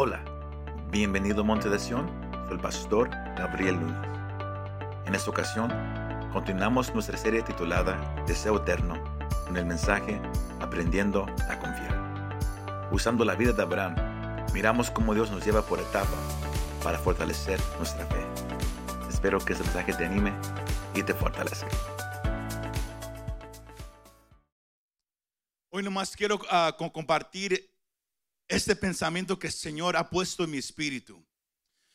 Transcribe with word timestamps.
Hola, 0.00 0.24
bienvenido 0.92 1.40
a 1.40 1.44
Monte 1.44 1.68
de 1.68 1.76
Sion, 1.76 2.08
soy 2.46 2.52
el 2.52 2.60
pastor 2.60 3.10
Gabriel 3.36 3.80
Núñez. 3.80 4.08
En 5.06 5.16
esta 5.16 5.28
ocasión, 5.28 5.72
continuamos 6.32 6.94
nuestra 6.94 7.18
serie 7.18 7.42
titulada 7.42 7.98
Deseo 8.24 8.58
Eterno 8.58 9.02
con 9.44 9.56
el 9.56 9.66
mensaje 9.66 10.22
Aprendiendo 10.60 11.26
a 11.50 11.58
Confiar. 11.58 12.88
Usando 12.92 13.24
la 13.24 13.34
vida 13.34 13.52
de 13.52 13.60
Abraham, 13.60 13.96
miramos 14.54 14.88
cómo 14.92 15.14
Dios 15.14 15.32
nos 15.32 15.44
lleva 15.44 15.62
por 15.62 15.80
etapas 15.80 16.38
para 16.84 16.96
fortalecer 16.96 17.58
nuestra 17.78 18.06
fe. 18.06 18.24
Espero 19.08 19.40
que 19.40 19.54
este 19.54 19.64
mensaje 19.64 19.94
te 19.94 20.06
anime 20.06 20.32
y 20.94 21.02
te 21.02 21.12
fortalezca. 21.12 21.66
Hoy 25.72 25.82
nomás 25.82 26.14
quiero 26.14 26.38
co- 26.38 26.92
compartir 26.92 27.68
este 28.48 28.74
pensamiento 28.76 29.38
que 29.38 29.48
el 29.48 29.52
Señor 29.52 29.96
ha 29.96 30.08
puesto 30.08 30.44
en 30.44 30.50
mi 30.50 30.58
espíritu. 30.58 31.24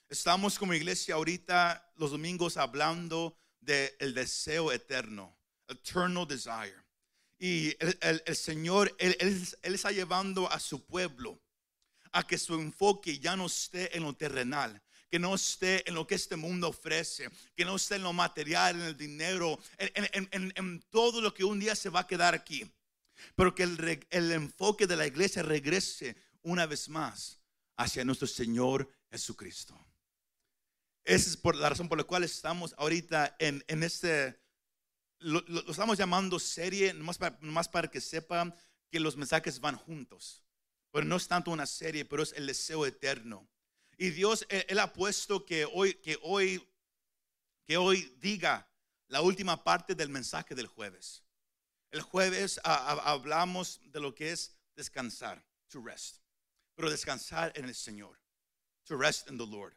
Estamos 0.09 0.59
como 0.59 0.73
iglesia 0.73 1.15
ahorita 1.15 1.91
los 1.95 2.11
domingos 2.11 2.57
hablando 2.57 3.35
del 3.59 4.13
deseo 4.13 4.71
eterno, 4.71 5.35
eternal 5.67 6.27
desire. 6.27 6.75
Y 7.39 7.69
el, 7.83 7.97
el- 8.01 8.23
el 8.25 8.35
Señor, 8.35 8.95
él, 8.99 9.17
él- 9.19 9.47
él 9.63 9.75
está 9.75 9.91
llevando 9.91 10.49
a 10.51 10.59
su 10.59 10.85
pueblo 10.85 11.41
a 12.11 12.25
que 12.27 12.37
su 12.37 12.53
enfoque 12.55 13.17
ya 13.17 13.35
no 13.35 13.47
esté 13.47 13.97
en 13.97 14.03
lo 14.03 14.13
terrenal, 14.13 14.79
que 15.09 15.17
no 15.17 15.33
esté 15.33 15.87
en 15.89 15.95
lo 15.95 16.05
que 16.05 16.13
este 16.15 16.35
mundo 16.35 16.69
ofrece, 16.69 17.27
que 17.55 17.65
no 17.65 17.75
esté 17.75 17.95
en 17.95 18.03
lo 18.03 18.13
material, 18.13 18.75
en 18.75 18.81
el 18.83 18.97
dinero, 18.97 19.59
en, 19.77 20.07
en- 20.13 20.29
en- 20.31 20.53
en- 20.55 20.81
todo 20.91 21.21
lo 21.21 21.33
que 21.33 21.43
un 21.43 21.59
día 21.59 21.75
se 21.75 21.89
va 21.89 22.01
a 22.01 22.07
quedar 22.07 22.35
aquí. 22.35 22.71
Pero 23.35 23.55
que 23.55 23.63
el, 23.63 24.05
el 24.11 24.31
enfoque 24.31 24.85
de 24.85 24.95
la 24.95 25.07
iglesia 25.07 25.41
regrese 25.41 26.15
una 26.43 26.65
vez 26.65 26.89
más 26.89 27.41
hacia 27.77 28.05
nuestro 28.05 28.27
Señor 28.27 28.89
Jesucristo. 29.11 29.77
Esa 31.03 31.29
es 31.29 31.37
por 31.37 31.55
la 31.55 31.69
razón 31.69 31.89
por 31.89 31.97
la 31.97 32.03
cual 32.03 32.23
estamos 32.23 32.73
ahorita 32.77 33.35
en, 33.39 33.63
en 33.67 33.83
este, 33.83 34.39
lo, 35.19 35.43
estamos 35.69 35.97
llamando 35.97 36.39
serie, 36.39 36.93
nomás 36.93 37.17
para, 37.17 37.37
para 37.71 37.89
que 37.89 37.99
sepan 37.99 38.55
que 38.89 38.99
los 38.99 39.17
mensajes 39.17 39.59
van 39.59 39.75
juntos. 39.75 40.43
Pero 40.91 41.05
no 41.05 41.17
es 41.17 41.27
tanto 41.27 41.51
una 41.51 41.65
serie, 41.65 42.05
pero 42.05 42.23
es 42.23 42.33
el 42.33 42.47
deseo 42.47 42.85
eterno. 42.85 43.49
Y 43.97 44.11
Dios, 44.11 44.45
Él, 44.49 44.65
Él 44.69 44.79
ha 44.79 44.93
puesto 44.93 45.45
que 45.45 45.65
hoy, 45.65 45.95
que 45.95 46.17
hoy, 46.21 46.65
que 47.65 47.77
hoy 47.77 48.15
diga 48.19 48.69
la 49.07 49.21
última 49.21 49.63
parte 49.63 49.95
del 49.95 50.09
mensaje 50.09 50.55
del 50.55 50.67
jueves. 50.67 51.23
El 51.91 52.01
jueves 52.01 52.59
hablamos 52.63 53.79
de 53.83 53.99
lo 53.99 54.15
que 54.15 54.31
es 54.31 54.55
descansar, 54.75 55.45
to 55.67 55.79
rest. 55.79 56.22
Pero 56.75 56.89
descansar 56.89 57.51
en 57.55 57.65
el 57.65 57.75
Señor, 57.75 58.19
to 58.85 58.97
rest 58.97 59.29
in 59.29 59.37
the 59.37 59.45
Lord. 59.45 59.75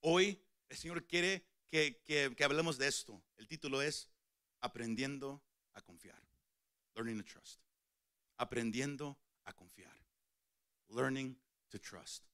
Hoy 0.00 0.40
el 0.68 0.76
Señor 0.76 1.06
quiere 1.06 1.44
que, 1.70 2.02
que, 2.04 2.34
que 2.36 2.44
hablemos 2.44 2.78
de 2.78 2.88
esto. 2.88 3.22
El 3.36 3.46
título 3.46 3.82
es 3.82 4.08
Aprendiendo 4.60 5.42
a 5.74 5.80
confiar. 5.80 6.20
Learning 6.94 7.18
to 7.18 7.24
trust. 7.24 7.60
Aprendiendo 8.38 9.18
a 9.44 9.52
confiar. 9.52 9.96
Learning 10.88 11.38
to 11.68 11.78
trust. 11.78 12.24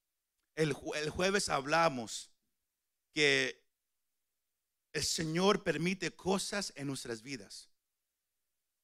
El, 0.55 0.75
el 0.95 1.09
jueves 1.09 1.49
hablamos 1.49 2.31
que 3.11 3.63
el 4.93 5.03
Señor 5.03 5.63
permite 5.63 6.15
cosas 6.15 6.71
en 6.75 6.87
nuestras 6.87 7.21
vidas 7.21 7.69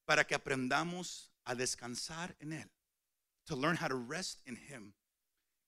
para 0.06 0.26
que 0.26 0.36
aprendamos 0.36 1.32
a 1.46 1.56
descansar 1.56 2.36
en 2.40 2.54
Él. 2.54 2.70
To 3.46 3.56
learn 3.56 3.78
how 3.78 3.88
to 3.88 3.96
rest 3.96 4.46
in 4.46 4.56
Him. 4.56 4.94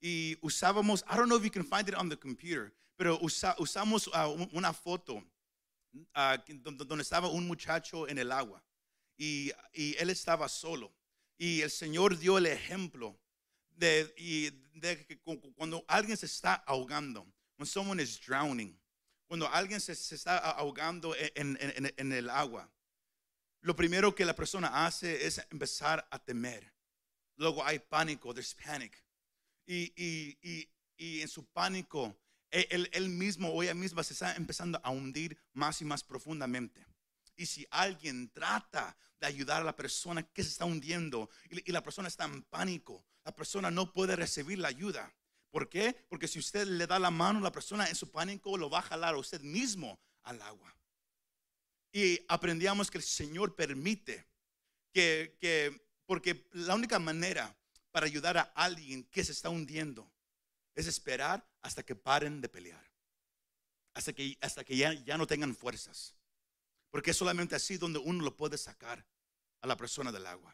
Y 0.05 0.37
usábamos, 0.41 1.01
I 1.09 1.15
don't 1.15 1.27
know 1.29 1.37
if 1.37 1.45
you 1.45 1.49
can 1.51 1.63
find 1.63 1.87
it 1.87 1.95
on 1.95 2.09
the 2.09 2.17
computer, 2.17 2.73
pero 2.97 3.17
usa- 3.21 3.55
usamos 3.57 4.07
un- 4.07 4.49
una 4.51 4.73
foto 4.73 5.23
don- 6.61 6.78
donde 6.78 7.03
estaba 7.03 7.29
un 7.29 7.47
muchacho 7.47 8.07
en 8.09 8.17
el 8.17 8.29
agua 8.31 8.61
y, 9.17 9.51
y 9.73 9.95
él 9.97 10.09
estaba 10.09 10.50
solo. 10.50 10.94
Y 11.38 11.61
el 11.61 11.69
Señor 11.72 12.17
dio 12.17 12.38
el 12.38 12.47
ejemplo 12.47 13.17
de, 13.69 14.13
y 14.17 14.50
de 14.78 15.05
que 15.05 15.17
cu- 15.19 15.39
cu- 15.39 15.53
cuando 15.55 15.85
alguien 15.88 16.17
se 16.17 16.25
está 16.25 16.55
ahogando, 16.67 17.25
when 17.57 17.66
someone 17.66 18.01
is 18.01 18.19
drowning, 18.19 18.78
cuando 19.28 19.47
alguien 19.47 19.79
se, 19.79 19.95
se 19.95 20.16
está 20.16 20.38
ahogando 20.38 21.16
en- 21.16 21.57
en- 21.61 21.85
en- 21.85 21.94
en 21.95 22.11
el 22.11 22.29
agua, 22.29 22.69
lo 23.61 23.73
primero 23.75 24.13
que 24.13 24.25
la 24.25 24.35
persona 24.35 24.85
hace 24.85 25.25
es 25.25 25.39
empezar 25.49 26.05
a 26.11 26.19
temer. 26.19 26.73
Luego 27.38 27.63
hay 27.63 27.79
pánico, 27.79 28.33
there's 28.33 28.53
panic. 28.53 29.03
Y, 29.66 29.94
y- 29.96 30.38
y- 30.41 30.69
y 30.97 31.22
en 31.22 31.28
su 31.28 31.46
pánico, 31.46 32.16
e- 32.51 32.68
él, 32.69 32.90
él 32.94 33.09
mismo 33.09 33.50
o 33.50 33.63
ella 33.63 33.74
misma 33.74 34.03
se 34.03 34.13
está 34.13 34.35
empezando 34.35 34.79
a 34.84 34.90
hundir 34.91 35.38
más 35.53 35.81
y 35.81 35.85
más 35.85 36.03
profundamente. 36.03 36.85
Y 37.35 37.46
si 37.47 37.66
alguien 37.72 38.29
trata 38.31 38.96
de 39.19 39.28
ayudar 39.28 39.62
a 39.62 39.66
la 39.66 39.75
persona 39.75 40.22
que 40.23 40.44
se 40.44 40.50
está 40.50 40.66
hundiendo 40.66 41.29
y, 41.50 41.72
la 41.72 41.81
persona 41.81 42.07
está 42.07 42.25
en 42.25 42.44
pánico, 42.44 43.06
la 43.23 43.35
persona 43.35 43.72
no 43.72 43.91
puede 43.91 44.16
recibir 44.16 44.59
la 44.59 44.68
ayuda. 44.68 45.13
¿Por 45.50 45.69
qué? 45.69 46.06
Porque 46.09 46.28
si 46.28 46.40
usted 46.40 46.68
le 46.68 46.85
da 46.88 47.00
la 47.00 47.12
mano, 47.12 47.40
la 47.40 47.52
persona 47.52 47.88
en 47.88 47.96
su 47.96 48.12
pánico 48.12 48.57
lo 48.57 48.69
va 48.69 48.79
a 48.79 48.84
jalar 48.84 49.16
a 49.16 49.18
usted 49.18 49.41
mismo 49.41 50.00
al 50.23 50.41
agua. 50.41 50.75
Y 51.91 52.19
aprendíamos 52.28 52.90
que 52.90 52.97
el 52.97 53.03
Señor 53.03 53.56
permite 53.56 54.25
que, 54.91 55.38
que, 55.40 55.88
porque 56.06 56.47
la 56.53 56.75
única 56.75 57.00
manera 57.00 57.56
para 57.93 58.05
ayudar 58.07 58.37
a 58.37 58.41
alguien 58.55 59.05
que 59.05 59.23
se 59.23 59.31
está 59.31 59.49
hundiendo 59.49 60.11
es 60.75 60.87
esperar 60.87 61.47
hasta 61.61 61.83
que 61.83 61.95
paren 61.95 62.41
de 62.41 62.49
pelear, 62.49 62.83
hasta 63.93 64.11
que, 64.11 64.37
hasta 64.41 64.65
que 64.65 64.75
ya, 64.75 64.91
ya 64.91 65.17
no 65.17 65.25
tengan 65.25 65.55
fuerzas, 65.55 66.13
porque 66.91 67.11
es 67.11 67.17
solamente 67.17 67.55
así 67.55 67.77
donde 67.77 67.99
uno 67.99 68.21
lo 68.25 68.35
puede 68.35 68.57
sacar 68.57 69.05
a 69.61 69.67
la 69.67 69.77
persona 69.77 70.11
del 70.11 70.25
agua. 70.27 70.53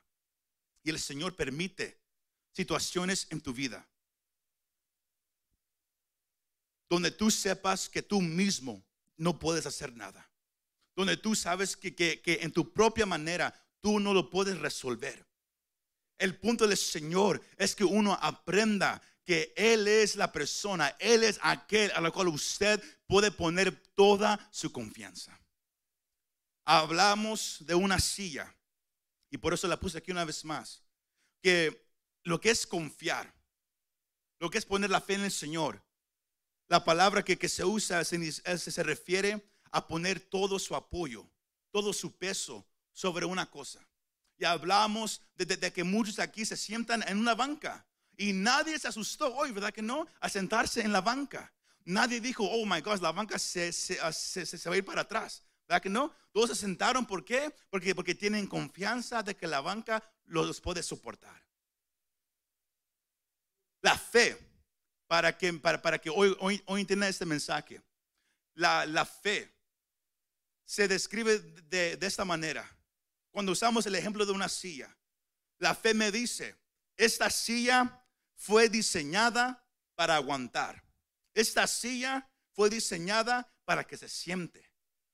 Y 0.83 0.91
el 0.91 0.99
Señor 0.99 1.35
permite 1.35 1.99
situaciones 2.51 3.25
en 3.31 3.41
tu 3.41 3.53
vida 3.53 3.87
donde 6.89 7.11
tú 7.11 7.31
sepas 7.31 7.89
que 7.89 8.01
tú 8.03 8.21
mismo 8.21 8.83
no 9.17 9.39
puedes 9.39 9.65
hacer 9.65 9.95
nada 9.95 10.29
donde 10.95 11.15
tú 11.15 11.33
sabes 11.33 11.77
que, 11.77 11.95
que- 11.95 12.19
que 12.21 12.39
en 12.41 12.51
tu 12.51 12.73
propia 12.73 13.05
manera 13.05 13.53
tú 13.79 14.01
no 14.01 14.13
lo 14.13 14.29
puedes 14.29 14.57
resolver. 14.59 15.25
El 16.19 16.37
punto 16.37 16.67
del 16.67 16.77
Señor 16.77 17.41
es 17.57 17.73
que 17.73 17.83
uno 17.83 18.13
aprenda 18.21 19.01
que 19.25 19.53
Él 19.55 19.87
es 19.87 20.15
la 20.15 20.31
persona, 20.31 20.95
Él 20.99 21.23
es 21.23 21.39
aquel 21.41 21.91
a 21.91 22.01
la 22.01 22.11
cual 22.11 22.27
usted 22.27 22.83
puede 23.07 23.31
poner 23.31 23.75
toda 23.95 24.49
su 24.51 24.71
confianza. 24.71 25.39
Hablamos 26.65 27.57
de 27.65 27.73
una 27.73 27.99
silla 27.99 28.55
y 29.31 29.37
por 29.37 29.53
eso 29.53 29.67
la 29.67 29.79
puse 29.79 29.97
aquí 29.97 30.11
una 30.11 30.25
vez 30.25 30.43
más, 30.45 30.83
que 31.41 31.87
lo 32.23 32.39
que 32.39 32.51
es 32.51 32.67
confiar, 32.67 33.33
lo 34.39 34.49
que 34.49 34.57
es 34.57 34.65
poner 34.65 34.89
la 34.89 35.01
fe 35.01 35.13
en 35.15 35.21
el 35.21 35.31
Señor, 35.31 35.83
la 36.67 36.83
palabra 36.83 37.23
que, 37.23 37.49
se 37.49 37.63
usa 37.65 38.03
se, 38.03 38.31
se- 38.31 38.57
se 38.71 38.83
refiere 38.83 39.49
a 39.71 39.87
poner 39.87 40.19
todo 40.19 40.59
su 40.59 40.75
apoyo, 40.75 41.29
todo 41.71 41.93
su 41.93 42.15
peso 42.17 42.67
sobre 42.91 43.25
una 43.25 43.49
cosa. 43.49 43.88
Y 44.39 44.45
hablamos 44.45 45.21
de, 45.35 45.71
que 45.71 45.83
muchos 45.83 46.17
aquí 46.17 46.45
se 46.45 46.55
sientan 46.57 47.03
en 47.07 47.17
una 47.19 47.35
banca 47.35 47.85
y 48.17 48.31
nadie 48.33 48.79
se 48.79 48.87
asustó 48.87 49.35
hoy, 49.35 49.51
¿verdad 49.51 49.73
que 49.73 49.81
no? 49.81 50.07
A 50.21 50.29
sentarse 50.29 50.81
en 50.81 50.93
la 50.93 51.01
banca. 51.01 51.53
Nadie 51.83 52.21
dijo, 52.21 52.45
oh 52.49 52.65
my 52.65 52.79
God, 52.79 53.01
la 53.01 53.11
banca 53.11 53.37
se, 53.37 53.69
ah, 54.01 54.11
se- 54.13 54.45
se- 54.45 54.57
se 54.57 54.69
va 54.69 54.75
a 54.75 54.77
ir 54.77 54.85
para 54.85 55.01
atrás. 55.01 55.43
¿Verdad 55.67 55.81
que 55.83 55.89
no? 55.89 56.13
Todos 56.31 56.49
se 56.51 56.55
sentaron, 56.55 57.05
¿por 57.05 57.25
qué? 57.25 57.53
Porque, 57.69 57.93
porque 57.93 58.15
tienen 58.15 58.47
confianza 58.47 59.21
de 59.23 59.35
que 59.35 59.45
la 59.45 59.59
banca 59.61 60.01
los 60.25 60.61
puede 60.61 60.83
soportar. 60.83 61.43
La 63.81 63.97
fe, 63.97 64.37
para 65.07 65.37
que, 65.37 65.51
para, 65.53 65.81
para 65.81 65.99
que 65.99 66.09
hoy, 66.09 66.35
hoy, 66.39 66.61
hoy 66.65 66.81
entienda 66.81 67.09
este 67.09 67.25
mensaje. 67.25 67.81
La, 68.53 68.85
la 68.85 69.05
fe 69.05 69.53
se 70.65 70.87
describe 70.87 71.39
de, 71.39 71.97
de 71.97 72.07
esta 72.07 72.23
manera. 72.23 72.69
Cuando 73.39 73.53
usamos 73.53 73.85
el 73.85 73.95
ejemplo 73.95 74.25
de 74.25 74.33
una 74.33 74.49
silla, 74.49 74.93
la 75.59 75.73
fe 75.73 75.93
me 75.93 76.11
dice, 76.11 76.57
esta 76.97 77.29
silla 77.29 78.05
fue 78.35 78.67
diseñada 78.67 79.65
para 79.95 80.17
aguantar. 80.17 80.83
Esta 81.33 81.65
silla 81.65 82.29
fue 82.51 82.69
diseñada 82.69 83.49
para 83.63 83.87
que 83.87 83.95
se 83.95 84.09
siente. 84.09 84.69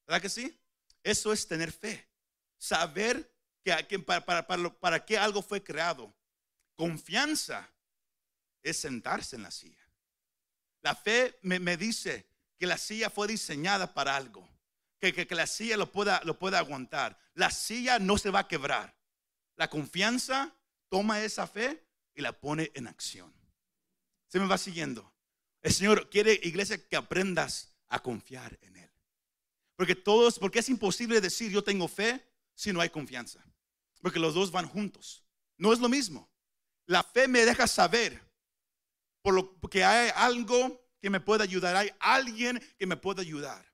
¿Verdad 0.07 0.23
que 0.23 0.29
sí? 0.29 0.59
Eso 1.03 1.31
es 1.33 1.47
tener 1.47 1.71
fe. 1.71 2.09
Saber 2.57 3.31
que, 3.63 3.99
para, 3.99 4.47
para, 4.47 5.05
qué 5.05 5.19
algo 5.19 5.43
fue 5.43 5.63
creado. 5.63 6.11
Confianza 6.75 7.71
es 8.63 8.79
sentarse 8.79 9.35
en 9.35 9.43
la 9.43 9.51
silla. 9.51 9.87
La 10.81 10.95
fe 10.95 11.37
me 11.43 11.77
dice 11.77 12.27
que 12.57 12.65
la 12.65 12.79
silla 12.79 13.11
fue 13.11 13.27
diseñada 13.27 13.93
para 13.93 14.15
algo. 14.15 14.49
Que, 14.99 15.13
que- 15.13 15.35
la 15.35 15.47
silla 15.47 15.77
lo 15.77 15.91
pueda, 15.91 16.21
lo 16.23 16.39
pueda 16.39 16.59
aguantar. 16.59 17.17
La 17.33 17.51
silla 17.51 17.99
no 17.99 18.17
se 18.17 18.29
va 18.29 18.39
a 18.39 18.47
quebrar. 18.47 18.97
La 19.55 19.69
confianza 19.69 20.55
toma 20.89 21.21
esa 21.21 21.47
fe 21.47 21.85
y 22.13 22.21
la 22.21 22.33
pone 22.33 22.71
en 22.75 22.87
acción. 22.87 23.33
Se 24.27 24.39
me 24.39 24.47
va 24.47 24.57
siguiendo. 24.57 25.13
El 25.61 25.73
Señor 25.73 26.09
quiere, 26.09 26.39
iglesia, 26.43 26.77
que 26.87 26.95
aprendas 26.95 27.73
a 27.87 27.99
confiar 28.01 28.57
en 28.61 28.77
Él. 28.77 28.91
Porque 29.75 29.95
todos, 29.95 30.39
porque 30.39 30.59
es 30.59 30.69
imposible 30.69 31.19
decir 31.21 31.51
yo 31.51 31.63
tengo 31.63 31.87
fe 31.87 32.25
si 32.53 32.71
no 32.71 32.81
hay 32.81 32.89
confianza. 32.89 33.43
Porque 34.01 34.19
los 34.19 34.33
dos 34.33 34.51
van 34.51 34.67
juntos. 34.67 35.25
No 35.57 35.73
es 35.73 35.79
lo 35.79 35.89
mismo. 35.89 36.29
La 36.85 37.03
fe 37.03 37.27
me 37.27 37.45
deja 37.45 37.67
saber 37.67 38.21
por 39.21 39.33
lo 39.33 39.59
que 39.69 39.83
hay 39.83 40.11
algo 40.15 40.81
que 41.01 41.09
me 41.09 41.19
puede 41.19 41.43
ayudar, 41.43 41.75
hay 41.75 41.89
alguien 41.99 42.61
que 42.77 42.85
me 42.85 42.95
puede 42.95 43.21
ayudar. 43.21 43.65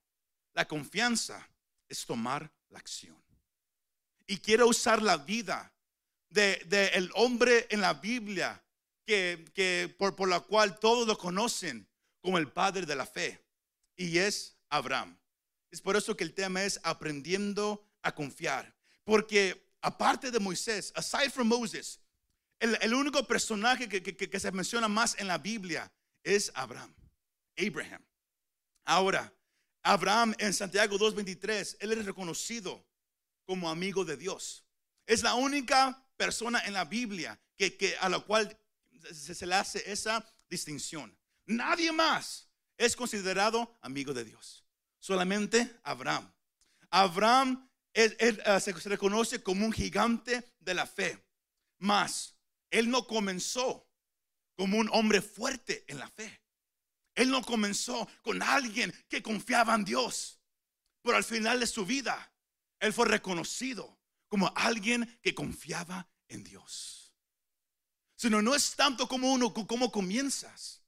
La 0.54 0.66
confianza 0.66 1.48
es 1.88 2.04
tomar 2.04 2.50
la 2.70 2.78
acción. 2.78 3.22
Y 4.26 4.38
quiero 4.38 4.68
usar 4.68 5.02
la 5.02 5.16
vida 5.18 5.72
del 6.30 6.68
de, 6.68 6.86
el 6.88 7.10
hombre 7.14 7.66
en 7.70 7.80
la 7.80 7.94
Biblia 7.94 8.62
que, 9.04 9.44
que 9.54 9.94
por, 9.98 10.16
por 10.16 10.28
la 10.28 10.40
cual 10.40 10.78
todos 10.78 11.06
lo 11.06 11.18
conocen 11.18 11.88
como 12.20 12.38
el 12.38 12.50
padre 12.50 12.86
de 12.86 12.96
la 12.96 13.06
fe. 13.06 13.44
Y 13.96 14.18
es 14.18 14.56
Abraham. 14.68 15.18
Es 15.70 15.80
por 15.80 15.96
eso 15.96 16.16
que 16.16 16.24
el 16.24 16.34
tema 16.34 16.62
es 16.62 16.80
aprendiendo 16.82 17.86
a 18.02 18.14
confiar. 18.14 18.74
Porque 19.04 19.70
aparte 19.80 20.30
de 20.30 20.38
Moisés, 20.38 20.92
aside 20.94 21.30
from 21.30 21.48
Moses, 21.48 22.00
el, 22.60 22.78
el 22.80 22.94
único 22.94 23.26
personaje 23.26 23.88
que, 23.88 24.02
que, 24.02 24.16
que, 24.16 24.40
se 24.40 24.52
menciona 24.52 24.86
más 24.86 25.18
en 25.18 25.26
la 25.26 25.38
Biblia 25.38 25.92
es 26.22 26.52
Abraham. 26.54 26.94
Abraham. 27.56 28.04
Ahora, 28.84 29.32
Abraham 29.82 30.34
en 30.38 30.52
Santiago 30.52 30.98
2.23, 30.98 31.76
él 31.80 31.92
es 31.92 32.04
reconocido 32.04 32.86
como 33.44 33.68
amigo 33.68 34.04
de 34.04 34.16
Dios. 34.16 34.64
Es 35.06 35.22
la 35.22 35.34
única 35.34 36.06
persona 36.16 36.60
en 36.64 36.72
la 36.72 36.84
Biblia 36.84 37.38
que, 37.56 37.96
a 38.00 38.08
la 38.08 38.20
cual 38.20 38.56
se, 39.12 39.46
le 39.46 39.54
hace 39.54 39.90
esa 39.90 40.24
distinción. 40.48 41.16
Nadie 41.46 41.92
más 41.92 42.48
es 42.76 42.96
considerado 42.96 43.76
amigo 43.80 44.14
de 44.14 44.24
Dios. 44.24 44.64
Solamente 44.98 45.78
Abraham. 45.82 46.32
Abraham 46.90 47.68
uh, 47.96 48.60
se, 48.60 48.80
se 48.80 48.88
reconoce 48.88 49.42
como 49.42 49.66
un 49.66 49.72
gigante 49.72 50.54
de 50.60 50.74
la 50.74 50.86
fe. 50.86 51.24
Mas 51.78 52.36
él 52.70 52.88
no 52.88 53.06
comenzó 53.06 53.88
como 54.54 54.78
un 54.78 54.88
hombre 54.92 55.20
fuerte 55.20 55.84
en 55.88 55.98
la 55.98 56.08
fe. 56.08 56.41
Él 57.14 57.30
no 57.30 57.42
comenzó 57.42 58.08
con 58.22 58.42
alguien 58.42 58.92
que 59.08 59.22
confiaba 59.22 59.74
en 59.74 59.84
Dios. 59.84 60.40
Pero 61.02 61.16
al 61.16 61.24
final 61.24 61.60
de 61.60 61.66
su 61.66 61.84
vida, 61.84 62.32
él 62.80 62.92
fue 62.92 63.06
reconocido 63.06 63.98
como 64.28 64.52
alguien 64.56 65.18
que 65.22 65.34
confiaba 65.34 66.08
en 66.28 66.44
Dios. 66.44 67.12
Sino 68.16 68.40
no 68.40 68.54
es 68.54 68.74
tanto 68.76 69.08
como 69.08 69.32
uno, 69.32 69.52
cómo 69.52 69.90
comienzas, 69.90 70.82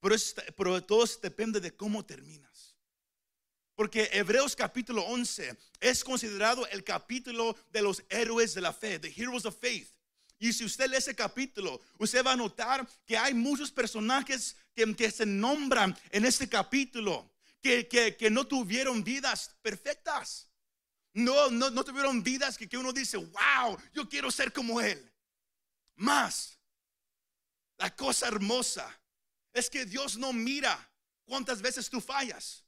pero, 0.00 0.16
pero 0.56 0.84
todo 0.84 1.04
depende 1.22 1.60
de 1.60 1.74
cómo 1.74 2.04
terminas. 2.04 2.76
Porque 3.74 4.10
Hebreos 4.12 4.54
capítulo 4.54 5.02
11 5.02 5.56
es 5.80 6.04
considerado 6.04 6.66
el 6.68 6.84
capítulo 6.84 7.56
de 7.70 7.82
los 7.82 8.04
héroes 8.10 8.54
de 8.54 8.60
la 8.60 8.72
fe, 8.72 8.98
the 8.98 9.12
heroes 9.16 9.46
of 9.46 9.58
faith. 9.58 9.90
Y 10.42 10.52
si 10.52 10.64
usted 10.64 10.90
lee 10.90 10.96
ese 10.96 11.14
capítulo, 11.14 11.80
usted 11.98 12.26
va 12.26 12.32
a 12.32 12.36
notar 12.36 12.84
que 13.06 13.16
hay 13.16 13.32
muchos 13.32 13.70
personajes 13.70 14.56
que, 14.74 15.08
se 15.08 15.24
nombran 15.24 15.96
en 16.10 16.24
este 16.24 16.48
capítulo 16.48 17.30
que, 17.60 17.86
que, 17.86 18.16
que, 18.16 18.28
no 18.28 18.44
tuvieron 18.44 19.04
vidas 19.04 19.54
perfectas. 19.62 20.50
No, 21.14 21.48
no, 21.48 21.70
no 21.70 21.84
tuvieron 21.84 22.24
vidas 22.24 22.58
que, 22.58 22.68
que 22.68 22.76
uno 22.76 22.92
dice, 22.92 23.18
wow, 23.18 23.78
yo 23.94 24.08
quiero 24.08 24.32
ser 24.32 24.52
como 24.52 24.80
él. 24.80 25.12
Más, 25.94 26.58
la 27.78 27.94
cosa 27.94 28.26
hermosa 28.26 29.00
es 29.52 29.70
que 29.70 29.84
Dios 29.84 30.16
no 30.16 30.32
mira 30.32 30.90
cuántas 31.24 31.62
veces 31.62 31.88
tú 31.88 32.00
fallas. 32.00 32.64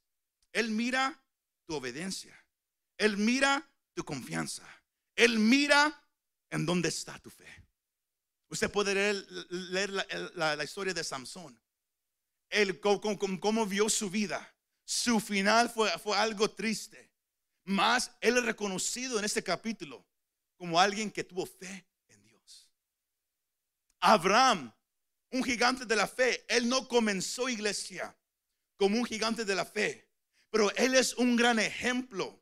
Él 0.53 0.71
mira 0.71 1.21
tu 1.67 1.75
obediencia. 1.75 2.41
Él 2.99 3.17
mira 3.17 3.69
tu 3.95 4.05
confianza. 4.05 4.63
Él 5.17 5.41
mira 5.41 6.01
en 6.51 6.67
dónde 6.67 6.89
está 6.89 7.19
tu 7.19 7.31
fe. 7.31 7.64
Usted 8.55 8.71
puede 8.71 8.95
leer, 9.51 9.91
la, 10.37 10.63
historia 10.63 10.95
de 10.95 11.03
Samson. 11.03 11.61
Él 12.49 12.79
cómo, 12.79 13.67
vio 13.67 13.89
su 13.89 14.09
vida. 14.09 14.55
Su 14.85 15.19
final 15.19 15.69
fue, 15.69 15.91
algo 16.15 16.49
triste. 16.49 17.11
Mas 17.65 18.13
él 18.21 18.37
es 18.37 18.45
reconocido 18.45 19.19
en 19.19 19.25
este 19.25 19.43
capítulo 19.43 20.07
como 20.57 20.79
alguien 20.79 21.11
que 21.11 21.25
tuvo 21.25 21.47
fe 21.47 21.85
en 22.07 22.23
Dios. 22.23 22.71
Abraham 23.99 24.73
un 25.33 25.43
gigante 25.43 25.85
de 25.85 25.97
la 25.97 26.07
fe. 26.07 26.45
Él 26.47 26.69
no 26.69 26.87
comenzó 26.87 27.49
iglesia 27.49 28.17
como 28.77 28.97
un 28.97 29.05
gigante 29.05 29.45
de 29.45 29.57
la 29.57 29.65
fe, 29.65 30.09
pero 30.49 30.73
él 30.77 30.95
es 30.95 31.15
un 31.15 31.35
gran 31.35 31.59
ejemplo 31.59 32.41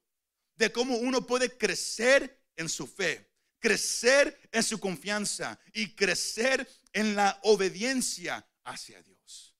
de 0.56 0.70
cómo 0.70 0.98
uno 0.98 1.26
puede 1.26 1.56
crecer 1.56 2.38
en 2.56 2.68
su 2.68 2.86
fe, 2.86 3.31
crecer 3.62 4.38
en 4.50 4.62
su 4.62 4.78
confianza 4.80 5.58
y 5.72 5.94
crecer 5.94 6.68
en 6.92 7.14
la 7.14 7.38
obediencia 7.44 8.44
hacia 8.64 9.00
Dios. 9.02 9.54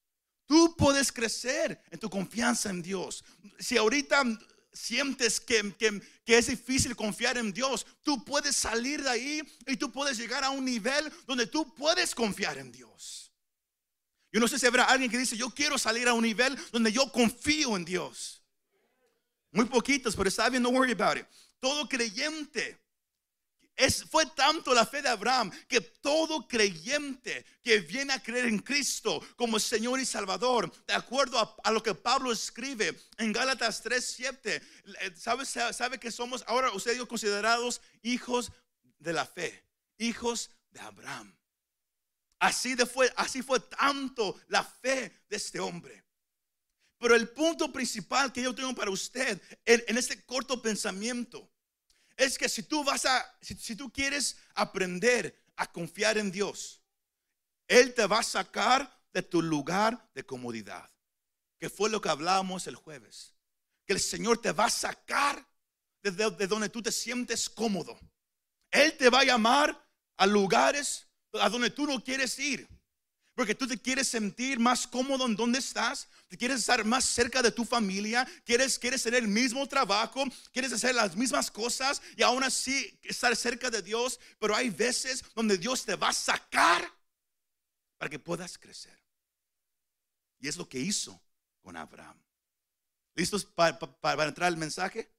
Tú 0.45 0.77
puedes 0.77 1.13
crecer 1.13 1.81
en 1.89 1.99
tu 2.01 2.11
confianza 2.11 2.69
en 2.69 2.83
Dios. 2.83 3.25
Si 3.61 3.79
ahorita 3.79 4.25
sientes 4.73 5.41
que, 5.41 5.73
que, 6.25 6.37
es 6.37 6.49
difícil 6.49 6.97
confiar 6.97 7.39
en 7.39 7.53
Dios, 7.53 7.87
tú 8.03 8.25
puedes 8.25 8.57
salir 8.57 9.03
de 9.03 9.09
ahí 9.09 9.43
y 9.69 9.77
tú 9.77 9.93
puedes 9.93 10.19
llegar 10.19 10.43
a 10.43 10.51
un 10.51 10.65
nivel 10.65 11.11
donde 11.27 11.47
tú 11.47 11.73
puedes 11.73 12.13
confiar 12.13 12.59
en 12.59 12.73
Dios. 12.73 13.33
Yo 14.33 14.41
no 14.41 14.49
sé 14.49 14.59
si 14.59 14.67
habrá 14.67 14.85
alguien 14.85 15.11
que 15.11 15.19
dice, 15.19 15.37
yo 15.37 15.51
quiero 15.51 15.79
salir 15.79 16.09
a 16.09 16.13
un 16.13 16.23
nivel 16.23 16.59
donde 16.73 16.91
yo 16.91 17.11
confío 17.13 17.77
en 17.77 17.85
Dios. 17.85 18.43
Muy 19.53 19.67
poquitos, 19.67 20.17
pero 20.17 20.29
está 20.29 20.49
bien, 20.49 20.63
no 20.63 20.71
worry 20.71 20.93
about 20.93 21.19
it. 21.19 21.27
Todo 21.61 21.89
creyente. 21.89 22.82
Es, 23.83 24.05
fue 24.05 24.27
tanto 24.27 24.73
la 24.73 24.87
fe 24.87 25.03
de 25.03 25.09
Abraham 25.09 25.51
que 25.67 25.81
todo 25.81 26.47
creyente 26.47 27.45
que 27.65 27.81
viene 27.81 28.13
a 28.13 28.23
creer 28.23 28.45
en 28.45 28.61
Cristo 28.61 29.21
como 29.35 29.59
Señor 29.59 29.99
y 29.99 30.07
Salvador, 30.07 30.73
de 30.87 30.95
acuerdo 30.95 31.57
a, 31.65 31.71
lo 31.73 31.83
que 31.83 31.93
Pablo 31.93 32.31
escribe 32.31 32.97
en 33.19 33.33
Gálatas 33.33 33.83
3:7, 33.83 35.17
¿sabe, 35.17 35.45
sabe 35.45 35.99
que 35.99 36.13
somos 36.13 36.45
ahora 36.47 36.71
ustedes 36.71 37.05
considerados 37.07 37.81
hijos 38.03 38.53
de 39.01 39.13
la 39.13 39.27
fe, 39.27 39.65
hijos 39.99 40.51
de 40.71 40.79
Abraham. 40.79 41.37
Así, 42.39 42.77
de 42.77 42.87
fue, 42.87 43.13
así 43.17 43.43
fue 43.43 43.59
tanto 43.59 44.41
la 44.47 44.63
fe 44.63 45.25
de 45.29 45.37
este 45.37 45.59
hombre. 45.59 46.05
Pero 46.99 47.17
el 47.17 47.31
punto 47.31 47.73
principal 47.73 48.33
que 48.33 48.43
yo 48.43 48.55
tengo 48.55 48.77
para 48.77 48.93
usted 48.93 49.43
en, 49.65 49.99
este 49.99 50.25
corto 50.25 50.63
pensamiento 50.63 51.52
es 52.17 52.39
que 52.39 52.49
si 52.49 52.63
tú 52.63 52.85
vas 52.85 53.07
a, 53.07 53.39
si, 53.41 53.77
tú 53.77 53.91
quieres 53.93 54.37
aprender 54.55 55.39
a 55.57 55.71
confiar 55.71 56.19
en 56.19 56.31
Dios, 56.31 56.83
Él 57.69 57.95
te 57.95 58.07
va 58.07 58.21
a 58.21 58.25
sacar 58.25 59.01
de 59.13 59.23
tu 59.23 59.43
lugar 59.43 60.11
de 60.15 60.25
comodidad, 60.25 60.91
que 61.59 61.71
fue 61.71 61.91
lo 61.91 62.01
que 62.01 62.09
hablábamos 62.09 62.67
el 62.67 62.77
jueves. 62.77 63.35
Que 63.87 63.95
el 63.95 64.01
Señor 64.01 64.41
te 64.41 64.53
va 64.53 64.67
a 64.67 64.71
sacar 64.71 65.47
de, 66.03 66.11
de 66.13 66.47
donde 66.47 66.69
tú 66.69 66.83
te 66.83 66.93
sientes 66.93 67.51
cómodo. 67.51 67.99
Él 68.71 68.97
te 68.97 69.11
va 69.11 69.21
a 69.21 69.25
llamar 69.25 69.89
a 70.17 70.27
lugares 70.27 71.07
a 71.35 71.49
donde 71.49 71.71
tú 71.71 71.87
no 71.87 72.03
quieres 72.03 72.39
ir. 72.39 72.69
Porque 73.43 73.57
tú 73.57 73.67
te 73.67 73.77
quieres 73.77 74.07
sentir 74.07 74.61
más 74.61 74.87
cómodo 74.87 75.27
en 75.27 75.35
donde 75.35 75.59
estás, 75.59 76.07
te 76.29 76.39
quieres 76.39 76.61
estar 76.61 76.85
más 76.85 77.05
cerca 77.05 77.43
de 77.43 77.51
tu 77.51 77.65
familia, 77.65 78.25
quieres, 78.45 78.79
quieres 78.79 79.03
tener 79.03 79.25
el 79.25 79.29
mismo 79.29 79.67
trabajo, 79.67 80.23
quieres 80.53 80.73
hacer 80.73 80.95
las 80.95 81.17
mismas 81.17 81.51
cosas 81.51 82.01
y 82.17 82.23
aún 82.23 82.45
así 82.45 82.97
estar 83.03 83.35
cerca 83.35 83.69
de 83.69 83.83
Dios. 83.83 84.21
Pero 84.39 84.55
hay 84.55 84.71
veces 84.71 85.25
donde 85.35 85.59
Dios 85.59 85.85
te 85.85 85.97
va 85.97 86.11
a 86.11 86.13
sacar 86.13 86.89
para 87.99 88.09
que 88.09 88.21
puedas 88.21 88.57
crecer. 88.57 88.97
Y 90.39 90.47
es 90.47 90.57
lo 90.57 90.69
que 90.69 90.79
hizo 90.79 91.21
con 91.63 91.77
Abraham. 91.77 92.23
¿Listos 93.17 93.45
para, 93.45 93.77
para 93.77 94.29
entrar 94.29 94.47
al 94.47 94.57
mensaje? 94.57 95.13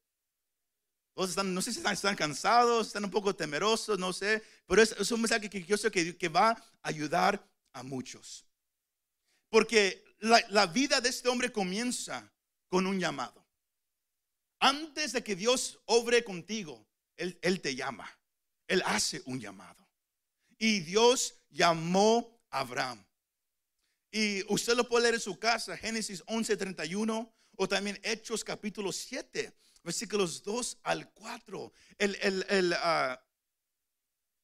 Todos 1.13 1.31
están, 1.31 1.53
no 1.53 1.61
sé 1.61 1.73
si 1.73 1.81
están, 1.85 2.15
cansados, 2.15 2.87
están 2.87 3.03
un 3.03 3.11
poco 3.11 3.35
temerosos, 3.35 3.99
no 3.99 4.13
sé, 4.13 4.41
pero 4.65 4.81
es, 4.81 5.11
un 5.11 5.19
mensaje 5.19 5.49
que 5.49 5.61
yo 5.65 5.77
sé 5.77 5.91
que, 5.91 6.15
que, 6.15 6.29
va 6.29 6.51
a 6.51 6.63
ayudar 6.83 7.45
a 7.73 7.83
muchos. 7.83 8.45
Porque 9.49 10.03
la, 10.19 10.65
vida 10.67 11.01
de 11.01 11.09
este 11.09 11.29
hombre 11.29 11.51
comienza 11.51 12.31
con 12.67 12.87
un 12.87 12.99
llamado. 12.99 13.45
Antes 14.59 15.11
de 15.11 15.23
que 15.23 15.35
Dios 15.35 15.79
obre 15.85 16.23
contigo, 16.23 16.87
Él, 17.17 17.37
él 17.41 17.61
te 17.61 17.75
llama. 17.75 18.09
Él 18.67 18.81
hace 18.85 19.21
un 19.25 19.39
llamado. 19.39 19.87
Y 20.57 20.79
Dios 20.79 21.35
llamó 21.49 22.41
a 22.49 22.61
Abraham. 22.61 23.05
Y 24.11 24.43
usted 24.51 24.75
lo 24.75 24.87
puede 24.87 25.03
leer 25.03 25.15
en 25.15 25.21
su 25.21 25.37
casa, 25.37 25.75
Génesis 25.75 26.23
11:31 26.25 27.31
o 27.55 27.67
también 27.67 27.99
Hechos 28.03 28.43
capítulo 28.43 28.91
7 28.91 29.53
versículos 29.83 30.43
2 30.43 30.77
al 30.83 31.11
4. 31.11 31.73
El, 31.97 32.17
el, 32.21 32.45
el 32.49 32.73
uh, 32.73 33.17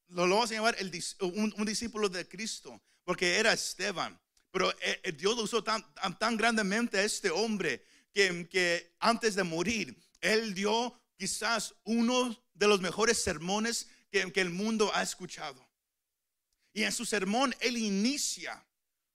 lo, 0.10 0.28
vamos 0.28 0.52
a 0.52 0.56
llamar 0.56 0.76
un, 1.22 1.54
un, 1.58 1.66
discípulo 1.66 2.10
de 2.10 2.28
Cristo, 2.28 2.82
porque 3.04 3.38
era 3.38 3.54
Esteban. 3.54 4.20
Pero 4.52 4.72
eh, 4.82 5.02
eh, 5.04 5.12
Dios 5.12 5.36
lo 5.38 5.44
usó 5.44 5.64
tan, 5.64 5.94
tan, 5.94 6.18
tan 6.18 6.38
grandemente 6.38 6.98
a 6.98 7.04
este 7.04 7.30
hombre 7.30 7.86
que, 8.14 8.48
que 8.50 8.96
antes 9.00 9.36
de 9.36 9.44
morir, 9.44 9.96
él 10.22 10.54
dio 10.54 11.00
quizás 11.16 11.76
uno 11.84 12.36
de 12.54 12.68
los 12.68 12.82
mejores 12.82 13.22
sermones 13.22 13.88
que, 14.12 14.32
que 14.32 14.42
el 14.42 14.50
mundo 14.50 14.92
ha 14.94 15.04
escuchado. 15.04 15.68
Y 16.74 16.84
en 16.84 16.92
su 16.92 17.06
sermón, 17.06 17.56
él 17.60 17.78
inicia 17.78 18.66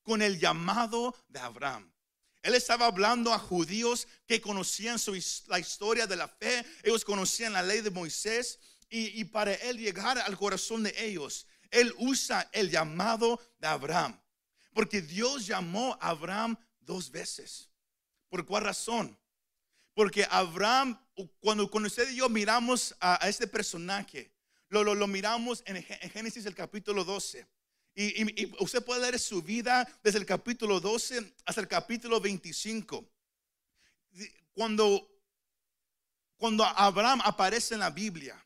con 0.03 0.23
el 0.23 0.39
llamado 0.39 1.17
de 1.29 1.41
Abraham. 1.41 1.91
Él 2.43 2.55
estaba 2.55 2.87
hablando 2.87 3.33
a 3.33 3.39
judíos 3.39 4.07
que 4.27 4.41
conocían 4.41 4.99
su, 4.99 5.15
la 5.47 5.59
historia 5.59 6.07
de 6.07 6.15
la 6.15 6.29
fe, 6.29 6.65
ellos 6.83 7.03
conocían 7.03 7.55
la 7.55 7.63
ley 7.63 7.81
de 7.81 7.91
Moisés 7.91 8.61
y, 8.89 9.21
y, 9.21 9.25
para 9.25 9.55
él 9.55 9.79
llegar 9.79 10.19
al 10.19 10.37
corazón 10.37 10.83
de 10.83 10.95
ellos, 10.97 11.47
él 11.71 11.93
usa 11.99 12.49
el 12.53 12.71
llamado 12.71 13.41
de 13.59 13.67
Abraham. 13.67 14.21
Porque 14.73 15.01
Dios 15.01 15.47
llamó 15.47 15.97
a 16.01 16.11
Abraham 16.11 16.57
dos 16.81 17.11
veces. 17.11 17.69
¿Por 18.29 18.45
cuál 18.45 18.65
razón? 18.65 19.17
Porque 19.95 20.27
Abraham, 20.29 20.99
cuando, 21.41 21.71
cuando 21.71 21.87
usted 21.87 22.11
y 22.11 22.17
yo 22.17 22.29
miramos 22.29 22.95
a, 23.01 23.29
este 23.29 23.47
personaje, 23.47 24.33
lo, 24.69 24.83
lo, 24.83 25.07
miramos 25.07 25.63
en, 25.67 25.83
Génesis 25.83 26.45
el 26.47 26.55
capítulo 26.55 27.05
12. 27.05 27.47
Y, 27.95 28.53
usted 28.59 28.85
puede 28.85 29.03
leer 29.03 29.21
su 29.21 29.41
vida 29.41 29.89
desde 30.03 30.19
el 30.19 30.27
capítulo 30.27 30.81
12 30.81 31.35
hasta 31.45 31.61
el 31.61 31.69
capítulo 31.69 32.21
25. 32.21 33.09
Cuando, 34.53 35.09
cuando 36.37 36.65
Abraham 36.65 37.21
aparece 37.25 37.75
en 37.75 37.81
la 37.81 37.91
Biblia, 37.91 38.44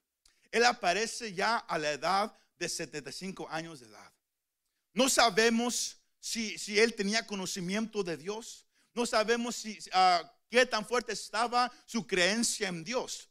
él 0.51 0.65
aparece 0.65 1.33
ya 1.35 1.59
a 1.59 1.79
la 1.79 1.93
edad 1.93 2.39
de 2.59 2.69
75 2.69 3.49
años 3.51 3.81
de 3.81 3.87
edad. 3.87 4.13
No 4.93 5.09
sabemos 5.09 5.99
si, 6.21 6.59
si 6.59 6.79
él 6.79 6.95
tenía 6.95 7.27
conocimiento 7.27 8.03
de 8.03 8.17
Dios. 8.17 8.67
No 8.95 9.07
sabemos 9.07 9.57
si, 9.57 9.79
uh, 9.95 10.27
qué 10.51 10.67
tan 10.67 10.87
fuerte 10.87 11.13
estaba 11.13 11.73
su 11.87 12.07
creencia 12.07 12.69
en 12.69 12.85
Dios. 12.85 13.29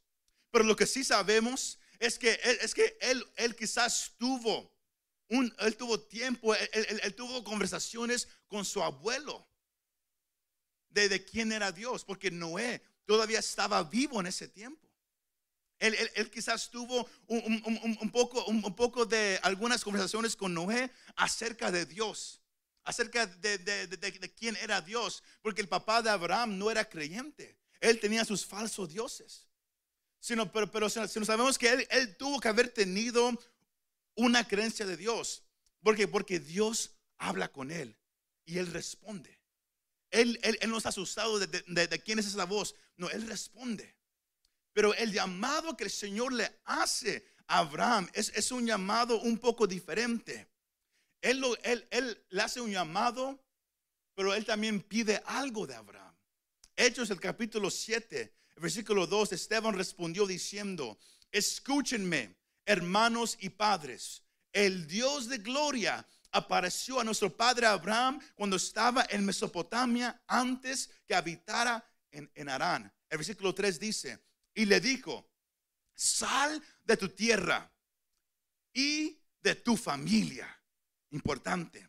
Pero 0.51 0.63
lo 0.63 0.75
que 0.75 0.85
sí 0.85 1.03
sabemos 1.03 1.79
es 1.99 2.17
que 2.17 2.33
él, 2.43 2.57
es 2.61 2.73
que 2.73 2.97
él, 3.01 3.25
él 3.35 3.55
quizás 3.55 4.13
tuvo, 4.17 4.73
un, 5.29 5.53
él 5.59 5.75
tuvo 5.75 5.99
tiempo, 5.99 6.55
él, 6.55 7.15
tuvo 7.15 7.43
conversaciones 7.43 8.27
con 8.47 8.63
su 8.63 8.81
abuelo 8.81 9.47
de, 10.89 11.09
de 11.09 11.25
quién 11.25 11.51
era 11.51 11.71
Dios, 11.71 12.05
porque 12.05 12.31
Noé 12.31 12.81
todavía 13.05 13.39
estaba 13.39 13.83
vivo 13.83 14.19
en 14.19 14.27
ese 14.27 14.47
tiempo. 14.47 14.86
Él, 15.79 15.95
él, 16.15 16.31
quizás 16.31 16.71
tuvo 16.71 17.07
un, 17.27 17.61
un, 17.65 17.97
un, 18.01 18.11
poco, 18.11 18.43
un, 18.45 18.75
poco 18.75 19.05
de 19.05 19.39
algunas 19.43 19.83
conversaciones 19.83 20.35
con 20.35 20.53
Noé 20.53 20.91
acerca 21.15 21.71
de 21.71 21.85
Dios 21.85 22.41
acerca 22.87 23.27
de, 23.27 24.33
quién 24.37 24.55
era 24.55 24.79
Dios, 24.79 25.21
porque 25.41 25.59
el 25.59 25.67
papá 25.67 26.01
de 26.01 26.09
Abraham 26.09 26.57
no 26.57 26.71
era 26.71 26.87
creyente, 26.87 27.59
él 27.81 27.99
tenía 27.99 28.23
sus 28.23 28.45
falsos 28.45 28.87
dioses. 28.87 29.45
Sino, 30.19 30.49
pero, 30.51 30.71
pero 30.71 30.89
si 30.89 31.19
no 31.19 31.25
sabemos 31.25 31.57
que 31.57 31.69
él, 31.69 31.87
él, 31.91 32.15
tuvo 32.15 32.39
que 32.39 32.47
haber 32.47 32.69
tenido 32.69 33.37
una 34.15 34.47
creencia 34.47 34.85
de 34.85 34.95
Dios, 34.95 35.43
porque, 35.83 36.07
porque 36.07 36.39
Dios 36.39 36.91
habla 37.17 37.51
con 37.51 37.71
él 37.71 37.97
y 38.45 38.57
él 38.57 38.67
responde. 38.67 39.37
Él, 40.09 40.39
él, 40.41 40.57
él 40.61 40.69
no 40.69 40.77
está 40.77 40.89
asustado 40.89 41.39
de, 41.39 42.01
quién 42.05 42.19
es 42.19 42.25
esa 42.25 42.45
voz, 42.45 42.73
no, 42.95 43.09
él 43.09 43.27
responde. 43.27 43.96
Pero 44.77 44.93
el 44.93 45.11
llamado 45.11 45.75
que 45.75 45.85
el 45.85 45.89
Señor 45.89 46.31
le 46.31 46.59
hace 46.65 47.25
a 47.47 47.57
Abraham 47.57 48.07
es, 48.13 48.31
es 48.35 48.51
un 48.51 48.63
llamado 48.63 49.19
un 49.21 49.39
poco 49.39 49.65
diferente. 49.65 50.47
Él, 51.19 51.43
él, 51.63 52.25
le 52.29 52.41
hace 52.43 52.61
un 52.61 52.69
llamado, 52.69 53.43
pero 54.13 54.35
él 54.35 54.45
también 54.45 54.83
pide 54.83 55.19
algo 55.25 55.65
de 55.65 55.73
Abraham. 55.73 56.15
Hechos 56.75 57.09
el 57.09 57.19
capítulo 57.19 57.71
7, 57.71 58.31
versículo 58.57 59.07
2, 59.07 59.31
Esteban 59.31 59.73
respondió 59.73 60.27
diciendo, 60.27 60.99
escúchenme, 61.31 62.35
hermanos 62.63 63.35
y 63.39 63.49
padres, 63.49 64.21
el 64.53 64.85
Dios 64.85 65.27
de 65.27 65.39
gloria 65.39 66.05
apareció 66.29 66.99
a 66.99 67.03
nuestro 67.03 67.35
padre 67.35 67.65
Abraham 67.65 68.19
cuando 68.35 68.57
estaba 68.57 69.07
en 69.09 69.25
Mesopotamia 69.25 70.21
antes 70.27 70.91
que 71.07 71.15
habitara 71.15 71.83
en, 72.11 72.29
en 72.35 72.47
Arán. 72.47 72.93
El 73.09 73.17
versículo 73.17 73.55
3 73.55 73.79
dice, 73.79 74.19
y 74.57 74.65
le 74.65 74.81
dijo, 74.81 75.29
sal 75.93 76.59
de 76.83 76.97
tu 76.97 77.09
tierra 77.09 77.71
y 78.73 79.21
de 79.39 79.53
tu 79.53 79.77
familia 79.77 80.49
importante, 81.11 81.87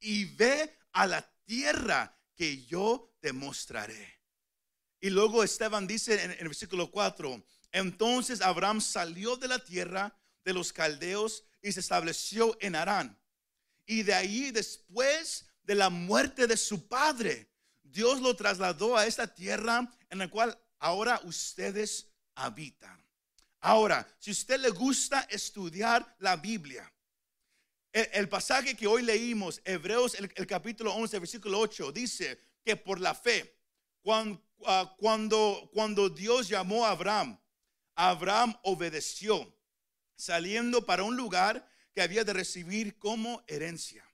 y 0.00 0.24
ve 0.24 0.78
a 0.92 1.06
la 1.06 1.22
tierra 1.44 2.20
que 2.34 2.66
yo 2.66 3.14
te 3.20 3.32
mostraré. 3.32 4.20
Y 5.00 5.10
luego 5.10 5.44
Esteban 5.44 5.86
dice 5.86 6.20
en, 6.24 6.32
el 6.32 6.48
versículo 6.48 6.90
4, 6.90 7.40
entonces 7.70 8.40
Abraham 8.40 8.80
salió 8.80 9.36
de 9.36 9.46
la 9.46 9.64
tierra 9.64 10.12
de 10.44 10.52
los 10.54 10.72
caldeos 10.72 11.44
y 11.62 11.70
se 11.70 11.78
estableció 11.78 12.58
en 12.60 12.74
Arán. 12.74 13.16
Y 13.86 14.02
de 14.02 14.14
ahí 14.14 14.50
después 14.50 15.46
de 15.62 15.76
la 15.76 15.88
muerte 15.88 16.48
de 16.48 16.56
su 16.56 16.88
padre, 16.88 17.48
Dios 17.84 18.20
lo 18.20 18.34
trasladó 18.34 18.96
a 18.96 19.06
esta 19.06 19.32
tierra 19.32 19.88
en 20.10 20.18
la 20.18 20.28
cual 20.28 20.60
ahora 20.78 21.20
ustedes 21.24 22.08
habitan. 22.34 23.04
Ahora, 23.60 24.06
si 24.18 24.30
usted 24.30 24.60
le 24.60 24.70
gusta 24.70 25.26
estudiar 25.30 26.16
la 26.20 26.36
Biblia, 26.36 26.90
el, 27.92 28.28
pasaje 28.28 28.76
que 28.76 28.86
hoy 28.86 29.02
leímos, 29.02 29.60
Hebreos, 29.64 30.14
el, 30.14 30.46
capítulo 30.46 30.94
11, 30.94 31.18
versículo 31.18 31.58
8, 31.58 31.90
dice 31.90 32.38
que 32.64 32.76
por 32.76 33.00
la 33.00 33.14
fe, 33.14 33.56
ah, 34.66 34.94
cuando, 34.98 35.70
cuando, 35.72 36.08
Dios 36.08 36.48
llamó 36.48 36.86
a 36.86 36.90
Abraham, 36.90 37.38
Abraham 37.94 38.54
obedeció, 38.62 39.52
saliendo 40.14 40.86
para 40.86 41.02
un 41.02 41.16
lugar 41.16 41.68
que 41.92 42.02
había 42.02 42.22
de 42.22 42.32
recibir 42.32 42.98
como 42.98 43.42
herencia. 43.48 44.04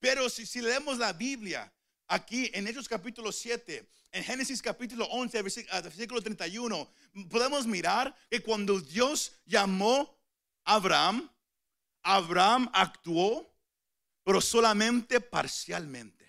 Pero 0.00 0.28
si, 0.28 0.46
si 0.46 0.60
leemos 0.60 0.98
la 0.98 1.12
Biblia, 1.12 1.72
aquí 2.08 2.50
en 2.54 2.66
Hechos 2.66 2.88
capítulo 2.88 3.30
7, 3.30 3.88
en 4.12 4.24
Génesis 4.24 4.62
capítulo 4.62 5.04
11, 5.06 5.66
ah, 5.70 5.80
versículo 5.82 6.22
31, 6.22 6.90
podemos 7.30 7.66
mirar 7.66 8.14
que 8.30 8.40
cuando 8.40 8.80
Dios 8.80 9.32
llamó 9.44 10.18
a 10.64 10.74
Abraham, 10.74 11.30
Abraham 12.02 12.70
actuó, 12.72 13.54
pero 14.24 14.40
solamente 14.40 15.20
parcialmente. 15.20 16.26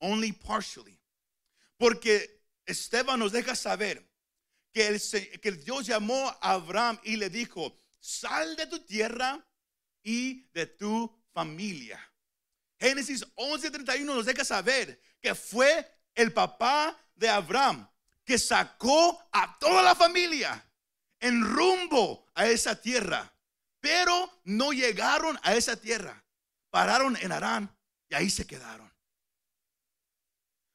Only 0.00 0.32
partially. 0.32 0.98
Porque 1.76 2.42
Esteban 2.66 3.20
nos 3.20 3.32
deja 3.32 3.54
saber 3.54 4.08
que, 4.72 4.88
el, 4.88 5.40
que 5.40 5.52
Dios 5.52 5.86
llamó 5.86 6.28
a 6.40 6.52
Abraham 6.52 6.98
y 7.04 7.16
le 7.16 7.30
dijo, 7.30 7.80
sal 8.00 8.56
de 8.56 8.66
tu 8.66 8.80
tierra 8.80 9.44
y 10.02 10.48
de 10.52 10.66
tu 10.66 11.12
familia. 11.32 12.00
Génesis 12.78 13.26
11:31 13.34 14.04
nos 14.04 14.26
deja 14.26 14.44
saber 14.44 15.00
que 15.20 15.34
fue 15.34 15.86
el 16.14 16.32
papá 16.32 16.96
de 17.14 17.28
Abraham 17.28 17.88
que 18.24 18.38
sacó 18.38 19.20
a 19.32 19.58
toda 19.58 19.82
la 19.82 19.94
familia 19.94 20.64
en 21.20 21.42
rumbo 21.42 22.26
a 22.34 22.46
esa 22.46 22.80
tierra 22.80 23.32
pero 23.80 24.40
no 24.44 24.72
llegaron 24.72 25.38
a 25.42 25.54
esa 25.54 25.76
tierra. 25.76 26.24
Pararon 26.70 27.16
en 27.16 27.32
Arán 27.32 27.76
y 28.08 28.14
ahí 28.14 28.30
se 28.30 28.46
quedaron. 28.46 28.92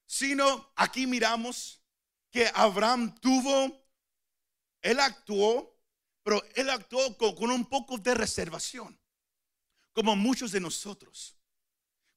Sino 0.06 0.72
aquí 0.76 1.08
miramos 1.08 1.82
que 2.32 2.50
Abraham 2.54 3.16
tuvo, 3.20 3.86
él 4.82 5.00
actuó, 5.00 5.80
pero 6.24 6.42
él 6.56 6.70
actuó 6.70 7.18
con, 7.18 7.52
un 7.52 7.66
poco 7.66 7.98
de 7.98 8.14
reservación, 8.14 9.00
como 9.92 10.16
muchos 10.16 10.52
de 10.52 10.60
nosotros. 10.60 11.38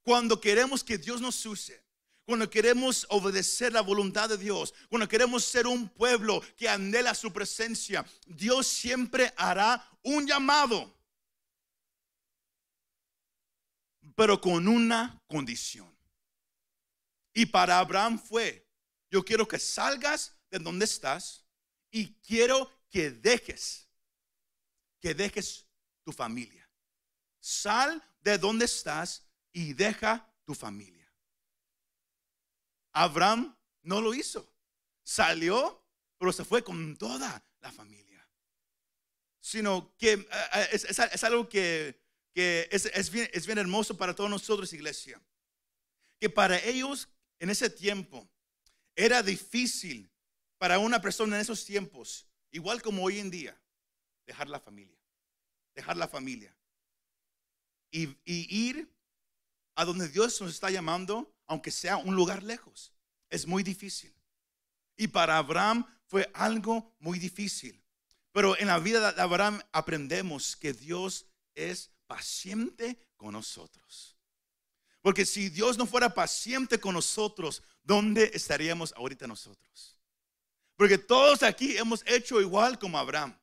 Cuando 0.07 0.41
queremos 0.41 0.85
que 0.85 0.99
Dios 0.99 1.21
nos 1.21 1.45
use, 1.47 1.85
cuando 2.25 2.49
queremos 2.49 3.05
obedecer 3.11 3.73
la 3.73 3.81
voluntad 3.81 4.29
de 4.29 4.39
Dios, 4.39 4.73
cuando 4.89 5.09
queremos 5.09 5.45
ser 5.45 5.67
un 5.67 5.89
pueblo 5.89 6.41
que 6.57 6.69
anhela 6.69 7.13
su 7.13 7.33
presencia, 7.33 8.07
Dios 8.25 8.69
siempre 8.69 9.35
hará 9.37 9.85
un 10.05 10.25
llamado, 10.25 10.97
pero 14.15 14.41
con 14.41 14.69
una 14.69 15.21
condición. 15.27 15.93
Y 17.35 17.45
para 17.45 17.81
Abraham 17.81 18.17
fue, 18.17 18.65
yo 19.11 19.25
quiero 19.25 19.49
que 19.49 19.59
salgas 19.59 20.37
de 20.53 20.61
donde 20.61 20.85
estás 20.85 21.45
y 21.91 22.15
quiero 22.21 22.71
que 22.91 23.11
dejes, 23.11 23.89
que 25.01 25.15
dejes 25.15 25.67
tu 26.05 26.13
familia. 26.13 26.71
Sal 27.41 28.01
de 28.21 28.39
donde 28.39 28.67
estás 28.67 29.25
y 29.57 29.73
deja 29.73 30.31
tu 30.45 30.55
familia. 30.55 31.11
Abraham 32.93 33.57
no 33.81 34.03
lo 34.03 34.13
hizo. 34.13 34.53
Salió, 35.03 35.83
pero 36.19 36.31
se 36.31 36.45
fue 36.45 36.63
con 36.63 36.95
toda 36.99 37.43
la 37.61 37.73
familia. 37.73 38.29
Sino 39.41 39.97
que 39.97 40.13
eh, 40.13 40.29
eh, 40.53 40.69
es, 40.73 41.25
algo 41.25 41.49
que, 41.49 41.99
es, 42.35 43.11
bien, 43.11 43.31
es 43.33 43.47
bien 43.47 43.57
hermoso 43.57 43.97
para 43.97 44.15
todos 44.15 44.29
nosotros, 44.29 44.75
iglesia. 44.75 45.19
que 46.21 46.29
para 46.29 46.63
ellos 46.63 47.09
en 47.39 47.49
ese 47.49 47.71
tiempo 47.71 48.29
era 48.95 49.23
difícil 49.23 50.13
para 50.59 50.79
una 50.79 51.01
persona 51.01 51.37
en 51.37 51.41
esos 51.41 51.65
tiempos, 51.65 52.27
igual 52.51 52.83
como 52.83 53.05
hoy 53.05 53.21
en 53.21 53.31
día, 53.31 53.59
dejar 54.27 54.51
la 54.51 54.61
familia, 54.61 54.99
dejar 55.75 55.97
la 55.97 56.09
familia 56.09 56.55
y, 57.91 58.09
y 58.27 58.69
ir 58.69 58.96
a 59.76 59.85
donde 59.85 60.09
Dios 60.09 60.40
nos 60.40 60.50
está 60.50 60.71
llamando, 60.71 61.33
aunque 61.47 61.71
sea 61.71 61.99
un 61.99 62.16
lugar 62.16 62.42
lejos. 62.42 62.92
Es 63.30 63.47
muy 63.47 63.62
difícil. 63.62 64.12
Y 64.97 65.09
para 65.09 65.37
Abraham 65.37 65.87
fue 66.06 66.28
algo 66.35 66.95
muy 66.99 67.18
difícil. 67.18 67.80
Pero 68.33 68.59
en 68.59 68.66
la 68.66 68.78
vida 68.78 69.12
de 69.12 69.23
Abraham 69.23 69.61
aprendemos 69.73 70.56
que 70.56 70.73
Dios 70.73 71.26
es 71.54 71.90
paciente 72.06 72.99
con 73.16 73.33
nosotros. 73.33 74.16
Porque 75.02 75.25
si 75.25 75.50
Dios 75.50 75.78
no 75.78 75.87
fuera 75.87 76.12
paciente 76.12 76.80
con 76.80 76.95
nosotros, 76.95 77.62
¿dónde 77.83 78.30
estaríamos 78.35 78.92
ahorita 78.97 79.26
nosotros? 79.26 79.97
Porque 80.76 80.99
todos 80.99 81.42
aquí 81.42 81.76
hemos 81.76 82.02
hecho 82.06 82.40
igual 82.40 82.78
como 82.78 82.99
Abraham. 82.99 83.38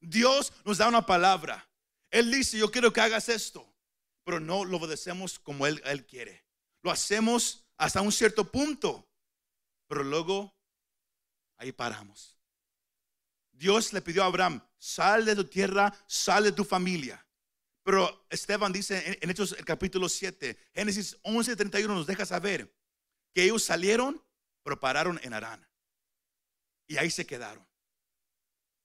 Dios 0.00 0.52
nos 0.64 0.78
da 0.78 0.88
una 0.88 1.06
palabra. 1.06 1.68
Él 2.10 2.30
dice, 2.30 2.58
yo 2.58 2.70
quiero 2.70 2.92
que 2.92 3.00
hagas 3.00 3.28
esto, 3.28 3.66
pero 4.26 4.40
no 4.40 4.64
lo 4.64 4.78
obedecemos 4.78 5.38
como 5.38 5.68
Él, 5.68 6.04
quiere. 6.04 6.44
Lo 6.82 6.90
hacemos 6.90 7.64
hasta 7.76 8.00
un 8.00 8.10
cierto 8.10 8.50
punto, 8.50 9.08
pero 9.86 10.02
luego 10.02 10.52
ahí 11.58 11.70
paramos. 11.70 12.36
Dios 13.52 13.92
le 13.92 14.02
pidió 14.02 14.24
a 14.24 14.26
Abraham, 14.26 14.60
sal 14.78 15.24
de 15.24 15.36
tu 15.36 15.44
tierra, 15.44 15.94
sal 16.08 16.42
de 16.42 16.50
tu 16.50 16.64
familia. 16.64 17.24
Pero 17.84 18.26
Esteban 18.28 18.72
dice 18.72 19.16
en, 19.22 19.30
Hechos 19.30 19.52
el 19.52 19.64
capítulo 19.64 20.08
7, 20.08 20.58
Génesis 20.74 21.16
11, 21.22 21.54
31 21.54 21.94
nos 21.94 22.08
deja 22.08 22.26
saber 22.26 22.74
que 23.32 23.44
ellos 23.44 23.62
salieron, 23.62 24.20
pero 24.64 24.80
pararon 24.80 25.20
en 25.22 25.34
Arán. 25.34 25.64
Y 26.88 26.96
ahí 26.96 27.12
se 27.12 27.24
quedaron. 27.24 27.64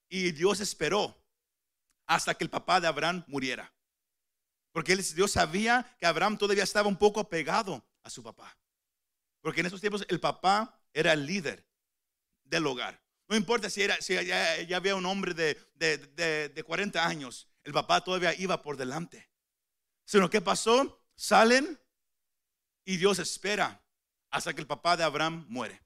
Y 0.08 0.30
Dios 0.30 0.60
esperó 0.60 1.20
hasta 2.06 2.32
que 2.32 2.44
el 2.44 2.50
papá 2.50 2.80
de 2.80 2.86
Abraham 2.86 3.24
muriera. 3.26 3.74
Porque 4.72 4.96
Dios 4.96 5.32
sabía 5.32 5.94
que 5.98 6.06
Abraham 6.06 6.38
todavía 6.38 6.64
estaba 6.64 6.88
un 6.88 6.96
poco 6.96 7.20
apegado 7.20 7.84
a 8.02 8.10
su 8.10 8.22
papá. 8.22 8.56
Porque 9.40 9.60
en 9.60 9.66
esos 9.66 9.80
tiempos 9.80 10.04
el 10.08 10.20
papá 10.20 10.80
era 10.92 11.12
el 11.12 11.26
líder 11.26 11.66
del 12.44 12.66
hogar. 12.66 13.02
No 13.28 13.36
importa 13.36 13.70
si, 13.70 13.82
era, 13.82 14.00
si 14.00 14.14
ya, 14.24 14.76
había 14.76 14.94
un 14.94 15.06
hombre 15.06 15.34
de, 15.34 15.54
de, 16.54 16.64
40 16.64 17.06
años, 17.06 17.48
el 17.64 17.72
papá 17.72 18.02
todavía 18.02 18.34
iba 18.34 18.60
por 18.60 18.76
delante. 18.76 19.30
Sino, 20.04 20.28
¿qué 20.28 20.40
pasó? 20.40 21.00
Salen 21.14 21.80
y 22.84 22.96
Dios 22.96 23.18
espera 23.18 23.82
hasta 24.30 24.52
que 24.54 24.60
el 24.60 24.66
papá 24.66 24.96
de 24.96 25.04
Abraham 25.04 25.46
muere. 25.48 25.82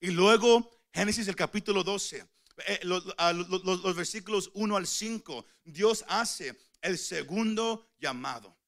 Y 0.00 0.10
luego, 0.10 0.70
Génesis 0.92 1.28
el 1.28 1.36
capítulo 1.36 1.82
12, 1.84 2.26
eh, 2.66 2.80
los, 2.82 3.96
versículos 3.96 4.50
1 4.54 4.76
al 4.76 4.86
5, 4.86 5.46
Dios 5.64 6.04
hace 6.08 6.58
el 6.86 6.98
segundo 6.98 7.92
llamado. 7.98 8.58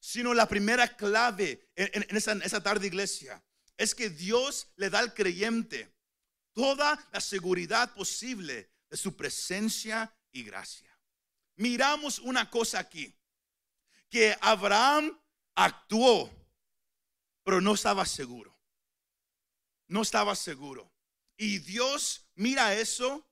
Sino 0.00 0.34
la 0.34 0.48
primera 0.48 0.96
clave 0.96 1.70
en, 1.74 2.16
esa, 2.16 2.62
tarde 2.62 2.86
iglesia 2.86 3.42
es 3.76 3.94
que 3.94 4.10
Dios 4.10 4.72
le 4.76 4.90
da 4.90 5.00
al 5.00 5.14
creyente 5.14 5.92
toda 6.52 7.08
la 7.12 7.20
seguridad 7.20 7.92
posible 7.92 8.70
de 8.88 8.96
su 8.96 9.16
presencia 9.16 10.14
y 10.30 10.44
gracia. 10.44 10.96
Miramos 11.56 12.18
una 12.18 12.50
cosa 12.50 12.78
aquí, 12.78 13.14
que 14.08 14.36
Abraham 14.40 15.18
actuó, 15.54 16.30
pero 17.42 17.60
no 17.60 17.74
estaba 17.74 18.06
seguro. 18.06 18.56
No 19.88 20.02
estaba 20.02 20.34
seguro. 20.34 20.92
Y 21.36 21.58
Dios 21.58 22.28
mira 22.34 22.74
eso 22.74 23.26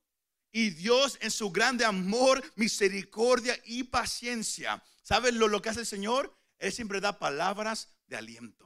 y 0.55 0.69
Dios 0.69 1.17
en 1.21 1.31
su 1.31 1.51
grande 1.51 1.83
amor, 1.83 2.41
misericordia 2.55 3.59
y 3.65 3.83
paciencia, 3.83 4.81
¿sabes 5.03 5.33
lo, 5.33 5.47
lo 5.47 5.61
que 5.61 5.69
hace 5.69 5.81
el 5.81 5.85
Señor? 5.85 6.35
Él 6.59 6.71
siempre 6.71 7.01
da 7.01 7.19
palabras 7.19 7.89
de 8.07 8.17
aliento 8.17 8.65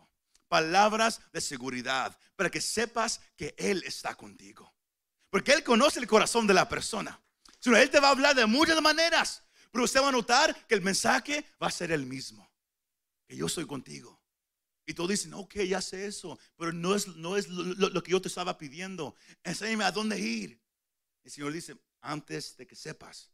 palabras 0.49 1.21
de 1.31 1.39
seguridad 1.39 2.17
para 2.35 2.49
que 2.49 2.59
sepas 2.59 3.21
que 3.37 3.55
Él 3.57 3.83
está 3.85 4.15
contigo. 4.15 4.75
Porque 5.29 5.53
Él 5.53 5.63
conoce 5.63 5.99
el 5.99 6.07
corazón 6.07 6.47
de 6.47 6.55
la 6.55 6.67
persona. 6.67 7.21
Él 7.63 7.89
te 7.89 7.99
va 7.99 8.07
a 8.07 8.11
hablar 8.11 8.35
de 8.35 8.45
muchas 8.45 8.81
maneras, 8.81 9.43
pero 9.71 9.85
usted 9.85 10.01
va 10.01 10.09
a 10.09 10.11
notar 10.11 10.65
que 10.67 10.75
el 10.75 10.81
mensaje 10.81 11.45
va 11.61 11.67
a 11.67 11.71
ser 11.71 11.91
el 11.91 12.05
mismo. 12.05 12.51
Que 13.27 13.37
yo 13.37 13.47
soy 13.47 13.65
contigo. 13.67 14.19
Y 14.85 14.95
todos 14.95 15.11
dicen, 15.11 15.35
ok, 15.35 15.55
ya 15.57 15.81
sé 15.81 16.07
eso, 16.07 16.39
pero 16.57 16.73
no 16.73 16.95
es, 16.95 17.07
no 17.07 17.37
es 17.37 17.47
lo, 17.47 18.01
que 18.01 18.11
yo 18.11 18.19
te 18.19 18.27
estaba 18.27 18.57
pidiendo. 18.57 19.15
Enséñame 19.43 19.83
a 19.83 19.91
dónde 19.91 20.19
ir. 20.19 20.59
El 21.23 21.31
Señor 21.31 21.53
dice, 21.53 21.77
antes 22.01 22.55
de 22.57 22.65
que 22.65 22.75
sepas, 22.75 23.31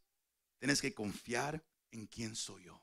tienes 0.59 0.81
que 0.81 0.93
confiar 0.93 1.63
en 1.91 2.07
quién 2.07 2.35
soy 2.35 2.65
yo. 2.65 2.81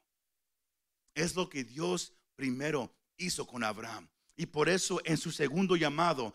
Es 1.14 1.34
lo 1.34 1.48
que 1.48 1.64
Dios 1.64 2.12
primero 2.36 2.94
hizo 3.16 3.46
con 3.46 3.64
Abraham. 3.64 4.08
Y 4.36 4.46
por 4.46 4.68
eso 4.68 5.00
en 5.04 5.18
su 5.18 5.30
segundo 5.30 5.76
llamado, 5.76 6.34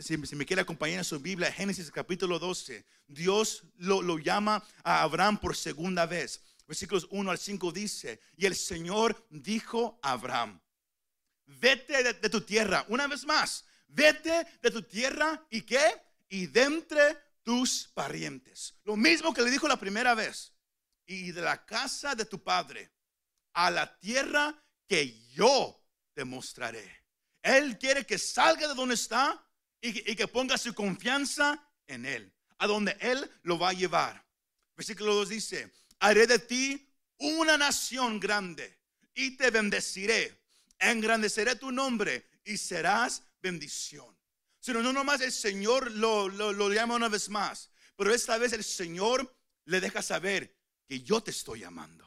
si, 0.00 0.16
me 0.16 0.46
quiere 0.46 0.62
acompañar 0.62 0.98
en 0.98 1.04
su 1.04 1.20
Biblia, 1.20 1.52
Génesis 1.52 1.90
capítulo 1.90 2.38
12, 2.38 2.84
Dios 3.06 3.64
lo, 3.76 4.18
llama 4.18 4.64
a 4.82 5.02
Abraham 5.02 5.38
por 5.38 5.54
segunda 5.54 6.06
vez. 6.06 6.42
Versículos 6.66 7.06
1 7.10 7.30
al 7.30 7.38
5 7.38 7.72
dice, 7.72 8.20
y 8.36 8.46
el 8.46 8.56
Señor 8.56 9.26
dijo 9.28 9.98
a 10.02 10.12
Abraham, 10.12 10.58
vete 11.46 12.02
de, 12.02 12.14
tu 12.30 12.40
tierra, 12.40 12.86
una 12.88 13.06
vez 13.06 13.26
más, 13.26 13.66
vete 13.88 14.46
de 14.62 14.70
tu 14.70 14.82
tierra 14.82 15.46
y 15.50 15.62
qué? 15.62 15.84
Y 16.30 16.46
de 16.46 16.62
entre 16.62 17.18
tus 17.44 17.88
parientes. 17.94 18.74
Lo 18.82 18.96
mismo 18.96 19.32
que 19.32 19.42
le 19.42 19.50
dijo 19.50 19.68
la 19.68 19.78
primera 19.78 20.14
vez, 20.14 20.54
y 21.06 21.32
de 21.32 21.42
la 21.42 21.64
casa 21.64 22.14
de 22.14 22.24
tu 22.24 22.42
padre 22.42 22.90
a 23.52 23.70
la 23.70 23.98
tierra 23.98 24.62
que 24.88 25.20
yo 25.30 25.82
te 26.14 26.24
mostraré. 26.24 27.04
Él 27.42 27.78
quiere 27.78 28.06
que 28.06 28.18
salga 28.18 28.68
de 28.68 28.74
donde 28.74 28.94
está 28.94 29.46
y 29.80 30.16
que, 30.16 30.28
ponga 30.28 30.56
su 30.56 30.74
confianza 30.74 31.62
en 31.86 32.06
Él, 32.06 32.32
a 32.58 32.66
donde 32.66 32.96
Él 33.00 33.30
lo 33.42 33.58
va 33.58 33.70
a 33.70 33.74
llevar. 33.74 34.24
Versículo 34.76 35.14
2 35.14 35.28
dice, 35.28 35.70
haré 35.98 36.26
de 36.26 36.38
ti 36.38 36.88
una 37.18 37.58
nación 37.58 38.18
grande 38.18 38.78
y 39.14 39.36
te 39.36 39.50
bendeciré. 39.50 40.40
Engrandeceré 40.78 41.56
tu 41.56 41.70
nombre 41.70 42.26
y 42.44 42.56
serás 42.56 43.22
bendición. 43.40 44.13
Sino 44.64 44.82
no 44.82 44.94
nomás 44.94 45.20
el 45.20 45.30
Señor 45.30 45.90
lo, 45.90 46.26
lo, 46.30 46.72
llama 46.72 46.94
una 46.94 47.10
vez 47.10 47.28
más, 47.28 47.68
pero 47.96 48.14
esta 48.14 48.38
vez 48.38 48.54
el 48.54 48.64
Señor 48.64 49.30
le 49.66 49.78
deja 49.78 50.00
saber 50.00 50.56
que 50.86 51.02
yo 51.02 51.22
te 51.22 51.32
estoy 51.32 51.60
llamando. 51.60 52.06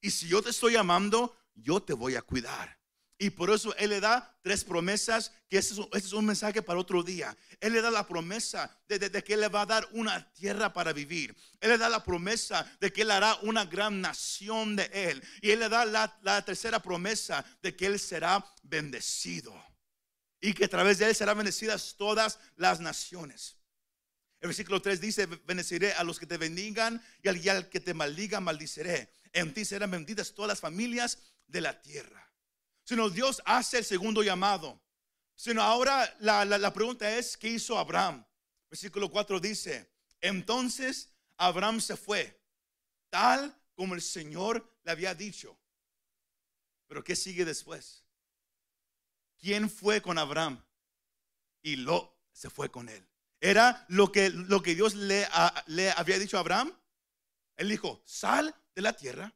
Y 0.00 0.12
si 0.12 0.28
yo 0.28 0.40
te 0.40 0.50
estoy 0.50 0.74
llamando, 0.74 1.36
yo 1.52 1.82
te 1.82 1.92
voy 1.92 2.14
a 2.14 2.22
cuidar. 2.22 2.78
Y 3.18 3.30
por 3.30 3.50
eso 3.50 3.74
Él 3.74 3.90
le 3.90 3.98
da 3.98 4.38
tres 4.40 4.62
promesas, 4.62 5.32
que 5.48 5.58
este 5.58 5.74
es, 5.94 6.12
un, 6.12 6.24
mensaje 6.24 6.62
para 6.62 6.78
otro 6.78 7.02
día. 7.02 7.36
Él 7.58 7.72
le 7.72 7.82
da 7.82 7.90
la 7.90 8.06
promesa 8.06 8.70
de, 8.86 9.10
que 9.24 9.34
Él 9.34 9.40
le 9.40 9.48
va 9.48 9.62
a 9.62 9.66
dar 9.66 9.88
una 9.94 10.32
tierra 10.32 10.72
para 10.72 10.92
vivir. 10.92 11.34
Él 11.58 11.70
le 11.70 11.78
da 11.78 11.88
la 11.88 12.04
promesa 12.04 12.64
de 12.78 12.92
que 12.92 13.02
Él 13.02 13.10
hará 13.10 13.34
una 13.42 13.64
gran 13.64 14.00
nación 14.00 14.76
de 14.76 14.88
Él. 14.92 15.20
Y 15.42 15.50
Él 15.50 15.58
le 15.58 15.68
da 15.68 15.84
la, 15.84 16.16
la 16.22 16.44
tercera 16.44 16.80
promesa 16.80 17.44
de 17.62 17.74
que 17.74 17.86
Él 17.86 17.98
será 17.98 18.46
bendecido. 18.62 19.52
Y 20.44 20.52
que 20.52 20.66
a 20.66 20.68
través 20.68 20.98
de 20.98 21.06
Él 21.06 21.14
serán 21.14 21.38
bendecidas 21.38 21.94
todas 21.96 22.38
las 22.56 22.80
naciones. 22.80 23.56
El 24.40 24.48
versículo 24.48 24.82
3 24.82 25.00
dice, 25.00 25.26
bendeciré 25.26 25.92
a 25.94 26.04
los 26.04 26.18
que 26.18 26.26
te 26.26 26.36
bendigan 26.36 27.02
y 27.22 27.48
al, 27.48 27.68
que 27.70 27.80
te 27.80 27.94
maldiga, 27.94 28.40
maldiceré. 28.40 29.10
En 29.32 29.54
ti 29.54 29.64
serán 29.64 29.90
benditas 29.90 30.34
todas 30.34 30.50
las 30.50 30.60
familias 30.60 31.18
de 31.46 31.60
la 31.62 31.80
tierra 31.80 32.24
sino 32.84 33.08
Dios 33.08 33.42
hace 33.44 33.78
el 33.78 33.84
segundo 33.84 34.22
llamado. 34.22 34.80
Sino 35.34 35.62
ahora 35.62 36.14
la, 36.20 36.72
pregunta 36.72 37.10
es, 37.16 37.36
¿qué 37.36 37.48
hizo 37.48 37.76
Abraham? 37.76 38.24
Versículo 38.70 39.10
4 39.10 39.40
dice, 39.40 39.90
entonces 40.20 41.12
Abraham 41.36 41.80
se 41.80 41.96
fue, 41.96 42.40
tal 43.10 43.52
como 43.74 43.94
el 43.94 44.02
Señor 44.02 44.78
le 44.84 44.92
había 44.92 45.14
dicho. 45.14 45.58
Pero 46.86 47.02
¿qué 47.02 47.16
sigue 47.16 47.44
después? 47.44 48.03
¿Quién 49.44 49.68
fue 49.68 50.00
con 50.00 50.16
Abraham? 50.16 50.64
Y 51.60 51.76
lo 51.76 52.18
se 52.32 52.48
fue 52.48 52.70
con 52.70 52.88
él. 52.88 53.06
Era 53.42 53.84
lo 53.90 54.10
que, 54.10 54.30
lo 54.30 54.62
que 54.62 54.74
Dios 54.74 54.94
le, 54.94 55.28
le 55.66 55.90
había 55.90 56.18
dicho 56.18 56.38
a 56.38 56.40
Abraham. 56.40 56.74
Él 57.56 57.68
dijo, 57.68 58.02
sal 58.06 58.56
de 58.74 58.80
la 58.80 58.94
tierra, 58.94 59.34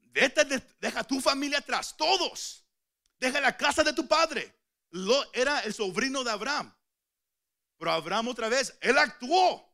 Vete, 0.00 0.44
deja 0.80 1.04
tu 1.04 1.20
familia 1.20 1.58
atrás, 1.58 1.96
todos. 1.96 2.66
Deja 3.20 3.40
la 3.40 3.56
casa 3.56 3.84
de 3.84 3.92
tu 3.92 4.08
padre. 4.08 4.52
Lo, 4.90 5.32
era 5.32 5.60
el 5.60 5.72
sobrino 5.72 6.24
de 6.24 6.32
Abraham. 6.32 6.74
Pero 7.78 7.92
Abraham 7.92 8.26
otra 8.26 8.48
vez, 8.48 8.76
él 8.80 8.98
actuó. 8.98 9.72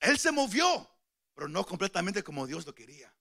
Él 0.00 0.18
se 0.18 0.32
movió, 0.32 0.90
pero 1.32 1.46
no 1.46 1.64
completamente 1.64 2.24
como 2.24 2.44
Dios 2.44 2.66
lo 2.66 2.74
quería. 2.74 3.14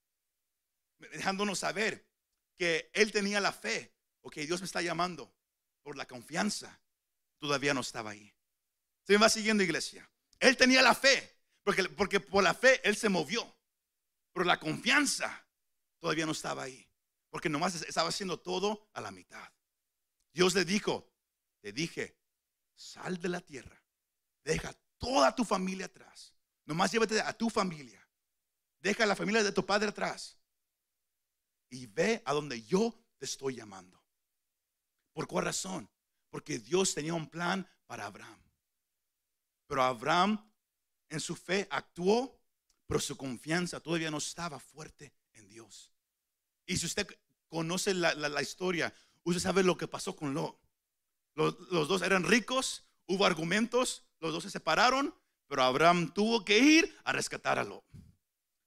Dejándonos 0.98 1.60
saber 1.60 2.10
que 2.58 2.90
él 2.92 3.12
tenía 3.12 3.40
la 3.40 3.54
fe. 3.54 3.96
Ok, 4.22 4.38
Dios 4.38 4.60
me 4.60 4.66
está 4.66 4.82
llamando. 4.82 5.32
Por 5.84 5.98
la 5.98 6.06
confianza, 6.06 6.82
todavía 7.38 7.74
no 7.74 7.82
estaba 7.82 8.12
ahí. 8.12 8.34
Se 9.04 9.14
me 9.14 9.20
va 9.20 9.30
siguiendo, 9.30 9.64
iglesia. 9.64 10.10
Él 10.40 10.58
tenía 10.58 10.82
la 10.82 10.96
fe, 10.96 11.38
porque, 11.64 11.84
porque 11.86 12.20
por 12.20 12.44
la 12.44 12.54
fe 12.54 12.82
él 12.88 12.96
se 12.96 13.10
movió. 13.10 13.56
Pero 14.34 14.46
la 14.46 14.60
confianza 14.60 15.46
todavía 16.00 16.26
no 16.26 16.32
estaba 16.32 16.64
ahí, 16.64 16.90
porque 17.30 17.50
nomás 17.50 17.76
estaba 17.76 18.10
haciendo 18.10 18.40
todo 18.40 18.90
a 18.94 19.02
la 19.02 19.12
mitad. 19.12 19.48
Dios 20.34 20.56
le 20.56 20.66
dijo, 20.66 21.14
te 21.62 21.72
dije, 21.72 22.18
sal 22.76 23.20
de 23.22 23.30
la 23.30 23.42
tierra, 23.42 23.82
deja 24.44 24.74
toda 24.98 25.36
tu 25.36 25.46
familia 25.46 25.86
atrás, 25.86 26.36
nomás 26.66 26.92
llévate 26.92 27.22
a 27.22 27.34
tu 27.34 27.50
familia, 27.50 28.06
deja 28.80 29.06
la 29.06 29.16
familia 29.16 29.44
de 29.44 29.52
tu 29.52 29.66
padre 29.66 29.90
atrás 29.90 30.40
y 31.70 31.86
ve 31.86 32.22
a 32.26 32.34
donde 32.34 32.62
yo 32.64 32.94
te 33.18 33.26
estoy 33.26 33.56
llamando. 33.56 34.03
¿Por 35.14 35.28
cuál 35.28 35.46
razón? 35.46 35.90
Porque 36.30 36.60
Dios 36.60 36.94
tenía 36.94 37.14
un 37.14 37.30
plan 37.30 37.68
para 37.86 38.06
Abraham. 38.06 38.42
Pero 39.68 39.84
Abraham 39.84 40.52
en 41.10 41.20
su 41.20 41.36
fe 41.36 41.68
actuó, 41.70 42.40
pero 42.88 43.00
su 43.00 43.16
confianza 43.16 43.80
todavía 43.80 44.12
no 44.12 44.18
estaba 44.18 44.60
fuerte 44.60 45.14
en 45.34 45.48
Dios. 45.48 45.92
Y 46.66 46.78
si 46.78 46.86
usted 46.86 47.08
conoce 47.48 47.94
la, 47.94 48.42
historia, 48.42 48.94
usted 49.24 49.42
sabe 49.42 49.64
lo 49.64 49.78
que 49.78 49.88
pasó 49.88 50.16
con 50.16 50.34
Lot. 50.34 50.60
Los, 51.36 51.88
dos 51.88 52.02
eran 52.02 52.24
ricos, 52.24 52.84
hubo 53.06 53.26
argumentos, 53.26 54.06
los 54.20 54.34
dos 54.34 54.44
se 54.44 54.50
separaron, 54.50 55.14
pero 55.48 55.64
Abraham 55.64 56.14
tuvo 56.14 56.44
que 56.44 56.58
ir 56.58 56.98
a 57.04 57.12
rescatar 57.12 57.60
a 57.60 57.64
Lot. 57.64 57.84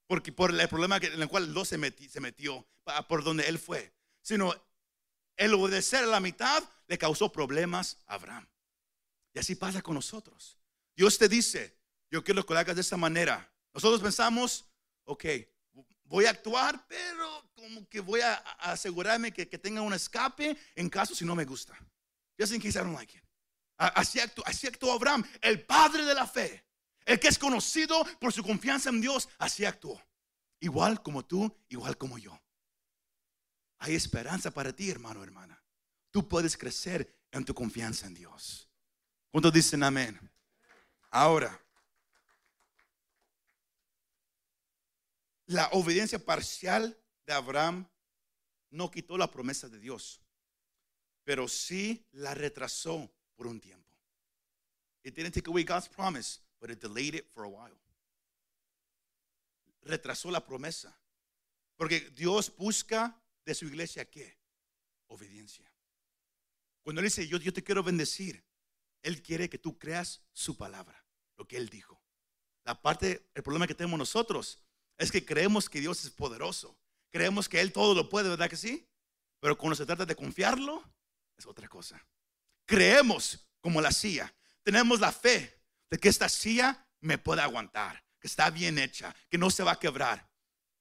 Porque 0.06 0.30
por 0.30 0.58
el 0.58 0.68
problema 0.68 0.98
en 0.98 1.20
el 1.20 1.28
cual 1.28 1.52
Lot 1.52 1.66
se 1.66 2.08
se 2.08 2.20
metió 2.20 2.66
por 3.08 3.24
donde 3.24 3.48
él 3.48 3.58
fue. 3.58 3.92
Sino 4.22 4.54
el 5.36 5.54
obedecer 5.54 6.04
a 6.04 6.06
la 6.06 6.20
mitad 6.20 6.62
le 6.86 6.98
causó 6.98 7.30
problemas 7.30 7.98
a 8.06 8.14
Abraham. 8.14 8.48
Y 9.34 9.38
así 9.38 9.54
pasa 9.54 9.82
con 9.82 9.94
nosotros. 9.94 10.58
Dios 10.96 11.18
te 11.18 11.28
dice, 11.28 11.78
yo 12.10 12.24
quiero 12.24 12.44
que 12.44 12.54
lo 12.54 12.60
hagas 12.60 12.74
de 12.74 12.80
esa 12.80 12.96
manera. 12.96 13.52
Nosotros 13.74 14.00
pensamos, 14.00 14.64
ok, 15.04 15.24
voy 16.04 16.24
a 16.24 16.30
actuar, 16.30 16.86
pero 16.88 17.50
como 17.54 17.86
que 17.88 18.00
voy 18.00 18.20
a, 18.20 18.34
asegurarme 18.60 19.32
que, 19.32 19.46
tenga 19.46 19.82
un 19.82 19.92
escape 19.92 20.56
en 20.74 20.88
caso 20.88 21.14
si 21.14 21.24
no 21.24 21.34
me 21.34 21.44
gusta. 21.44 21.76
Just 22.38 22.52
in 22.52 22.60
case 22.60 22.78
I 22.78 22.82
don't 22.82 22.94
like 22.94 23.16
it. 23.16 23.22
Así 23.76 24.20
actuó, 24.20 24.42
así 24.46 24.66
actuó 24.66 24.92
Abraham, 24.92 25.22
el 25.42 25.62
padre 25.66 26.04
de 26.04 26.14
la 26.14 26.26
fe, 26.26 26.64
el 27.04 27.20
que 27.20 27.28
es 27.28 27.38
conocido 27.38 28.02
por 28.18 28.32
su 28.32 28.42
confianza 28.42 28.88
en 28.88 29.02
Dios, 29.02 29.28
así 29.38 29.66
actuó. 29.66 30.00
Igual 30.60 31.02
como 31.02 31.24
tú, 31.24 31.54
igual 31.68 31.98
como 31.98 32.16
yo. 32.16 32.40
Hay 33.78 33.94
esperanza 33.94 34.50
para 34.50 34.74
ti, 34.74 34.90
hermano, 34.90 35.22
hermana. 35.22 35.62
Tú 36.10 36.28
puedes 36.28 36.56
crecer 36.56 37.14
en 37.30 37.44
tu 37.44 37.54
confianza 37.54 38.06
en 38.06 38.14
Dios. 38.14 38.68
¿Cuántos 39.30 39.52
dicen 39.52 39.82
amén? 39.82 40.18
Ahora, 41.10 41.60
la 45.46 45.68
obediencia 45.72 46.18
parcial 46.18 46.98
de 47.26 47.32
Abraham 47.32 47.88
no 48.70 48.90
quitó 48.90 49.16
la 49.16 49.30
promesa 49.30 49.68
de 49.68 49.78
Dios, 49.78 50.20
pero 51.24 51.48
sí 51.48 52.06
la 52.12 52.34
retrasó 52.34 53.10
por 53.36 53.46
un 53.46 53.60
tiempo. 53.60 53.86
It 55.02 55.14
didn't 55.14 55.34
take 55.34 55.48
away 55.48 55.64
God's 55.64 55.88
promise, 55.88 56.40
but 56.60 56.70
it 56.70 56.80
delayed 56.80 57.14
it 57.14 57.30
for 57.32 57.44
a 57.44 57.48
while. 57.48 57.76
Retrasó 59.82 60.30
la 60.30 60.44
promesa. 60.44 60.98
Porque 61.76 62.00
Dios 62.10 62.52
busca 62.56 63.16
de 63.46 63.54
su 63.54 63.64
iglesia 63.64 64.04
qué? 64.04 64.38
Obediencia. 65.06 65.72
Cuando 66.82 67.00
Él 67.00 67.06
dice, 67.06 67.26
yo, 67.26 67.38
yo 67.38 67.52
te 67.52 67.64
quiero 67.64 67.82
bendecir, 67.82 68.44
Él 69.02 69.22
quiere 69.22 69.48
que 69.48 69.58
tú 69.58 69.78
creas 69.78 70.22
su 70.32 70.56
palabra, 70.56 71.04
lo 71.36 71.48
que 71.48 71.56
Él 71.56 71.68
dijo. 71.68 72.02
La 72.64 72.82
parte, 72.82 73.30
el 73.34 73.42
problema 73.42 73.66
que 73.66 73.74
tenemos 73.74 73.98
nosotros 73.98 74.60
es 74.98 75.10
que 75.10 75.24
creemos 75.24 75.70
que 75.70 75.80
Dios 75.80 76.04
es 76.04 76.10
poderoso. 76.10 76.76
Creemos 77.10 77.48
que 77.48 77.60
Él 77.60 77.72
todo 77.72 77.94
lo 77.94 78.08
puede, 78.08 78.28
¿verdad 78.28 78.50
que 78.50 78.56
sí? 78.56 78.86
Pero 79.40 79.56
cuando 79.56 79.76
se 79.76 79.86
trata 79.86 80.04
de 80.04 80.16
confiarlo, 80.16 80.82
es 81.36 81.46
otra 81.46 81.68
cosa. 81.68 82.04
Creemos 82.66 83.48
como 83.60 83.80
la 83.80 83.92
silla. 83.92 84.34
Tenemos 84.62 84.98
la 84.98 85.12
fe 85.12 85.62
de 85.88 85.98
que 85.98 86.08
esta 86.08 86.28
silla 86.28 86.88
me 87.00 87.18
puede 87.18 87.42
aguantar, 87.42 88.04
que 88.18 88.26
está 88.26 88.50
bien 88.50 88.78
hecha, 88.78 89.14
que 89.28 89.38
no 89.38 89.50
se 89.50 89.62
va 89.62 89.72
a 89.72 89.78
quebrar. 89.78 90.28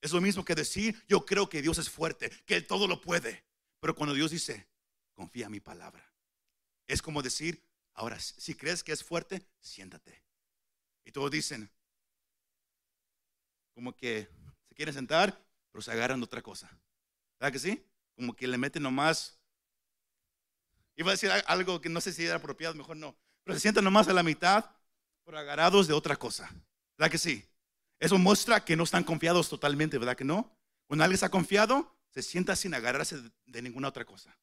Es 0.05 0.11
lo 0.11 0.21
mismo 0.21 0.45
que 0.45 0.53
decir, 0.53 1.03
yo 1.07 1.25
creo 1.25 1.49
que 1.49 1.63
Dios 1.63 1.79
es 1.79 1.89
fuerte, 1.89 2.29
que 2.45 2.61
todo 2.61 2.87
lo 2.87 3.01
puede. 3.01 3.43
Pero 3.79 3.95
cuando 3.95 4.13
Dios 4.13 4.29
dice, 4.29 4.67
confía 5.15 5.47
en 5.47 5.51
mi 5.51 5.59
palabra, 5.59 6.13
es 6.85 7.01
como 7.01 7.23
decir, 7.23 7.59
ahora, 7.95 8.19
si 8.19 8.53
crees 8.53 8.83
que 8.83 8.91
es 8.91 9.03
fuerte, 9.03 9.41
siéntate. 9.61 10.21
Y 11.05 11.11
todos 11.11 11.31
dicen, 11.31 11.71
como 13.73 13.95
que 13.95 14.29
se 14.69 14.75
quieren 14.75 14.93
sentar, 14.93 15.43
pero 15.71 15.81
se 15.81 15.91
agarran 15.91 16.19
de 16.19 16.25
otra 16.25 16.43
cosa. 16.43 16.69
¿Verdad 17.39 17.53
que 17.53 17.59
sí? 17.59 17.83
Como 18.15 18.35
que 18.35 18.47
le 18.47 18.59
meten 18.59 18.83
nomás. 18.83 19.39
Iba 20.97 21.09
a 21.09 21.15
decir 21.15 21.31
algo 21.47 21.81
que 21.81 21.89
no 21.89 21.99
sé 21.99 22.13
si 22.13 22.23
era 22.23 22.35
apropiado, 22.35 22.75
mejor 22.75 22.95
no. 22.95 23.17
Pero 23.43 23.55
se 23.55 23.61
sientan 23.61 23.83
nomás 23.83 24.07
a 24.07 24.13
la 24.13 24.21
mitad, 24.21 24.69
pero 25.23 25.39
agarrados 25.39 25.87
de 25.87 25.93
otra 25.93 26.15
cosa. 26.15 26.53
¿Verdad 26.95 27.11
que 27.11 27.17
sí? 27.17 27.43
Eso 27.99 28.17
muestra 28.17 28.63
que 28.65 28.75
no 28.75 28.83
están 28.83 29.03
confiados 29.03 29.49
totalmente, 29.49 29.97
¿verdad 29.97 30.17
que 30.17 30.23
no? 30.23 30.51
Cuando 30.87 31.03
alguien 31.03 31.15
está 31.15 31.29
confiado, 31.29 31.95
se 32.09 32.21
sienta 32.21 32.55
sin 32.55 32.73
agarrarse 32.73 33.17
de 33.45 33.61
ninguna 33.61 33.87
otra 33.87 34.05
cosa. 34.05 34.37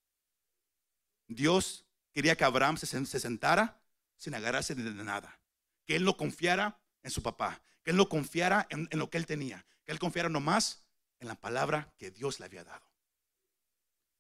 Dios 1.29 1.87
quería 2.13 2.37
que 2.37 2.45
Abraham 2.45 2.77
se, 2.77 2.87
sentara 3.21 3.81
sin 4.17 4.35
agarrarse 4.35 4.75
de 4.75 5.05
nada. 5.05 5.41
Que 5.87 5.97
él 5.97 6.05
no 6.05 6.17
confiara 6.17 6.81
en 7.03 7.11
su 7.11 7.23
papá. 7.23 7.63
Que 7.83 7.91
él 7.91 7.97
no 7.97 8.09
confiara 8.09 8.67
en, 8.71 8.89
en 8.91 8.99
lo 8.99 9.11
que 9.11 9.19
él 9.19 9.27
tenía. 9.27 9.67
Que 9.85 9.93
él 9.93 9.99
confiara 9.99 10.29
nomás 10.29 10.85
en 11.21 11.29
la 11.29 11.35
palabra 11.35 11.95
que 11.99 12.11
Dios 12.11 12.41
le 12.41 12.47
había 12.47 12.65
dado. 12.65 12.87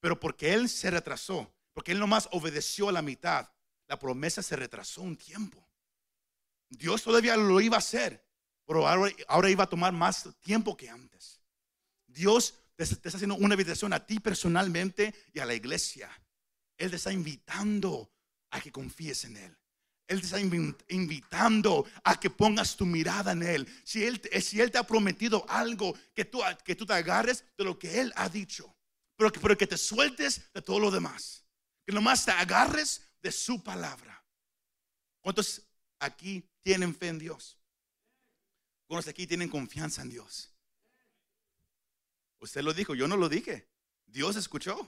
Pero 0.00 0.18
porque 0.18 0.54
él 0.54 0.68
se 0.68 0.90
retrasó, 0.90 1.54
porque 1.72 1.92
él 1.92 2.00
nomás 2.00 2.28
obedeció 2.32 2.88
a 2.88 2.92
la 2.92 3.02
mitad, 3.02 3.50
la 3.86 3.98
promesa 3.98 4.42
se 4.42 4.56
retrasó 4.56 5.02
un 5.02 5.16
tiempo. 5.16 5.68
Dios 6.68 7.02
todavía 7.02 7.36
lo 7.36 7.60
iba 7.60 7.76
a 7.76 7.78
hacer, 7.78 8.24
pero 8.66 8.86
ahora, 8.86 9.50
iba 9.50 9.64
a 9.64 9.68
tomar 9.68 9.92
más 9.92 10.28
tiempo 10.40 10.76
que 10.76 10.88
antes. 10.88 11.40
Dios 12.06 12.54
te, 12.76 12.84
está 12.84 13.08
haciendo 13.08 13.36
una 13.36 13.54
invitación 13.54 13.92
a 13.92 14.04
ti 14.04 14.20
personalmente 14.20 15.14
y 15.32 15.40
a 15.40 15.46
la 15.46 15.54
iglesia. 15.54 16.10
Él 16.76 16.90
te 16.90 16.96
está 16.96 17.12
invitando 17.12 18.12
a 18.50 18.60
que 18.60 18.72
confíes 18.72 19.24
en 19.24 19.36
Él. 19.36 19.58
Él 20.06 20.20
te 20.20 20.26
está 20.26 20.40
invitando 20.88 21.86
a 22.04 22.18
que 22.18 22.28
pongas 22.28 22.76
tu 22.76 22.84
mirada 22.84 23.32
en 23.32 23.42
Él. 23.42 23.82
Si 23.84 24.04
Él, 24.04 24.20
si 24.42 24.60
él 24.60 24.70
te 24.70 24.78
ha 24.78 24.86
prometido 24.86 25.44
algo, 25.48 25.96
que 26.14 26.24
tú, 26.24 26.40
que 26.64 26.76
tú 26.76 26.84
te 26.84 26.92
agarres 26.92 27.44
de 27.56 27.64
lo 27.64 27.78
que 27.78 28.00
Él 28.00 28.12
ha 28.16 28.28
dicho. 28.28 28.74
Pero 29.16 29.32
que, 29.32 29.40
pero 29.40 29.56
que 29.56 29.66
te 29.66 29.78
sueltes 29.78 30.52
de 30.52 30.62
todo 30.62 30.80
lo 30.80 30.90
demás. 30.90 31.44
Que 31.86 31.92
nomás 31.92 32.24
te 32.24 32.30
agarres 32.30 33.02
de 33.22 33.32
su 33.32 33.62
palabra. 33.62 34.24
¿Cuántos 35.20 35.62
aquí 36.00 36.44
tienen 36.62 36.94
fe 36.94 37.08
en 37.08 37.18
Dios? 37.18 37.61
¿Cuántos 38.92 39.08
aquí 39.08 39.26
tienen 39.26 39.48
confianza 39.48 40.02
en 40.02 40.10
Dios? 40.10 40.52
Usted 42.40 42.60
lo 42.60 42.74
dijo, 42.74 42.94
yo 42.94 43.08
no 43.08 43.16
lo 43.16 43.30
dije. 43.30 43.66
Dios 44.04 44.36
escuchó. 44.36 44.86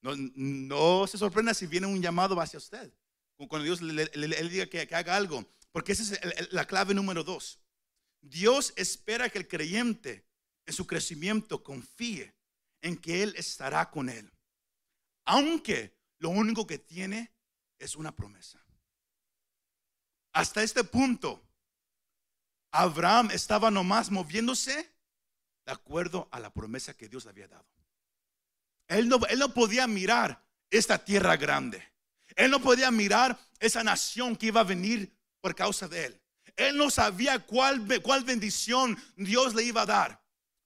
No, 0.00 0.12
no 0.14 1.04
se 1.08 1.18
sorprenda 1.18 1.54
si 1.54 1.66
viene 1.66 1.88
un 1.88 2.00
llamado 2.00 2.40
hacia 2.40 2.58
usted. 2.58 2.94
Cuando 3.36 3.64
Dios 3.64 3.82
le, 3.82 4.06
diga 4.48 4.66
que, 4.66 4.94
haga 4.94 5.16
algo. 5.16 5.44
Porque 5.72 5.90
esa 5.90 6.14
es 6.14 6.52
la 6.52 6.68
clave 6.68 6.94
número 6.94 7.24
dos. 7.24 7.58
Dios 8.20 8.72
espera 8.76 9.28
que 9.28 9.38
el 9.38 9.48
creyente 9.48 10.24
en 10.64 10.72
su 10.72 10.86
crecimiento 10.86 11.64
confíe 11.64 12.32
en 12.80 12.96
que 12.96 13.24
Él 13.24 13.34
estará 13.36 13.90
con 13.90 14.08
él. 14.08 14.32
Aunque 15.24 15.98
lo 16.18 16.28
único 16.28 16.64
que 16.64 16.78
tiene 16.78 17.32
es 17.76 17.96
una 17.96 18.14
promesa. 18.14 18.64
Hasta 20.32 20.62
este 20.62 20.84
punto, 20.84 21.47
Abraham 22.70 23.30
estaba 23.32 23.70
nomás 23.70 24.10
moviéndose 24.10 24.92
de 25.64 25.72
acuerdo 25.72 26.28
a 26.30 26.40
la 26.40 26.52
promesa 26.52 26.94
que 26.94 27.08
Dios 27.08 27.24
le 27.24 27.30
había 27.30 27.48
dado. 27.48 27.66
Él 28.88 29.08
no, 29.08 29.18
él 29.28 29.38
no 29.38 29.52
podía 29.52 29.86
mirar 29.86 30.44
esta 30.70 31.04
tierra 31.04 31.36
grande. 31.36 31.82
Él 32.36 32.50
no 32.50 32.60
podía 32.60 32.90
mirar 32.90 33.38
esa 33.58 33.82
nación 33.82 34.36
que 34.36 34.46
iba 34.46 34.60
a 34.60 34.64
venir 34.64 35.12
por 35.40 35.54
causa 35.54 35.88
de 35.88 36.06
él. 36.06 36.22
Él 36.56 36.76
no 36.76 36.90
sabía 36.90 37.38
cuál, 37.38 37.86
cuál 38.02 38.24
bendición 38.24 38.96
Dios 39.16 39.54
le 39.54 39.64
iba 39.64 39.82
a 39.82 39.86
dar. 39.86 40.24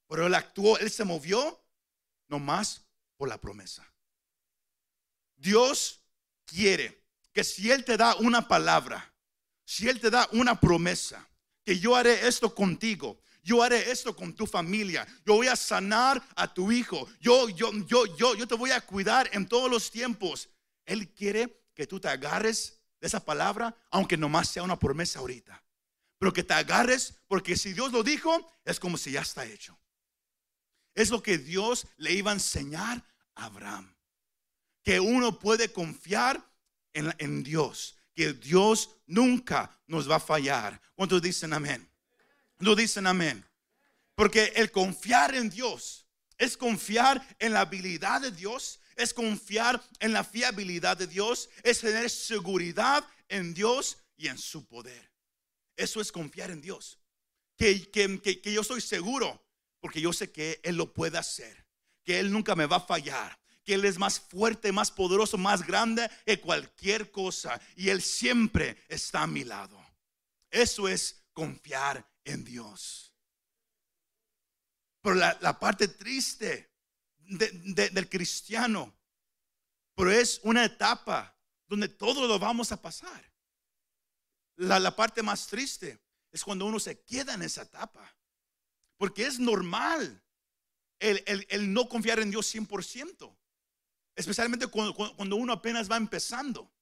Pero 0.08 0.26
él 0.26 0.34
actuó, 0.34 0.78
él 0.78 0.90
se 0.90 1.04
movió 1.04 1.62
nomás 2.28 2.82
por 3.16 3.28
la 3.28 3.38
promesa. 3.38 3.86
Dios 5.36 6.00
quiere 6.44 7.04
que 7.32 7.44
si 7.44 7.70
Él 7.70 7.84
te 7.84 7.96
da 7.96 8.14
una 8.16 8.46
palabra, 8.46 9.12
si 9.64 9.88
Él 9.88 10.00
te 10.00 10.10
da 10.10 10.28
una 10.32 10.58
promesa, 10.58 11.28
que 11.64 11.78
yo 11.78 11.96
haré 11.96 12.26
esto 12.26 12.54
contigo, 12.54 13.20
yo 13.42 13.62
haré 13.62 13.90
esto 13.90 14.14
con 14.14 14.34
tu 14.34 14.46
familia. 14.46 15.06
Yo 15.26 15.34
voy 15.34 15.48
a 15.48 15.56
sanar 15.56 16.22
a 16.36 16.52
tu 16.52 16.70
hijo. 16.70 17.08
Yo, 17.20 17.48
yo, 17.48 17.72
yo, 17.86 18.06
yo, 18.16 18.34
yo 18.36 18.46
te 18.46 18.54
voy 18.54 18.70
a 18.70 18.80
cuidar 18.80 19.28
en 19.32 19.46
todos 19.46 19.70
los 19.70 19.90
tiempos. 19.90 20.48
Él 20.86 21.12
quiere 21.12 21.64
que 21.74 21.86
tú 21.86 21.98
te 21.98 22.08
agarres 22.08 22.78
de 23.00 23.08
esa 23.08 23.24
palabra, 23.24 23.76
aunque 23.90 24.16
nomás 24.16 24.48
sea 24.48 24.62
una 24.62 24.78
promesa 24.78 25.18
ahorita. 25.18 25.62
Pero 26.18 26.32
que 26.32 26.44
te 26.44 26.54
agarres, 26.54 27.14
porque 27.26 27.56
si 27.56 27.72
Dios 27.72 27.90
lo 27.90 28.04
dijo, 28.04 28.52
es 28.64 28.78
como 28.78 28.96
si 28.96 29.10
ya 29.10 29.22
está 29.22 29.44
hecho. 29.44 29.76
Es 30.94 31.10
lo 31.10 31.20
que 31.20 31.38
Dios 31.38 31.86
le 31.96 32.12
iba 32.12 32.30
a 32.30 32.34
enseñar 32.34 33.04
a 33.34 33.46
Abraham. 33.46 33.92
Que 34.84 35.00
uno 35.00 35.40
puede 35.40 35.72
confiar 35.72 36.48
en, 36.92 37.12
en 37.18 37.42
Dios. 37.42 37.96
Que 38.14 38.32
Dios 38.32 38.90
nunca 39.06 39.70
nos 39.86 40.10
va 40.10 40.16
a 40.16 40.20
fallar. 40.20 40.80
¿Cuántos 40.94 41.22
dicen 41.22 41.52
amén? 41.52 41.88
No 42.58 42.74
dicen 42.74 43.06
amén. 43.06 43.44
Porque 44.14 44.52
el 44.56 44.70
confiar 44.70 45.34
en 45.34 45.50
Dios 45.50 46.06
es 46.38 46.56
confiar 46.56 47.24
en 47.38 47.52
la 47.52 47.60
habilidad 47.60 48.20
de 48.20 48.30
Dios, 48.30 48.80
es 48.96 49.14
confiar 49.14 49.82
en 50.00 50.12
la 50.12 50.24
fiabilidad 50.24 50.96
de 50.96 51.06
Dios, 51.06 51.48
es 51.62 51.80
tener 51.80 52.10
seguridad 52.10 53.06
en 53.28 53.54
Dios 53.54 53.98
y 54.16 54.28
en 54.28 54.38
su 54.38 54.66
poder. 54.66 55.10
Eso 55.76 56.00
es 56.00 56.12
confiar 56.12 56.50
en 56.50 56.60
Dios. 56.60 56.98
Que, 57.56 57.90
que, 57.90 58.52
yo 58.52 58.64
soy 58.64 58.80
seguro 58.80 59.40
porque 59.80 60.00
yo 60.00 60.12
sé 60.12 60.30
que 60.30 60.60
Él 60.62 60.76
lo 60.76 60.92
puede 60.92 61.18
hacer, 61.18 61.64
que 62.04 62.18
Él 62.18 62.32
nunca 62.32 62.54
me 62.54 62.66
va 62.66 62.76
a 62.76 62.86
fallar, 62.86 63.38
que 63.64 63.74
Él 63.74 63.84
es 63.84 63.98
más 63.98 64.20
fuerte, 64.20 64.72
más 64.72 64.90
poderoso, 64.90 65.38
más 65.38 65.66
grande 65.66 66.10
que 66.26 66.40
cualquier 66.40 67.10
cosa 67.10 67.60
y 67.76 67.88
Él 67.88 68.02
siempre 68.02 68.84
está 68.88 69.22
a 69.22 69.26
mi 69.26 69.44
lado. 69.44 69.80
Eso 70.50 70.88
es 70.88 71.24
confiar 71.32 72.06
en 72.24 72.44
Dios. 72.44 73.12
Pero 75.00 75.16
la, 75.16 75.58
parte 75.58 75.88
triste 75.88 76.70
del 77.18 78.08
cristiano, 78.08 78.94
pero 79.94 80.12
es 80.12 80.40
una 80.44 80.64
etapa 80.64 81.36
donde 81.66 81.88
todo 81.88 82.28
lo 82.28 82.38
vamos 82.38 82.70
a 82.70 82.80
pasar. 82.80 83.32
La, 84.56 84.94
parte 84.94 85.22
más 85.22 85.46
triste 85.48 85.98
es 86.30 86.44
cuando 86.44 86.66
uno 86.66 86.78
se 86.78 87.00
queda 87.00 87.34
en 87.34 87.42
esa 87.42 87.62
etapa. 87.62 88.14
Porque 88.96 89.26
es 89.26 89.40
normal 89.40 90.22
el, 91.00 91.72
no 91.72 91.88
confiar 91.88 92.20
en 92.20 92.30
Dios 92.30 92.54
100%. 92.54 93.36
Especialmente 94.14 94.66
cuando, 94.66 95.36
uno 95.36 95.52
apenas 95.52 95.90
va 95.90 95.96
empezando. 95.96 96.72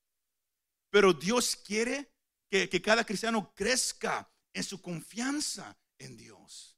Pero 0.90 1.12
Dios 1.12 1.56
quiere 1.56 2.12
que, 2.48 2.68
que 2.68 2.82
cada 2.82 3.04
cristiano 3.04 3.52
crezca 3.54 4.30
en 4.52 4.64
su 4.64 4.80
confianza 4.80 5.76
en 5.98 6.16
Dios. 6.16 6.76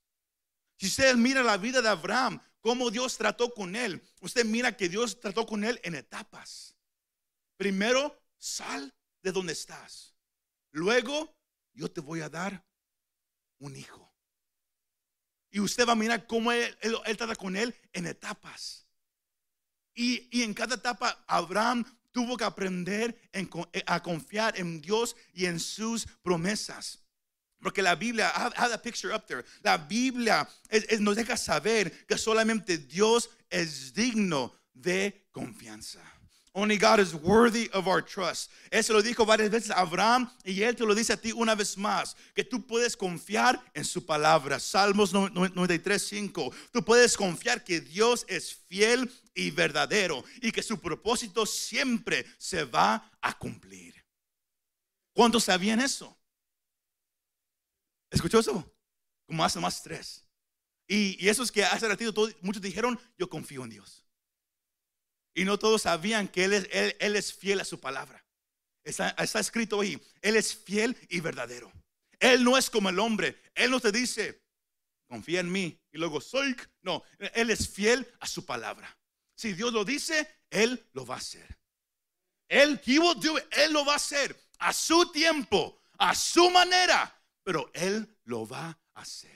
Si 0.79 0.87
usted 0.87 1.15
mira 1.17 1.43
la 1.43 1.57
vida 1.57 1.81
de 1.81 1.89
Abraham, 1.89 2.41
cómo 2.61 2.91
Dios 2.91 3.17
trató 3.17 3.55
con 3.55 3.77
él, 3.77 4.03
usted 4.21 4.45
mira 4.45 4.77
que 4.77 4.89
Dios 4.89 5.21
trató 5.21 5.47
con 5.47 5.65
él 5.65 5.81
en 5.85 5.95
etapas. 5.95 6.77
Primero, 7.57 8.21
sal 8.39 8.95
de 9.23 9.33
donde 9.33 9.53
estás. 9.53 10.17
Luego, 10.73 11.37
yo 11.75 11.91
te 11.91 12.01
voy 12.01 12.21
a 12.21 12.29
dar 12.29 12.67
un 13.59 13.77
hijo. 13.77 14.13
Y 15.51 15.61
usted 15.61 15.87
va 15.87 15.93
a 15.93 15.97
mirar 15.97 16.27
cómo 16.27 16.51
él, 16.51 16.77
trata 17.17 17.37
con 17.37 17.57
él 17.57 17.75
en 17.93 18.07
etapas. 18.07 18.89
Y, 19.95 20.43
en 20.43 20.55
cada 20.55 20.77
etapa, 20.77 21.25
Abraham 21.27 21.85
tuvo 22.11 22.37
que 22.37 22.45
aprender 22.45 23.17
a 23.87 24.03
confiar 24.03 24.59
en 24.59 24.81
Dios 24.81 25.17
y 25.33 25.47
en 25.47 25.59
sus 25.59 26.07
promesas. 26.23 27.01
Porque 27.61 27.81
la 27.81 27.95
Biblia, 27.95 28.33
I 28.35 28.51
have, 28.57 28.75
a 28.75 28.83
picture 28.83 29.15
up 29.15 29.27
there. 29.27 29.45
La 29.63 29.79
Biblia 29.79 30.49
nos 30.99 31.17
deja 31.17 31.37
saber 31.37 32.07
que 32.07 32.19
solamente 32.19 32.77
Dios 32.79 33.31
es 33.49 33.95
digno 33.95 34.53
de 34.75 35.29
confianza. 35.31 36.03
Only 36.55 36.77
God 36.77 37.01
is 37.01 37.15
worthy 37.15 37.71
of 37.73 37.89
our 37.89 38.03
trust. 38.03 38.51
Eso 38.71 38.93
lo 38.93 39.01
dijo 39.01 39.25
varias 39.25 39.51
veces 39.51 39.71
Abraham 39.71 40.31
y 40.45 40.63
él 40.63 40.77
te 40.77 40.85
lo 40.85 40.95
dice 40.95 41.15
a 41.15 41.17
ti 41.17 41.33
una 41.33 41.55
vez 41.55 41.79
más, 41.79 42.15
que 42.35 42.45
tú 42.45 42.67
puedes 42.67 42.95
confiar 42.95 43.59
en 43.73 43.87
su 43.87 44.05
palabra. 44.05 44.61
Salmos 44.61 45.15
93, 45.15 46.07
5. 46.07 46.53
Tú 46.71 46.85
puedes 46.85 47.17
confiar 47.17 47.65
que 47.65 47.81
Dios 47.81 48.27
es 48.29 48.55
fiel 48.69 49.11
y 49.35 49.51
verdadero 49.51 50.23
y 50.43 50.53
que 50.53 50.63
su 50.63 50.79
propósito 50.79 51.47
siempre 51.47 52.27
se 52.37 52.65
va 52.65 53.11
a 53.23 53.39
cumplir. 53.39 53.95
¿Cuántos 55.15 55.45
sabían 55.45 55.81
eso? 55.81 56.19
¿Escuchó 58.11 58.41
eso? 58.41 58.71
Como 59.27 59.43
hace 59.43 59.59
más 59.59 59.83
tres. 59.83 60.23
Y, 60.87 61.17
y 61.25 61.31
esos 61.31 61.51
que 61.51 61.65
hace 61.65 61.89
ratito 61.89 62.29
muchos 62.43 62.61
dijeron, 62.61 63.01
yo 63.17 63.31
confío 63.31 63.65
en 63.65 63.71
Dios. 63.71 64.05
Y 65.35 65.45
no 65.45 65.59
todos 65.59 65.83
sabían 65.83 66.29
que 66.29 66.45
Él 66.45 66.53
es, 66.53 66.69
él, 66.99 67.17
es 67.17 67.33
fiel 67.33 67.61
a 67.61 67.65
su 67.65 67.81
palabra. 67.81 68.25
Está, 68.85 69.11
está, 69.19 69.41
escrito 69.41 69.81
ahí, 69.81 70.01
Él 70.21 70.37
es 70.37 70.55
fiel 70.55 70.97
y 71.09 71.21
verdadero. 71.21 71.73
Él 72.19 72.45
no 72.45 72.57
es 72.57 72.71
como 72.71 72.89
el 72.89 72.99
hombre. 72.99 73.41
Él 73.55 73.71
no 73.71 73.81
te 73.81 73.93
dice, 73.93 74.43
confía 75.09 75.41
en 75.41 75.51
mí. 75.51 75.79
Y 75.93 75.99
luego 75.99 76.21
soy. 76.21 76.57
No, 76.83 77.03
Él 77.35 77.51
es 77.51 77.69
fiel 77.69 78.07
a 78.21 78.27
su 78.27 78.45
palabra. 78.45 78.97
Si 79.35 79.53
Dios 79.53 79.73
lo 79.73 79.85
dice, 79.85 80.29
Él 80.51 80.85
lo 80.93 81.05
va 81.07 81.17
a 81.17 81.19
hacer. 81.19 81.59
Él, 82.49 82.81
Él 82.85 83.73
lo 83.73 83.85
va 83.85 83.95
a 83.95 83.97
hacer 83.97 84.39
a 84.59 84.73
su 84.73 85.11
tiempo, 85.11 85.81
a 85.99 86.15
su 86.15 86.51
manera 86.51 87.19
pero 87.45 87.71
Él 87.75 88.09
lo 88.25 88.47
va 88.47 88.79
a 88.95 89.01
hacer. 89.01 89.31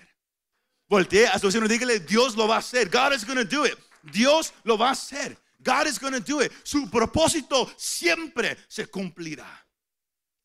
Voltee 0.89 1.27
a 1.27 1.39
su 1.39 1.47
vecino 1.47 1.67
y 1.67 1.69
dígale, 1.69 2.01
Dios 2.01 2.37
lo 2.37 2.47
va 2.47 2.57
a 2.57 2.59
hacer. 2.59 2.89
God 2.89 3.13
is 3.13 3.25
going 3.25 3.37
to 3.37 3.45
do 3.45 3.67
it. 3.67 3.77
Dios 4.03 4.53
lo 4.63 4.79
va 4.79 4.89
a 4.89 4.93
hacer. 4.93 5.37
God 5.67 5.89
is 5.89 5.99
going 5.99 6.15
to 6.15 6.21
do 6.21 6.41
it. 6.41 6.53
Su 6.63 6.89
propósito 6.89 7.69
siempre 7.77 8.57
se 8.69 8.87
cumplirá. 8.87 9.67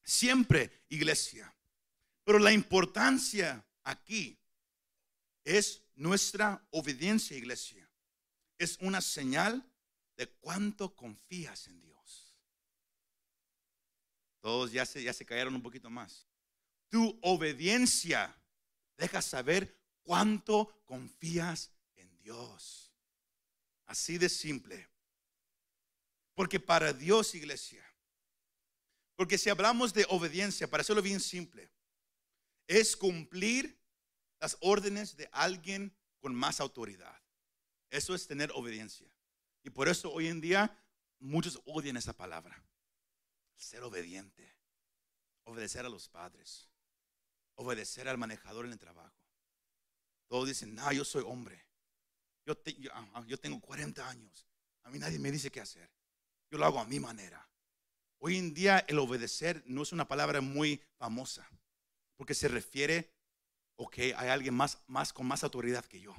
Siempre, 0.03 0.83
iglesia. 0.89 1.53
Pero 2.25 2.39
la 2.39 2.51
importancia 2.51 3.63
aquí 3.83 4.37
es 5.43 5.83
nuestra 5.95 6.65
obediencia, 6.71 7.37
iglesia. 7.37 7.87
Es 8.57 8.77
una 8.81 9.01
señal 9.01 9.63
de 10.17 10.27
cuánto 10.27 10.95
confías 10.95 11.67
en 11.67 11.79
Dios. 11.81 12.35
Todos 14.39 14.71
ya 14.71 14.85
se, 14.85 15.03
ya 15.03 15.13
se 15.13 15.25
cayeron 15.25 15.53
un 15.53 15.61
poquito 15.61 15.89
más 15.89 16.27
tu 16.91 17.17
obediencia 17.21 18.37
deja 18.97 19.21
saber 19.21 19.79
cuánto 20.03 20.83
confías 20.85 21.71
en 21.95 22.15
Dios. 22.17 22.93
Así 23.85 24.17
de 24.17 24.27
simple. 24.27 24.90
Porque 26.41 26.59
para 26.59 26.91
Dios, 26.91 27.35
iglesia, 27.35 27.85
porque 29.15 29.37
si 29.37 29.51
hablamos 29.51 29.93
de 29.93 30.07
obediencia, 30.09 30.67
para 30.67 30.81
hacerlo 30.81 31.03
bien 31.03 31.19
simple, 31.19 31.71
es 32.65 32.97
cumplir 32.97 33.79
las 34.39 34.57
órdenes 34.59 35.15
de 35.15 35.29
alguien 35.31 35.95
con 36.19 36.33
más 36.33 36.59
autoridad. 36.59 37.21
Eso 37.91 38.15
es 38.15 38.25
tener 38.25 38.49
obediencia. 38.55 39.07
Y 39.61 39.69
por 39.69 39.87
eso 39.87 40.11
hoy 40.11 40.29
en 40.29 40.41
día 40.41 40.75
muchos 41.19 41.61
odian 41.65 41.95
esa 41.95 42.13
palabra. 42.13 42.59
Ser 43.55 43.83
obediente. 43.83 44.51
Obedecer 45.43 45.85
a 45.85 45.89
los 45.89 46.09
padres 46.09 46.71
obedecer 47.53 48.09
al 48.09 48.17
manejador 48.17 48.65
en 48.65 48.71
el 48.71 48.79
trabajo. 48.79 49.23
Todos 50.27 50.47
dicen, 50.47 50.73
no, 50.73 50.91
yo 50.91 51.05
soy 51.05 51.21
hombre. 51.23 51.63
Yo, 52.47 52.55
ah, 52.93 53.07
ah, 53.13 53.25
tengo 53.39 53.61
40 53.61 54.09
años. 54.09 54.47
A 54.81 54.89
mí 54.89 54.97
nadie 54.97 55.19
me 55.19 55.29
dice 55.29 55.51
qué 55.51 55.61
hacer. 55.61 55.87
Yo 56.51 56.57
lo 56.57 56.65
hago 56.65 56.79
a 56.79 56.85
mi 56.85 56.99
manera. 56.99 57.47
Hoy 58.19 58.37
en 58.37 58.53
día 58.53 58.79
el 58.87 58.99
obedecer 58.99 59.63
no 59.65 59.81
es 59.81 59.93
una 59.93 60.07
palabra 60.07 60.41
muy 60.41 60.83
famosa, 60.97 61.49
porque 62.17 62.35
se 62.35 62.49
refiere, 62.49 63.11
ok, 63.77 63.97
hay 64.15 64.29
alguien 64.29 64.53
más, 64.53 64.77
más 64.85 65.13
con 65.13 65.25
más 65.25 65.43
autoridad 65.43 65.85
que 65.85 66.01
yo. 66.01 66.13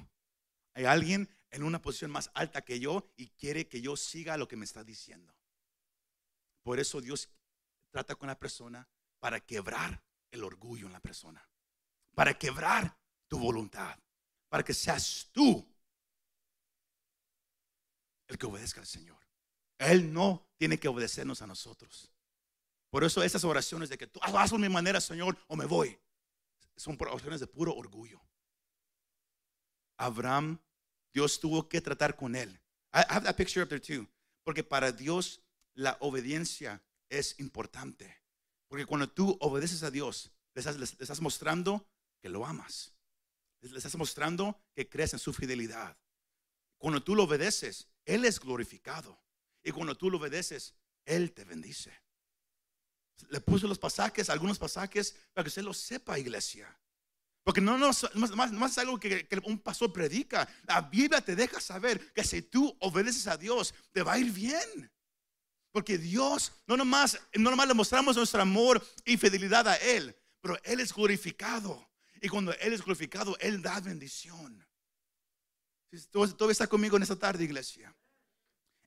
Hay 0.73 0.85
alguien 0.85 1.29
en 1.51 1.63
una 1.63 1.81
posición 1.81 2.09
más 2.09 2.31
alta 2.33 2.63
que 2.63 2.79
yo 2.79 3.13
y 3.15 3.29
quiere 3.29 3.67
que 3.67 3.79
yo 3.79 3.95
siga 3.95 4.35
lo 4.35 4.47
que 4.47 4.57
me 4.57 4.65
está 4.65 4.83
diciendo. 4.83 5.33
Por 6.63 6.79
eso 6.79 6.99
Dios 6.99 7.29
trata 7.91 8.15
con 8.15 8.27
la 8.27 8.39
persona 8.39 8.89
para 9.19 9.39
quebrar 9.39 10.03
el 10.31 10.43
orgullo 10.43 10.87
en 10.87 10.93
la 10.93 10.99
persona, 10.99 11.47
para 12.15 12.37
quebrar 12.37 12.97
tu 13.27 13.37
voluntad, 13.37 13.97
para 14.49 14.63
que 14.63 14.73
seas 14.73 15.29
tú 15.31 15.63
el 18.27 18.37
que 18.37 18.47
obedezca 18.47 18.81
al 18.81 18.87
Señor. 18.87 19.23
Él 19.77 20.13
no 20.13 20.47
tiene 20.57 20.79
que 20.79 20.87
obedecernos 20.87 21.41
a 21.41 21.47
nosotros. 21.47 22.11
Por 22.89 23.03
eso 23.03 23.23
esas 23.23 23.43
oraciones 23.43 23.89
de 23.89 23.97
que 23.97 24.07
tú 24.07 24.19
hazlo 24.21 24.57
a 24.57 24.59
mi 24.61 24.69
manera, 24.69 25.01
Señor, 25.01 25.37
o 25.47 25.55
me 25.55 25.65
voy, 25.65 25.97
son 26.75 26.97
oraciones 26.99 27.39
de 27.39 27.47
puro 27.47 27.75
orgullo. 27.75 28.21
Abraham, 29.97 30.59
Dios 31.13 31.39
tuvo 31.39 31.67
que 31.69 31.81
tratar 31.81 32.15
con 32.15 32.35
él. 32.35 32.49
I 32.93 33.03
have 33.09 33.25
that 33.25 33.35
picture 33.35 33.63
up 33.63 33.69
there 33.69 33.79
too. 33.79 34.07
Porque 34.43 34.63
para 34.63 34.91
Dios 34.91 35.41
la 35.73 35.97
obediencia 36.01 36.83
es 37.09 37.39
importante. 37.39 38.21
Porque 38.67 38.85
cuando 38.85 39.09
tú 39.09 39.37
obedeces 39.39 39.83
a 39.83 39.91
Dios, 39.91 40.31
le 40.53 40.61
estás, 40.61 41.21
mostrando 41.21 41.87
que 42.21 42.29
lo 42.29 42.45
amas. 42.45 42.93
Le 43.61 43.77
estás 43.77 43.95
mostrando 43.95 44.59
que 44.75 44.89
crees 44.89 45.13
en 45.13 45.19
su 45.19 45.33
fidelidad. 45.33 45.97
Cuando 46.77 47.01
tú 47.01 47.15
lo 47.15 47.23
obedeces, 47.23 47.87
Él 48.05 48.25
es 48.25 48.39
glorificado. 48.39 49.22
Y 49.63 49.71
cuando 49.71 49.95
tú 49.95 50.09
lo 50.09 50.17
obedeces, 50.17 50.73
Él 51.05 51.31
te 51.31 51.45
bendice. 51.45 51.91
Le 53.29 53.39
puse 53.39 53.67
los 53.67 53.79
pasajes, 53.79 54.29
algunos 54.29 54.59
pasajes, 54.59 55.15
para 55.33 55.43
que 55.43 55.49
usted 55.49 55.63
lo 55.63 55.73
sepa, 55.73 56.19
iglesia. 56.19 56.77
Porque 57.43 57.59
no, 57.59 57.77
no, 57.77 57.87
más, 57.87 58.71
es 58.71 58.77
algo 58.77 58.99
que, 58.99 59.27
un 59.43 59.59
pastor 59.59 59.91
predica. 59.91 60.47
La 60.65 60.81
Biblia 60.81 61.21
te 61.21 61.35
deja 61.35 61.59
saber 61.59 62.13
que 62.13 62.23
si 62.23 62.41
tú 62.41 62.75
obedeces 62.79 63.27
a 63.27 63.37
Dios, 63.37 63.73
te 63.91 64.01
va 64.01 64.13
a 64.13 64.19
ir 64.19 64.31
bien. 64.31 64.91
Porque 65.71 65.97
Dios, 65.97 66.53
no 66.67 66.77
nomás, 66.77 67.19
no 67.33 67.49
nomás 67.49 67.67
le 67.67 67.73
mostramos 67.73 68.15
nuestro 68.15 68.41
amor 68.41 68.85
y 69.03 69.17
fidelidad 69.17 69.67
a 69.67 69.75
Él, 69.75 70.15
pero 70.39 70.57
Él 70.63 70.79
es 70.79 70.93
glorificado. 70.93 71.89
Y 72.21 72.29
cuando 72.29 72.53
Él 72.53 72.73
es 72.73 72.81
glorificado, 72.81 73.35
Él 73.39 73.61
da 73.61 73.79
bendición. 73.81 74.65
Todavía 76.11 76.51
está 76.51 76.67
conmigo 76.67 76.95
en 76.95 77.03
esta 77.03 77.17
tarde, 77.17 77.43
iglesia. 77.43 77.93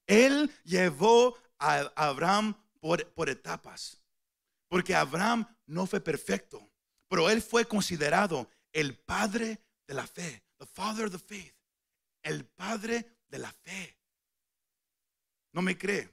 Él 0.06 0.52
llevó 0.64 1.36
a 1.58 1.92
Abraham 1.96 2.54
por, 2.80 3.28
etapas. 3.28 4.02
Porque 4.68 4.94
Abraham 4.94 5.46
no 5.66 5.86
fue 5.86 6.00
perfecto, 6.00 6.70
pero 7.08 7.30
él 7.30 7.42
fue 7.42 7.66
considerado 7.66 8.48
el 8.72 8.96
padre 8.96 9.60
de 9.86 9.94
la 9.94 10.06
fe. 10.06 10.42
The 10.58 10.66
father 10.66 11.06
of 11.06 11.12
the 11.12 11.18
faith. 11.18 11.54
El 12.22 12.44
padre 12.44 13.18
de 13.28 13.38
la 13.38 13.52
fe. 13.52 13.96
No 15.52 15.62
me 15.62 15.76
cree. 15.76 16.08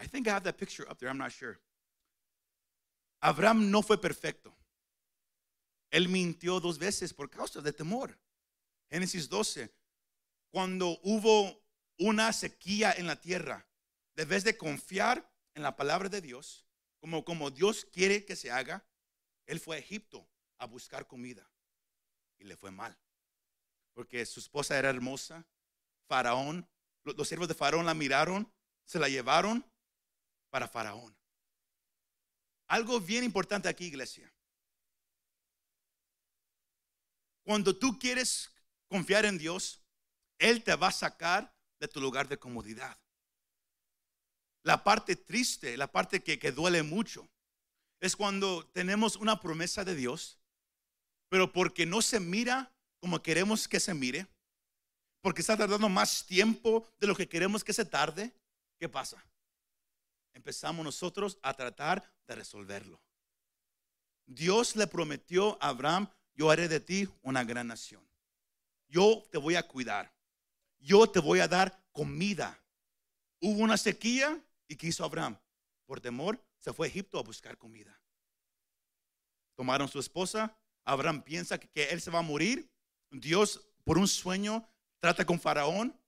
I 0.00 0.06
think 0.06 0.26
I 0.28 0.30
have 0.30 0.44
that 0.44 0.56
picture 0.56 0.88
up 0.88 0.98
there, 0.98 1.10
I'm 1.10 1.18
not 1.18 1.32
sure. 1.32 1.58
Abraham 3.20 3.70
no 3.70 3.82
fue 3.82 3.98
perfecto. 3.98 4.54
Él 5.90 6.08
mintió 6.08 6.60
dos 6.60 6.78
veces 6.78 7.12
por 7.12 7.28
causa 7.30 7.60
de 7.60 7.72
temor. 7.72 8.16
Génesis 8.90 9.28
12. 9.28 9.70
Cuando 10.50 10.98
hubo 11.02 11.60
una 11.98 12.32
sequía 12.32 12.92
en 12.92 13.06
la 13.06 13.20
tierra, 13.20 13.66
debes 14.14 14.44
de 14.44 14.56
confiar 14.56 15.30
en 15.54 15.62
la 15.62 15.76
palabra 15.76 16.08
de 16.08 16.20
Dios, 16.20 16.64
como, 17.00 17.24
como 17.24 17.50
Dios 17.50 17.84
quiere 17.92 18.24
que 18.24 18.36
se 18.36 18.50
haga, 18.50 18.86
él 19.46 19.60
fue 19.60 19.76
a 19.76 19.80
Egipto 19.80 20.28
a 20.58 20.66
buscar 20.66 21.06
comida 21.06 21.50
y 22.38 22.44
le 22.44 22.56
fue 22.56 22.70
mal. 22.70 22.96
Porque 23.94 24.24
su 24.26 24.40
esposa 24.40 24.78
era 24.78 24.90
hermosa, 24.90 25.46
Faraón, 26.06 26.68
los, 27.02 27.16
los 27.16 27.28
siervos 27.28 27.48
de 27.48 27.54
Faraón 27.54 27.86
la 27.86 27.94
miraron, 27.94 28.52
se 28.84 28.98
la 28.98 29.08
llevaron 29.08 29.64
para 30.50 30.68
Faraón. 30.68 31.16
Algo 32.68 33.00
bien 33.00 33.24
importante 33.24 33.68
aquí, 33.68 33.86
iglesia. 33.86 34.32
Cuando 37.42 37.76
tú 37.76 37.98
quieres 37.98 38.52
confiar 38.88 39.24
en 39.24 39.38
Dios, 39.38 39.82
Él 40.38 40.62
te 40.62 40.74
va 40.74 40.88
a 40.88 40.92
sacar 40.92 41.57
de 41.78 41.88
tu 41.88 42.00
lugar 42.00 42.28
de 42.28 42.38
comodidad. 42.38 42.98
La 44.62 44.82
parte 44.84 45.16
triste, 45.16 45.76
la 45.76 45.90
parte 45.90 46.22
que, 46.22 46.52
duele 46.52 46.82
mucho, 46.82 47.28
es 48.00 48.16
cuando 48.16 48.66
tenemos 48.66 49.16
una 49.16 49.40
promesa 49.40 49.84
de 49.84 49.94
Dios, 49.94 50.38
pero 51.28 51.52
porque 51.52 51.86
no 51.86 52.02
se 52.02 52.20
mira 52.20 52.72
como 53.00 53.22
queremos 53.22 53.68
que 53.68 53.80
se 53.80 53.94
mire, 53.94 54.26
porque 55.20 55.40
está 55.40 55.56
tardando 55.56 55.88
más 55.88 56.26
tiempo 56.26 56.86
de 56.98 57.06
lo 57.06 57.14
que 57.14 57.28
queremos 57.28 57.62
que 57.62 57.72
se 57.72 57.84
tarde, 57.84 58.32
¿qué 58.78 58.88
pasa? 58.88 59.24
Empezamos 60.34 60.84
nosotros 60.84 61.38
a 61.42 61.54
tratar 61.54 62.12
de 62.26 62.34
resolverlo. 62.34 63.00
Dios 64.26 64.76
le 64.76 64.86
prometió 64.86 65.56
a 65.62 65.68
Abraham, 65.68 66.08
yo 66.34 66.50
haré 66.50 66.68
de 66.68 66.80
ti 66.80 67.08
una 67.22 67.42
gran 67.44 67.68
nación. 67.68 68.06
Yo 68.88 69.24
te 69.30 69.38
voy 69.38 69.56
a 69.56 69.66
cuidar. 69.66 70.12
Yo 70.78 71.08
te 71.08 71.20
voy 71.20 71.40
a 71.40 71.48
dar 71.48 71.82
comida. 71.92 72.62
Hubo 73.40 73.62
una 73.62 73.76
sequía, 73.76 74.42
¿Y 74.68 74.76
qué 74.76 74.88
hizo 74.88 75.04
Abraham? 75.04 75.36
Por 75.86 76.00
temor, 76.00 76.40
se 76.58 76.72
fue 76.72 76.86
a 76.86 76.90
Egipto 76.90 77.18
a 77.18 77.22
buscar 77.22 77.56
comida. 77.56 77.98
Tomaron 79.56 79.88
su 79.88 79.98
esposa. 79.98 80.56
Abraham 80.84 81.22
piensa 81.22 81.58
que, 81.58 81.84
él 81.84 82.00
se 82.00 82.10
va 82.10 82.18
a 82.18 82.22
morir. 82.22 82.70
Dios, 83.10 83.66
por 83.84 83.98
un 83.98 84.06
sueño, 84.06 84.68
trata 85.00 85.24
con 85.24 85.40
Faraón. 85.40 85.98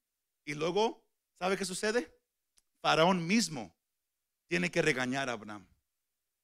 Y 0.44 0.54
luego, 0.54 1.02
¿sabe 1.38 1.56
qué 1.56 1.64
sucede? 1.64 2.14
Faraón 2.82 3.26
mismo 3.26 3.74
tiene 4.46 4.70
que 4.70 4.82
regañar 4.82 5.30
a 5.30 5.32
Abraham. 5.32 5.66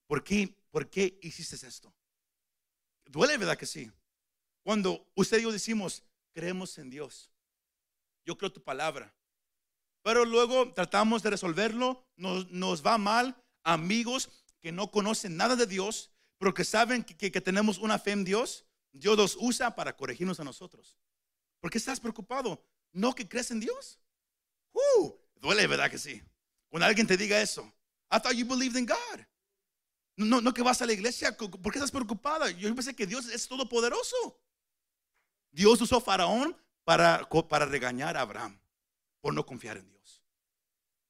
¿Por 0.06 0.24
qué, 0.24 0.54
¿Por 0.70 0.88
qué 0.88 1.18
hiciste 1.22 1.66
esto? 1.66 1.92
Duele, 3.04 3.36
¿verdad 3.36 3.58
que 3.58 3.66
sí? 3.66 3.90
Cuando 4.62 5.06
usted 5.14 5.38
y 5.38 5.42
yo 5.42 5.52
decimos, 5.52 6.02
creemos 6.32 6.78
en 6.78 6.90
Dios. 6.90 7.30
Yo 8.26 8.36
creo 8.36 8.52
tu 8.52 8.62
palabra. 8.62 9.14
Pero 10.02 10.24
luego 10.24 10.72
tratamos 10.72 11.22
de 11.22 11.30
resolverlo, 11.30 12.06
nos, 12.16 12.84
va 12.84 12.98
mal, 12.98 13.42
amigos 13.62 14.28
que 14.60 14.72
no 14.72 14.90
conocen 14.90 15.36
nada 15.36 15.56
de 15.56 15.66
Dios, 15.66 16.10
pero 16.38 16.52
que 16.52 16.64
saben 16.64 17.02
que, 17.02 17.40
tenemos 17.40 17.78
una 17.78 17.98
fe 17.98 18.10
en 18.12 18.24
Dios, 18.24 18.66
Dios 18.92 19.16
los 19.16 19.36
usa 19.40 19.74
para 19.74 19.96
corregirnos 19.96 20.40
a 20.40 20.44
nosotros. 20.44 20.96
¿Por 21.60 21.70
qué 21.70 21.78
estás 21.78 22.00
preocupado? 22.00 22.62
¿No 22.92 23.14
que 23.14 23.28
crees 23.28 23.50
en 23.50 23.60
Dios? 23.60 23.98
Uh, 24.72 25.12
duele, 25.36 25.66
¿verdad 25.66 25.90
que 25.90 25.98
sí? 25.98 26.22
Cuando 26.68 26.86
alguien 26.86 27.06
te 27.06 27.16
diga 27.16 27.40
eso, 27.40 27.62
I 28.10 28.20
thought 28.20 28.36
you 28.36 28.46
believed 28.46 28.78
in 28.78 28.86
God. 28.86 29.20
No, 30.16 30.40
no 30.40 30.52
que 30.52 30.62
vas 30.62 30.80
a 30.82 30.86
la 30.86 30.92
iglesia, 30.92 31.36
¿por 31.36 31.72
qué 31.72 31.78
estás 31.78 31.90
preocupada? 31.90 32.50
Yo 32.50 32.72
pensé 32.74 32.94
que 32.94 33.06
Dios 33.06 33.26
es 33.28 33.46
todopoderoso. 33.46 34.40
Dios 35.50 35.80
usó 35.80 35.96
a 35.96 36.00
Faraón 36.00 36.56
para, 36.87 37.29
para 37.49 37.66
regañar 37.66 38.16
a 38.16 38.20
Abraham 38.20 38.61
por 39.20 39.35
no 39.35 39.44
confiar 39.44 39.77
en 39.77 39.90
Dios. 39.90 40.22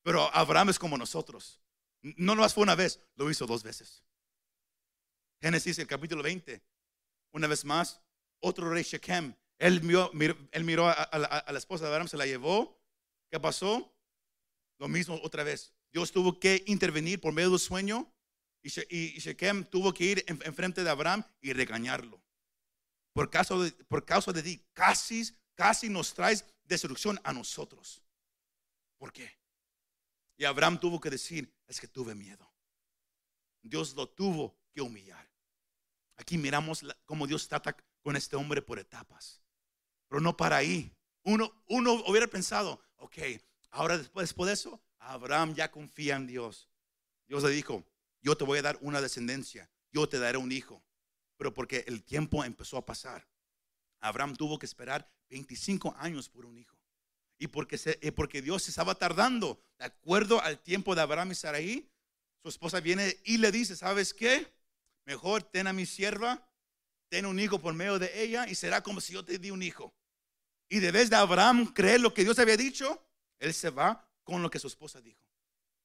Pero 0.02 0.34
Abraham 0.34 0.70
es 0.70 0.78
como 0.78 0.96
nosotros. 0.96 1.60
No 2.00 2.34
más 2.34 2.54
fue 2.54 2.62
una 2.62 2.74
vez, 2.74 3.00
lo 3.14 3.30
hizo 3.30 3.46
dos 3.46 3.62
veces. 3.62 4.02
Génesis, 5.42 5.78
el 5.78 5.86
capítulo 5.86 6.22
20. 6.22 6.62
Una 7.32 7.46
vez 7.46 7.66
más, 7.66 8.00
otro 8.40 8.70
rey 8.70 8.84
Shechem. 8.84 9.34
Él 9.58 9.82
miró, 9.82 10.10
él 10.52 10.64
miró 10.64 10.88
a, 10.88 11.18
la, 11.18 11.58
esposa 11.58 11.84
de 11.84 11.90
Abraham, 11.90 12.08
se 12.08 12.16
la 12.16 12.24
llevó. 12.24 12.82
¿Qué 13.30 13.38
pasó? 13.38 13.94
Lo 14.78 14.88
mismo 14.88 15.20
otra 15.22 15.44
vez. 15.44 15.74
Dios 15.92 16.10
tuvo 16.10 16.40
que 16.40 16.64
intervenir 16.66 17.20
por 17.20 17.34
medio 17.34 17.50
del 17.50 17.58
sueño 17.58 18.10
y, 18.62 18.70
Shechem 19.20 19.64
tuvo 19.64 19.92
que 19.92 20.04
ir 20.04 20.24
enfrente 20.26 20.82
de 20.82 20.88
Abraham 20.88 21.22
y 21.42 21.52
regañarlo. 21.52 22.22
Por 23.12 23.28
causa 23.28 23.56
de, 23.56 23.72
por 23.72 24.06
causa 24.06 24.32
de 24.32 24.42
ti, 24.42 24.64
casi, 24.72 25.36
casi 25.56 25.88
nos 25.88 26.14
traes 26.14 26.44
destrucción 26.62 27.18
a 27.24 27.32
nosotros. 27.32 28.02
¿Por 28.96 29.12
qué? 29.12 29.36
Y 30.36 30.44
Abraham 30.44 30.78
tuvo 30.78 31.00
que 31.00 31.10
decir, 31.10 31.52
es 31.66 31.80
que 31.80 31.88
tuve 31.88 32.14
miedo. 32.14 32.48
Dios 33.62 33.94
lo 33.94 34.08
tuvo 34.08 34.56
que 34.72 34.80
humillar. 34.80 35.28
Aquí 36.16 36.38
miramos 36.38 36.84
cómo 37.04 37.26
Dios 37.26 37.48
trata 37.48 37.76
con 38.02 38.16
este 38.16 38.36
hombre 38.36 38.62
por 38.62 38.78
etapas. 38.78 39.42
Pero 40.08 40.20
no 40.20 40.36
para 40.36 40.58
ahí. 40.58 40.94
Uno, 41.24 41.52
uno 41.66 41.94
hubiera 42.06 42.28
pensado, 42.28 42.80
ok, 42.96 43.18
ahora 43.70 43.98
después, 43.98 44.28
después 44.28 44.46
de 44.46 44.54
eso, 44.54 44.80
Abraham 44.98 45.54
ya 45.54 45.70
confía 45.70 46.16
en 46.16 46.26
Dios. 46.26 46.68
Dios 47.26 47.42
le 47.42 47.50
dijo, 47.50 47.84
yo 48.20 48.36
te 48.36 48.44
voy 48.44 48.58
a 48.58 48.62
dar 48.62 48.78
una 48.80 49.00
descendencia, 49.00 49.68
yo 49.90 50.08
te 50.08 50.18
daré 50.18 50.38
un 50.38 50.52
hijo. 50.52 50.84
Pero 51.36 51.52
porque 51.52 51.84
el 51.86 52.04
tiempo 52.04 52.44
empezó 52.44 52.76
a 52.76 52.86
pasar, 52.86 53.26
Abraham 54.00 54.36
tuvo 54.36 54.58
que 54.58 54.66
esperar 54.66 55.10
25 55.28 55.94
años 55.98 56.28
por 56.28 56.46
un 56.46 56.58
hijo. 56.58 56.76
Y 57.38 57.48
porque, 57.48 58.42
Dios 58.42 58.62
se 58.62 58.70
estaba 58.70 58.94
tardando, 58.94 59.62
de 59.78 59.84
acuerdo 59.84 60.40
al 60.40 60.58
tiempo 60.58 60.94
de 60.94 61.02
Abraham 61.02 61.32
y 61.32 61.34
Sarai, 61.34 61.90
su 62.42 62.48
esposa 62.48 62.80
viene 62.80 63.16
y 63.24 63.38
le 63.38 63.52
dice, 63.52 63.76
¿sabes 63.76 64.14
qué? 64.14 64.54
Mejor 65.04 65.42
ten 65.42 65.66
a 65.66 65.72
mi 65.72 65.84
sierva, 65.84 66.48
ten 67.08 67.26
un 67.26 67.38
hijo 67.38 67.60
por 67.60 67.74
medio 67.74 67.98
de 67.98 68.22
ella 68.22 68.48
y 68.48 68.54
será 68.54 68.82
como 68.82 69.00
si 69.00 69.12
yo 69.12 69.24
te 69.24 69.38
di 69.38 69.50
un 69.50 69.62
hijo. 69.62 69.94
Y 70.68 70.80
de 70.80 70.90
vez 70.90 71.10
de 71.10 71.16
Abraham 71.16 71.72
creer 71.72 72.00
lo 72.00 72.14
que 72.14 72.24
Dios 72.24 72.38
había 72.38 72.56
dicho, 72.56 73.06
él 73.38 73.52
se 73.52 73.70
va 73.70 74.08
con 74.24 74.42
lo 74.42 74.50
que 74.50 74.58
su 74.58 74.66
esposa 74.66 75.00
dijo. 75.00 75.22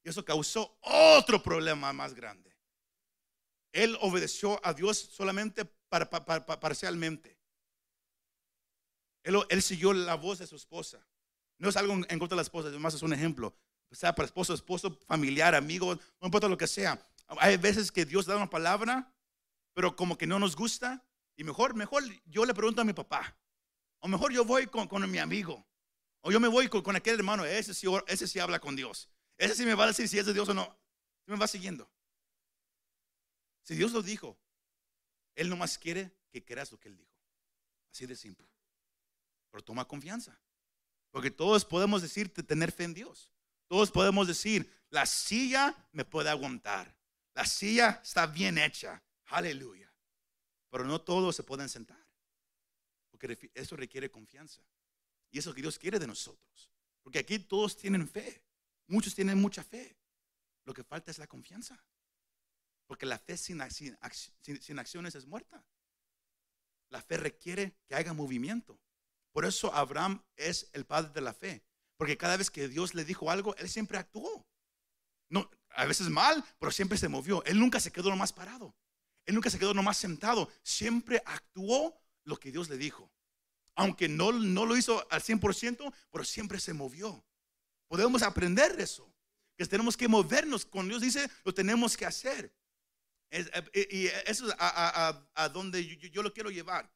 Y 0.03 0.09
eso 0.09 0.26
causó 0.26 0.78
otro 0.82 1.43
problema 1.43 1.93
más 1.93 2.13
grande. 2.13 2.55
Él 3.72 3.97
obedeció 4.01 4.59
a 4.65 4.74
Dios 4.74 4.97
solamente 4.97 5.65
parcialmente. 5.65 7.38
Él, 9.24 9.61
siguió 9.61 9.93
la 9.93 10.15
voz 10.15 10.39
de 10.39 10.47
su 10.47 10.55
esposa. 10.55 11.05
No 11.57 11.69
es 11.69 11.78
algo 11.78 11.93
en 11.93 12.19
contra 12.19 12.30
de 12.30 12.38
la 12.38 12.41
esposa, 12.41 12.69
además 12.69 12.93
es 12.93 13.01
un 13.01 13.13
ejemplo. 13.13 13.55
O 13.91 13.95
sea, 13.95 14.15
para 14.15 14.26
esposo, 14.26 14.53
esposo, 14.53 14.97
familiar, 15.05 15.53
amigo, 15.53 15.95
no 15.95 16.28
importa 16.28 16.47
lo 16.47 16.57
que 16.57 16.67
sea. 16.67 17.05
Hay 17.28 17.57
veces 17.57 17.91
que 17.91 18.05
Dios 18.05 18.26
da 18.26 18.36
una 18.36 18.49
palabra, 18.49 19.13
pero 19.74 19.95
como 19.95 20.17
que 20.17 20.28
no 20.28 20.39
nos 20.39 20.55
gusta. 20.55 21.05
Y 21.36 21.43
mejor, 21.43 21.76
mejor 21.76 22.03
yo 22.26 22.45
le 22.45 22.53
pregunto 22.53 22.82
a 22.82 22.86
mi 22.86 22.93
papá. 22.93 23.38
O 23.99 24.07
mejor 24.07 24.34
yo 24.34 24.43
voy 24.43 24.67
con, 24.67 25.09
mi 25.09 25.19
amigo. 25.19 25.65
O 26.22 26.32
yo 26.32 26.39
me 26.39 26.47
voy 26.47 26.67
con, 26.67 26.95
aquel 26.95 27.15
hermano. 27.15 27.45
Ese 27.45 27.74
sí, 27.74 27.88
ese 28.07 28.28
sí 28.28 28.39
habla 28.39 28.59
con 28.59 28.76
Dios. 28.76 29.09
Ese 29.38 29.55
sí 29.55 29.65
me 29.65 29.76
va 29.76 29.86
a 29.86 29.88
decir 29.88 30.07
si 30.07 30.17
es 30.19 30.26
de 30.26 30.34
Dios 30.34 30.49
o 30.49 30.53
no. 30.53 30.78
Me 31.26 31.38
va 31.38 31.47
siguiendo. 31.47 31.89
Si 33.63 33.76
Dios 33.76 33.91
lo 33.91 34.01
dijo, 34.01 34.38
Él 35.36 35.49
nomás 35.49 35.78
quiere 35.78 36.11
que 36.32 36.43
creas 36.43 36.72
lo 36.72 36.80
que 36.80 36.89
Él 36.89 36.97
dijo. 36.97 37.15
Así 37.91 38.05
de 38.05 38.15
simple. 38.15 38.51
Pero 39.52 39.64
toma 39.64 39.88
confianza. 39.88 40.39
Porque 41.12 41.30
todos 41.30 41.66
podemos 41.66 42.02
decir 42.02 42.34
tener 42.34 42.72
fe 42.72 42.86
en 42.86 42.93
Dios. 42.93 43.32
Todos 43.68 43.91
podemos 43.91 44.28
decir, 44.28 44.70
la 44.89 45.06
silla 45.06 45.76
me 45.91 46.04
puede 46.04 46.30
aguantar. 46.30 46.95
La 47.34 47.45
silla 47.45 48.02
está 48.04 48.28
bien 48.28 48.58
hecha. 48.58 49.02
Aleluya. 49.28 49.91
Pero 50.70 50.86
no 50.86 51.02
todos 51.02 51.36
se 51.36 51.43
pueden 51.43 51.70
sentar. 51.70 52.06
Porque 53.10 53.52
eso 53.54 53.76
requiere 53.76 54.10
confianza. 54.10 54.62
Y 55.30 55.39
eso 55.39 55.54
que 55.54 55.62
Dios 55.62 55.78
quiere 55.78 55.99
de 55.99 56.08
nosotros. 56.08 56.72
Porque 57.04 57.20
aquí 57.20 57.39
todos 57.39 57.78
tienen 57.78 58.08
fe. 58.08 58.43
Muchos 58.88 59.16
tienen 59.16 59.38
mucha 59.38 59.64
fe. 59.64 59.97
Lo 60.66 60.74
que 60.74 60.84
falta 60.84 61.12
es 61.12 61.18
la 61.18 61.28
confianza. 61.28 61.82
Porque 62.88 63.06
la 63.06 63.18
fe 63.18 63.38
sin, 63.38 63.62
sin, 63.70 64.80
acciones 64.80 65.16
es 65.16 65.26
muerta. 65.26 65.64
La 66.89 67.02
fe 67.02 67.18
requiere 67.18 67.78
que 67.88 67.95
haya 67.95 68.14
movimiento. 68.14 68.78
Por 69.32 69.45
eso 69.45 69.73
Abraham 69.73 70.23
es 70.36 70.69
el 70.73 70.86
padre 70.86 71.11
de 71.13 71.21
la 71.21 71.34
fe. 71.34 71.63
Porque 71.97 72.17
cada 72.17 72.38
vez 72.38 72.49
que 72.49 72.67
Dios 72.67 72.93
le 72.95 73.05
dijo 73.05 73.29
algo, 73.29 73.55
él 73.57 73.69
siempre 73.69 73.97
actuó. 73.97 74.45
No, 75.29 75.49
a 75.69 75.86
veces 75.86 76.09
mal, 76.09 76.43
pero 76.59 76.71
siempre 76.71 76.97
se 76.97 77.07
movió. 77.07 77.43
Él 77.45 77.59
nunca 77.59 77.79
se 77.79 77.91
quedó 77.91 78.09
nomás 78.09 78.34
parado. 78.34 78.75
Él 79.25 79.36
nunca 79.36 79.49
se 79.49 79.59
quedó 79.59 79.73
nomás 79.73 79.97
sentado. 79.97 80.49
Siempre 80.63 81.21
actuó 81.25 81.95
lo 82.23 82.38
que 82.38 82.51
Dios 82.51 82.69
le 82.69 82.77
dijo. 82.77 83.11
Aunque 83.75 84.09
no, 84.09 84.32
no 84.32 84.65
lo 84.65 84.75
hizo 84.75 85.05
al 85.11 85.21
100%, 85.21 85.93
pero 86.11 86.23
siempre 86.23 86.59
se 86.59 86.73
movió. 86.73 87.23
Podemos 87.88 88.23
aprender 88.23 88.79
eso. 88.79 89.13
Que 89.57 89.65
tenemos 89.65 89.95
que 89.95 90.07
movernos. 90.07 90.65
Cuando 90.65 90.89
Dios 90.89 91.01
dice, 91.01 91.29
lo 91.43 91.53
tenemos 91.53 91.95
que 91.95 92.05
hacer. 92.05 92.53
Eh, 93.32 93.88
y 93.91 94.07
eso 94.29 94.47
es 94.47 94.55
a, 94.57 95.49
donde 95.53 95.86
yo, 95.86 96.21
lo 96.21 96.34
quiero 96.34 96.49
llevar. 96.49 96.91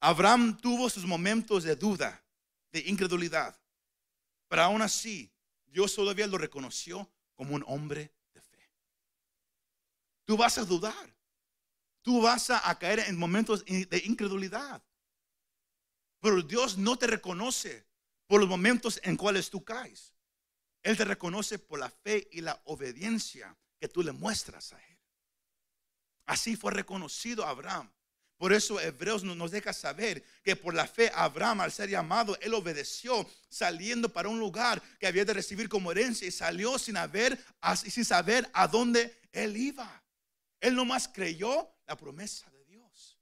Abraham 0.00 0.56
tuvo 0.56 0.88
sus 0.88 1.04
momentos 1.04 1.62
de 1.62 1.76
duda, 1.76 2.24
de 2.72 2.80
incredulidad. 2.80 3.58
Pero 4.48 4.62
aún 4.62 4.82
así, 4.82 5.30
Dios 5.66 5.94
todavía 5.94 6.26
lo 6.26 6.38
reconoció 6.38 7.08
como 7.34 7.54
un 7.54 7.64
hombre 7.66 8.12
de 8.32 8.40
fe. 8.40 8.70
Tú 10.24 10.36
vas 10.36 10.58
a 10.58 10.64
dudar. 10.64 11.14
Tú 12.02 12.22
vas 12.22 12.48
a, 12.48 12.78
caer 12.78 13.00
en 13.00 13.18
momentos 13.18 13.62
de 13.64 14.02
incredulidad. 14.04 14.82
Pero 16.20 16.42
Dios 16.42 16.78
no 16.78 16.96
te 16.96 17.06
reconoce 17.06 17.86
por 18.26 18.40
los 18.40 18.48
momentos 18.48 18.98
en 19.02 19.16
cuales 19.16 19.50
tú 19.50 19.62
caes. 19.62 20.14
Él 20.82 20.96
te 20.96 21.04
reconoce 21.04 21.58
por 21.58 21.78
la 21.78 21.90
fe 21.90 22.26
y 22.32 22.40
la 22.40 22.60
obediencia 22.64 23.54
que 23.78 23.88
tú 23.88 24.02
le 24.02 24.12
muestras 24.12 24.72
a 24.72 24.82
Él. 24.82 24.98
Así 26.24 26.56
fue 26.56 26.72
reconocido 26.72 27.44
Abraham. 27.44 27.90
Por 28.40 28.54
eso 28.54 28.80
Hebreos 28.80 29.22
nos 29.22 29.50
deja 29.50 29.70
saber 29.74 30.24
que 30.42 30.56
por 30.56 30.72
la 30.72 30.86
fe 30.86 31.12
Abraham, 31.14 31.60
al 31.60 31.72
ser 31.72 31.90
llamado, 31.90 32.38
él 32.40 32.54
obedeció, 32.54 33.28
saliendo 33.50 34.10
para 34.10 34.30
un 34.30 34.38
lugar 34.38 34.80
que 34.98 35.06
había 35.06 35.26
de 35.26 35.34
recibir 35.34 35.68
como 35.68 35.92
herencia 35.92 36.26
y 36.26 36.30
salió 36.30 36.78
sin 36.78 36.96
haber, 36.96 37.38
sin 37.74 38.02
saber 38.02 38.48
a 38.54 38.66
dónde 38.66 39.14
él 39.32 39.58
iba. 39.58 40.02
Él 40.58 40.74
nomás 40.74 41.06
creyó 41.06 41.70
la 41.86 41.98
promesa 41.98 42.48
de 42.48 42.64
Dios. 42.64 43.18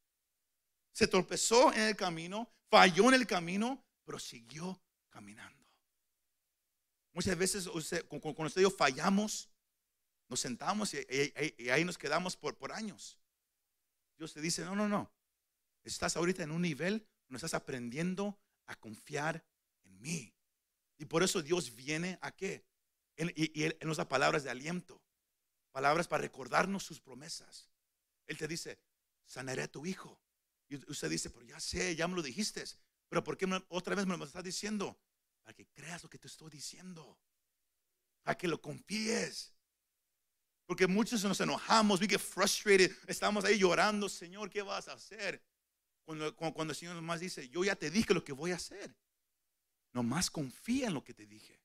Se 0.92 1.08
tropezó 1.08 1.72
en 1.72 1.80
el 1.80 1.96
camino, 1.96 2.48
falló 2.70 3.08
en 3.08 3.14
el 3.14 3.26
camino, 3.26 3.84
pero 4.04 4.20
siguió 4.20 4.80
caminando. 5.10 5.66
Muchas 7.12 7.36
veces 7.36 7.66
usted, 7.66 8.06
cuando 8.06 8.44
usted 8.44 8.62
fallamos, 8.68 9.48
nos 10.28 10.38
sentamos 10.38 10.94
y, 10.94 11.70
ahí 11.72 11.84
nos 11.84 11.98
quedamos 11.98 12.36
por 12.36 12.70
años. 12.70 13.18
Dios 14.18 14.34
te 14.34 14.40
dice, 14.40 14.64
no, 14.64 14.74
no, 14.74 14.88
no. 14.88 15.10
Estás 15.84 16.16
ahorita 16.16 16.42
en 16.42 16.50
un 16.50 16.62
nivel 16.62 17.06
donde 17.28 17.38
estás 17.38 17.54
aprendiendo 17.54 18.38
a 18.66 18.74
confiar 18.76 19.46
en 19.84 20.00
mí. 20.00 20.34
Y 20.98 21.04
por 21.06 21.22
eso 21.22 21.40
Dios 21.40 21.74
viene 21.74 22.18
a 22.20 22.32
qué? 22.32 22.66
y, 23.16 23.62
Él 23.62 23.78
nos 23.82 23.96
da 23.96 24.08
palabras 24.08 24.44
de 24.44 24.50
aliento, 24.50 25.02
palabras 25.72 26.06
para 26.08 26.22
recordarnos 26.22 26.84
sus 26.84 27.00
promesas. 27.00 27.70
Él 28.26 28.36
te 28.36 28.46
dice, 28.46 28.78
sanaré 29.24 29.62
a 29.62 29.68
tu 29.68 29.86
hijo. 29.86 30.20
Y 30.68 30.76
usted 30.90 31.08
dice, 31.08 31.30
pero 31.30 31.46
ya 31.46 31.58
sé, 31.60 31.96
ya 31.96 32.06
me 32.08 32.14
lo 32.14 32.22
dijiste. 32.22 32.64
Pero 33.08 33.24
¿por 33.24 33.36
qué 33.38 33.46
otra 33.68 33.94
vez 33.94 34.06
me 34.06 34.16
lo 34.16 34.24
estás 34.24 34.44
diciendo? 34.44 35.00
Para 35.42 35.54
que 35.54 35.66
creas 35.68 36.02
lo 36.02 36.10
que 36.10 36.18
te 36.18 36.26
estoy 36.26 36.50
diciendo. 36.50 37.18
Para 38.22 38.36
que 38.36 38.48
lo 38.48 38.60
confíes. 38.60 39.54
Porque 40.68 40.86
muchos 40.86 41.24
nos 41.24 41.40
enojamos, 41.40 41.98
we 41.98 42.06
get 42.06 42.20
frustrated, 42.20 42.94
estamos 43.06 43.42
ahí 43.46 43.58
llorando, 43.58 44.06
Señor, 44.06 44.50
¿qué 44.50 44.60
vas 44.60 44.86
a 44.88 44.92
hacer? 44.92 45.42
Cuando, 46.04 46.36
cuando, 46.36 46.72
el 46.72 46.76
Señor 46.76 46.94
nomás 46.94 47.20
dice, 47.20 47.48
yo 47.48 47.64
ya 47.64 47.74
te 47.74 47.90
dije 47.90 48.12
lo 48.12 48.22
que 48.22 48.34
voy 48.34 48.50
a 48.50 48.56
hacer. 48.56 48.94
Nomás 49.94 50.30
confía 50.30 50.88
en 50.88 50.92
lo 50.92 51.02
que 51.02 51.14
te 51.14 51.24
dije. 51.24 51.58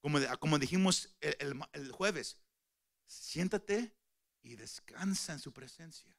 Como, 0.00 0.18
como 0.40 0.58
dijimos 0.58 1.14
el, 1.20 1.62
el, 1.74 1.92
jueves, 1.92 2.38
siéntate 3.06 3.94
y 4.40 4.56
descansa 4.56 5.34
en 5.34 5.38
su 5.38 5.52
presencia. 5.52 6.16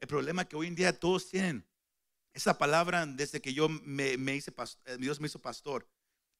El 0.00 0.08
problema 0.08 0.48
que 0.48 0.56
hoy 0.56 0.66
en 0.66 0.74
día 0.74 0.98
todos 0.98 1.28
tienen, 1.28 1.64
esa 2.32 2.58
palabra 2.58 3.06
desde 3.06 3.40
que 3.40 3.54
yo 3.54 3.68
me, 3.68 4.16
me 4.16 4.34
hice, 4.34 4.52
eh, 4.86 4.96
Dios 4.98 5.20
me 5.20 5.28
hizo 5.28 5.40
pastor, 5.40 5.88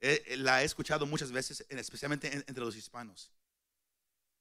eh, 0.00 0.34
la 0.36 0.62
he 0.62 0.64
escuchado 0.64 1.06
muchas 1.06 1.30
veces, 1.30 1.64
especialmente 1.68 2.32
entre 2.32 2.64
los 2.64 2.74
hispanos 2.74 3.30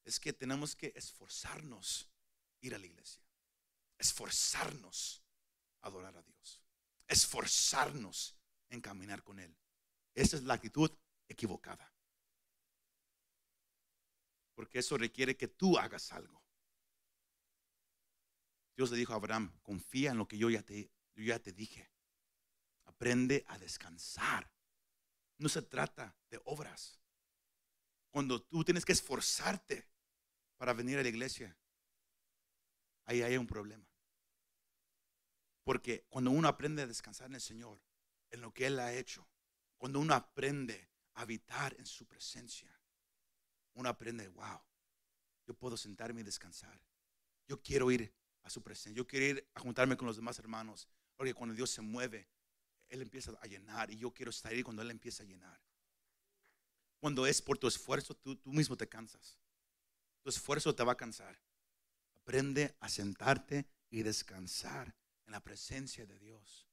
es 0.08 0.22
que 0.22 0.32
tenemos 0.32 0.74
que 0.74 0.93
esforzarnos 0.95 2.10
ir 2.62 2.74
a 2.74 2.78
la 2.78 2.86
iglesia. 2.86 3.22
Esforzarnos 3.97 5.22
adorar 5.82 6.16
a 6.16 6.22
Dios. 6.22 6.62
Esforzarnos 7.08 8.34
en 8.70 8.80
caminar 8.80 9.22
con 9.22 9.38
Él. 9.38 9.53
Esa 10.16 10.38
es 10.38 10.43
la 10.43 10.53
actitud 10.53 10.89
equivocada. 11.28 11.93
Porque 14.55 14.80
eso 14.80 14.97
requiere 14.97 15.36
que 15.36 15.49
tú 15.49 15.78
hagas 15.78 16.14
algo. 16.14 16.41
Dios 18.78 18.89
le 18.91 18.97
dijo 18.97 19.12
a 19.12 19.18
Abraham, 19.18 19.60
confía 19.62 20.12
en 20.12 20.18
lo 20.18 20.28
que 20.28 20.38
yo 20.38 20.49
ya 20.49 20.64
te, 20.64 20.89
yo 21.16 21.24
ya 21.24 21.39
te 21.39 21.51
dije. 21.51 21.91
Aprende 22.86 23.43
a 23.47 23.60
descansar. 23.60 24.49
No 25.38 25.49
se 25.49 25.64
trata 25.64 26.16
de 26.30 26.39
obras. 26.45 26.97
Cuando 28.10 28.41
tú 28.41 28.64
tienes 28.64 28.86
que 28.86 28.93
esforzarte 28.93 29.96
para 30.58 30.74
venir 30.74 30.97
a 30.97 31.03
la 31.03 31.10
iglesia, 31.10 31.55
ahí 33.05 33.22
hay 33.22 33.38
un 33.38 33.47
problema. 33.47 33.86
Porque 35.64 36.05
cuando 36.10 36.32
uno 36.32 36.47
aprende 36.47 36.82
a 36.82 36.88
descansar 36.88 37.28
en 37.28 37.36
el 37.36 37.41
Señor, 37.41 37.82
en 38.32 38.41
lo 38.41 38.53
que 38.53 38.68
Él 38.68 38.80
ha 38.80 38.93
hecho, 38.93 39.28
cuando 39.78 39.99
uno 39.99 40.14
aprende 40.14 40.89
a 41.14 41.22
habitar 41.22 41.76
en 41.78 41.86
su 41.86 42.05
presencia, 42.05 42.70
uno 43.74 43.89
aprende, 43.89 44.28
wow, 44.30 44.60
yo 45.45 45.53
puedo 45.53 45.78
sentarme 45.78 46.22
y 46.22 46.24
descansar. 46.24 46.82
Yo 47.47 47.62
quiero 47.62 47.91
ir 47.91 48.14
a 48.43 48.49
su 48.49 48.64
presencia, 48.64 48.97
yo 48.97 49.05
quiero 49.05 49.26
ir 49.26 49.49
a 49.53 49.60
juntarme 49.60 49.95
con 49.95 50.08
los 50.08 50.16
demás 50.16 50.39
hermanos, 50.39 50.88
porque 51.16 51.34
cuando 51.34 51.53
Dios 51.53 51.70
se 51.70 51.82
mueve, 51.82 52.30
Él 52.88 53.01
empieza 53.01 53.38
a 53.39 53.45
llenar 53.45 53.91
y 53.91 53.97
yo 53.97 54.12
quiero 54.14 54.32
estar 54.32 54.51
ahí 54.51 54.64
cuando 54.64 54.82
Él 54.82 54.89
empieza 54.89 55.24
a 55.24 55.26
llenar. 55.26 55.62
Cuando 56.99 57.28
es 57.28 57.41
por 57.41 57.58
tu 57.58 57.68
esfuerzo, 57.68 58.16
tú, 58.16 58.36
tú 58.38 58.51
mismo 58.51 58.76
te 58.76 58.89
cansas 58.89 59.38
tu 60.28 60.32
esfuerzo 60.32 60.75
te 60.75 60.84
va 60.84 60.91
a 60.91 60.97
cansar. 60.97 61.39
Aprende 62.21 62.75
a 62.82 62.89
sentarte 62.89 63.65
y 63.89 64.03
descansar 64.03 64.93
en 65.25 65.32
la 65.32 65.41
presencia 65.41 66.05
de 66.05 66.19
Dios. 66.19 66.67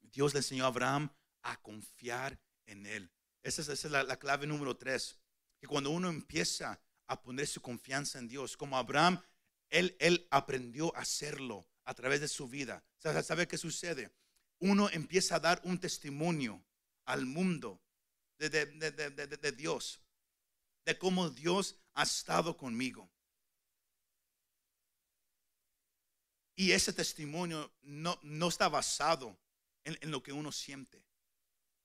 Dios 0.00 0.34
le 0.34 0.40
enseñó 0.40 0.64
a 0.64 0.66
Abraham 0.66 1.14
a 1.42 1.62
confiar 1.62 2.40
en 2.66 2.86
él. 2.86 3.08
Esa 3.44 3.72
es, 3.72 3.84
la, 3.84 4.18
clave 4.18 4.48
número 4.48 4.76
tres. 4.76 5.16
Que 5.60 5.68
cuando 5.68 5.90
uno 5.90 6.08
empieza 6.08 6.80
a 7.06 7.22
poner 7.22 7.46
su 7.46 7.60
confianza 7.60 8.18
en 8.18 8.26
Dios, 8.26 8.56
como 8.56 8.76
Abraham, 8.76 9.22
él, 9.68 10.26
aprendió 10.32 10.92
a 10.96 11.02
hacerlo 11.02 11.68
a 11.84 11.94
través 11.94 12.20
de 12.20 12.26
su 12.26 12.48
vida. 12.48 12.82
¿Sabe 12.98 13.46
qué 13.46 13.58
sucede? 13.58 14.12
Uno 14.58 14.90
empieza 14.90 15.36
a 15.36 15.40
dar 15.40 15.60
un 15.62 15.78
testimonio 15.78 16.60
al 17.04 17.26
mundo 17.26 17.80
de, 18.38 18.50
de 18.50 19.52
Dios, 19.52 20.00
de 20.84 20.98
cómo 20.98 21.30
Dios 21.30 21.79
ha 21.94 22.02
estado 22.02 22.56
conmigo. 22.56 23.10
Y 26.54 26.72
ese 26.72 26.92
testimonio 26.92 27.72
no, 27.80 28.18
no 28.22 28.48
está 28.48 28.68
basado 28.68 29.38
en, 29.84 30.10
lo 30.10 30.22
que 30.22 30.32
uno 30.32 30.52
siente. 30.52 31.02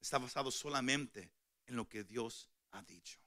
Está 0.01 0.17
basado 0.17 0.51
solamente 0.51 1.31
en 1.65 1.75
lo 1.75 1.87
que 1.87 2.03
Dios 2.03 2.49
ha 2.71 2.83
dicho. 2.83 3.19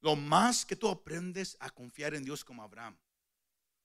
Lo 0.00 0.16
más 0.16 0.64
que 0.64 0.76
tú 0.76 0.88
aprendes 0.88 1.56
a 1.60 1.68
confiar 1.70 2.14
en 2.14 2.24
Dios 2.24 2.44
como 2.44 2.62
Abraham, 2.62 2.96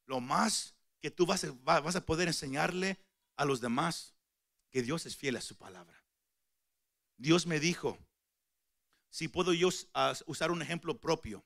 lo 0.06 0.22
más 0.22 0.76
que 1.02 1.12
tú 1.12 1.26
vas 1.26 1.44
a, 1.44 1.52
vas 1.52 1.96
a 1.96 2.06
poder 2.06 2.28
enseñarle 2.28 3.00
a 3.36 3.44
los 3.44 3.60
demás 3.60 4.14
que 4.70 4.82
Dios 4.82 5.06
es 5.06 5.18
fiel 5.18 5.36
a 5.38 5.42
su 5.42 5.58
palabra. 5.58 6.04
Dios 7.18 7.48
me 7.48 7.60
dijo, 7.60 7.98
si 9.10 9.28
puedo 9.28 9.54
yo 9.54 9.70
usar 10.26 10.52
un 10.52 10.62
ejemplo 10.62 11.00
propio, 11.00 11.44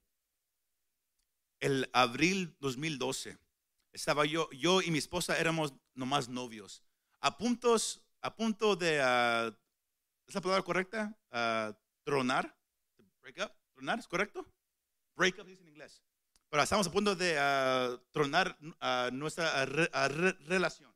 el 1.59 1.89
abril 1.93 2.55
2012, 2.59 3.37
estaba 3.91 4.25
yo, 4.25 4.49
yo 4.51 4.81
y 4.81 4.91
mi 4.91 4.97
esposa 4.99 5.37
éramos 5.37 5.73
nomás 5.93 6.29
novios, 6.29 6.83
a, 7.21 7.37
puntos, 7.37 8.01
a 8.21 8.35
punto 8.35 8.75
de, 8.75 9.01
ah, 9.01 9.51
¿Es 10.27 10.35
la 10.35 10.41
palabra 10.41 10.63
correcta? 10.63 11.17
Ah, 11.31 11.75
tronar. 12.03 12.55
Break 13.21 13.39
up. 13.39 13.51
¿Tronar 13.73 13.97
es 13.97 14.07
correcto? 14.07 14.45
Break 15.15 15.39
up 15.39 15.47
dice 15.47 15.63
en 15.63 15.69
inglés. 15.69 16.03
Pero 16.51 16.61
estamos 16.61 16.85
a 16.85 16.91
punto 16.91 17.15
de 17.15 17.35
ah, 17.39 17.99
tronar 18.11 18.55
nuestra 19.11 19.65
re- 19.65 19.89
re- 19.91 20.37
relación. 20.45 20.93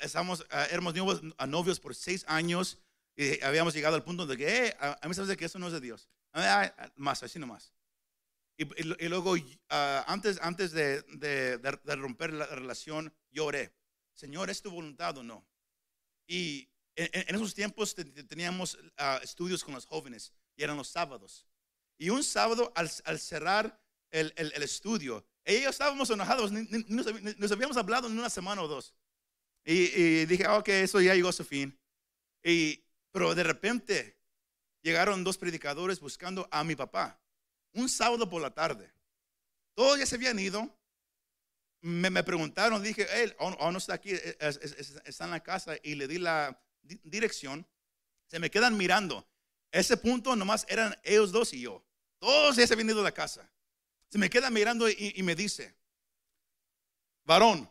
Estamos, 0.00 0.44
éramos 0.70 0.92
novios, 0.94 1.22
novios 1.46 1.78
por 1.78 1.94
seis 1.94 2.24
años 2.26 2.78
y 3.16 3.40
habíamos 3.44 3.74
llegado 3.74 3.94
al 3.94 4.02
punto 4.02 4.26
de 4.26 4.36
que, 4.36 4.66
eh, 4.66 4.76
a, 4.80 4.98
a 5.00 5.08
mí 5.08 5.14
sabes 5.14 5.28
de 5.28 5.36
que 5.36 5.44
eso 5.44 5.60
no 5.60 5.68
es 5.68 5.72
de 5.72 5.80
Dios. 5.80 6.08
Más, 6.96 7.22
así 7.22 7.38
nomás. 7.38 7.72
Y, 8.58 8.64
y 9.04 9.08
luego, 9.08 9.36
ah, 9.70 10.04
antes, 10.08 10.38
antes 10.42 10.72
de, 10.72 11.02
de- 11.02 11.58
de- 11.58 11.80
de 11.84 11.96
romper 11.96 12.32
la 12.32 12.46
relación, 12.46 13.14
yo 13.30 13.46
oré. 13.46 13.72
Señor, 14.14 14.50
¿es 14.50 14.60
tu 14.60 14.70
voluntad 14.70 15.16
o 15.16 15.22
no? 15.22 15.46
Y 16.26 16.68
en, 16.96 17.08
en- 17.12 17.34
esos 17.36 17.54
tiempos 17.54 17.94
te- 17.94 18.04
te- 18.04 18.24
teníamos 18.24 18.76
ah, 18.96 19.20
estudios 19.22 19.62
con 19.62 19.74
los 19.74 19.86
jóvenes 19.86 20.32
y 20.56 20.64
eran 20.64 20.76
los 20.76 20.88
sábados. 20.88 21.46
Y 21.98 22.10
un 22.10 22.24
sábado, 22.24 22.72
al, 22.74 22.90
al 23.04 23.20
cerrar 23.20 23.80
el, 24.10 24.32
el- 24.36 24.52
el 24.52 24.62
estudio, 24.64 25.24
ellos 25.44 25.70
estábamos 25.70 26.10
enojados, 26.10 26.50
ni, 26.50 26.62
ni- 26.62 26.84
nos, 26.88 27.06
ni 27.22 27.32
nos 27.38 27.52
habíamos 27.52 27.76
hablado 27.76 28.08
en 28.08 28.18
una 28.18 28.28
semana 28.30 28.62
o 28.62 28.68
dos. 28.68 28.92
Y, 29.64 29.74
y 30.00 30.26
dije, 30.26 30.44
"Ah, 30.46 30.58
ok, 30.58 30.68
eso 30.68 31.00
ya 31.00 31.14
llegó 31.14 31.28
a 31.28 31.32
su 31.32 31.44
fin. 31.44 31.78
Y, 32.42 32.84
pero 33.12 33.34
de 33.36 33.44
repente 33.44 34.18
llegaron 34.82 35.22
dos 35.24 35.38
predicadores 35.38 36.00
buscando 36.00 36.48
a 36.50 36.64
mi 36.64 36.74
papá. 36.74 37.20
Un 37.78 37.88
sábado 37.88 38.28
por 38.28 38.42
la 38.42 38.50
tarde. 38.50 38.92
Todos 39.74 40.00
ya 40.00 40.06
se 40.06 40.16
habían 40.16 40.36
ido. 40.38 40.76
Me, 41.80 42.24
preguntaron, 42.24 42.82
dije, 42.82 43.06
él 43.22 43.36
oh, 43.38 43.70
no 43.70 43.78
está 43.78 43.94
aquí, 43.94 44.10
es- 44.10 45.00
está 45.04 45.24
en 45.26 45.30
la 45.30 45.40
casa. 45.40 45.76
Y 45.84 45.94
le 45.94 46.08
di 46.08 46.18
la 46.18 46.60
di- 46.82 47.00
dirección. 47.04 47.64
Se 48.26 48.40
me 48.40 48.50
quedan 48.50 48.76
mirando. 48.76 49.24
Ese 49.70 49.96
punto 49.96 50.34
nomás 50.34 50.66
eran 50.68 50.92
ellos 51.04 51.30
dos 51.30 51.52
y 51.52 51.60
yo. 51.60 51.84
Todos 52.18 52.56
ya 52.56 52.66
se 52.66 52.72
habían 52.74 52.88
ido 52.88 52.98
de 52.98 53.04
la 53.04 53.12
casa. 53.14 53.48
Se 54.08 54.18
me 54.18 54.28
queda 54.28 54.50
mirando 54.50 54.88
y, 54.88 55.22
me 55.22 55.36
dice, 55.36 55.76
varón, 57.24 57.70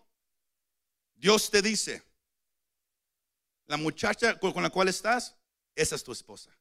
Dios 1.15 1.51
te 1.51 1.61
dice, 1.61 2.01
la 3.65 3.75
muchacha 3.75 4.39
con, 4.39 4.61
la 4.63 4.69
cual 4.69 4.87
estás, 4.87 5.35
esa 5.75 5.95
es 5.95 6.03
tu 6.03 6.13
esposa. 6.13 6.55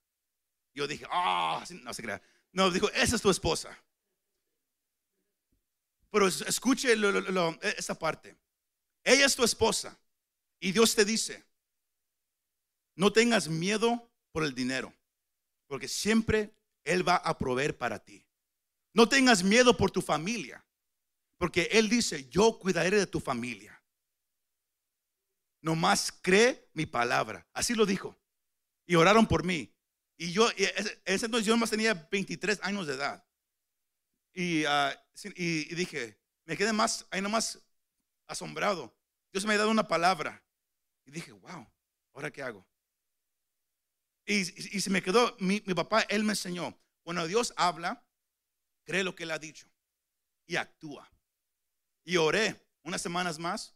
Yo 0.75 0.89
dije, 0.89 1.07
ah, 1.11 1.63
sí, 1.65 1.75
no 1.85 1.95
se 1.95 2.03
crea. 2.03 2.21
No, 2.57 2.71
dijo, 2.71 2.91
esa 2.93 3.17
es 3.17 3.21
tu 3.21 3.29
esposa. 3.29 3.79
Pero 6.11 6.27
es- 6.27 6.41
escuche 6.41 6.97
lo- 6.97 7.61
esta 7.61 7.95
parte. 7.95 8.35
Ella 9.05 9.27
es 9.27 9.37
tu 9.37 9.45
esposa 9.45 10.01
y 10.59 10.73
Dios 10.73 10.95
te 10.95 11.05
dice, 11.05 11.45
no 12.97 13.13
tengas 13.13 13.49
miedo 13.49 14.11
por 14.33 14.43
el 14.43 14.55
dinero, 14.55 14.95
porque 15.67 15.87
siempre 15.87 16.51
Él 16.85 17.07
va 17.07 17.17
a 17.17 17.37
proveer 17.37 17.77
para 17.77 17.99
ti. 17.99 18.27
No 18.95 19.07
tengas 19.07 19.43
miedo 19.43 19.77
por 19.77 19.91
tu 19.91 20.01
familia, 20.01 20.65
porque 21.37 21.69
Él 21.73 21.91
dice, 21.91 22.27
yo 22.31 22.59
cuidaré 22.59 22.97
de 22.97 23.07
tu 23.07 23.21
familia. 23.21 23.83
Nomás 25.61 26.11
cree 26.23 26.71
mi 26.73 26.87
palabra. 26.87 27.47
Así 27.53 27.75
lo 27.75 27.85
dijo. 27.85 28.17
Y 28.87 28.95
oraron 28.95 29.27
por 29.27 29.45
mí. 29.45 29.76
Y 30.19 30.33
yo, 30.33 30.49
ese, 30.51 31.01
ese 31.05 31.27
entonces 31.27 31.47
yo 31.47 31.53
nomás 31.55 31.71
tenía 31.71 31.95
23 32.11 32.61
años 32.63 32.87
de 32.87 32.95
edad. 32.95 33.25
Y, 34.35 34.65
sí, 35.15 35.29
y- 35.37 35.73
y 35.73 35.75
dije, 35.75 36.19
me 36.45 36.57
quedé 36.57 36.73
más, 36.73 37.07
ahí 37.11 37.21
nomás 37.21 37.59
asombrado. 38.27 38.95
Dios 39.33 39.45
me 39.45 39.55
ha 39.55 39.59
dado 39.59 39.71
una 39.71 39.87
palabra. 39.89 40.43
Y 41.05 41.11
dije, 41.11 41.33
wow, 41.33 41.67
¿ahora 42.15 42.31
qué 42.31 42.43
hago? 42.43 42.67
Y, 44.27 44.41
y- 44.41 44.77
y 44.77 44.81
se 44.81 44.91
me 44.91 45.03
quedó, 45.03 45.37
mi, 45.39 45.63
mi 45.67 45.75
papá, 45.75 46.01
él 46.03 46.25
me 46.25 46.33
enseñó, 46.33 46.79
cuando 47.03 47.27
Dios 47.27 47.53
habla, 47.57 48.05
cree 48.85 49.05
lo 49.05 49.15
que 49.15 49.23
él 49.25 49.31
ha 49.31 49.39
dicho 49.39 49.69
y 50.47 50.57
actúa. 50.57 51.11
Y 52.05 52.17
oré 52.17 52.61
unas 52.83 53.03
semanas 53.03 53.39
más. 53.39 53.75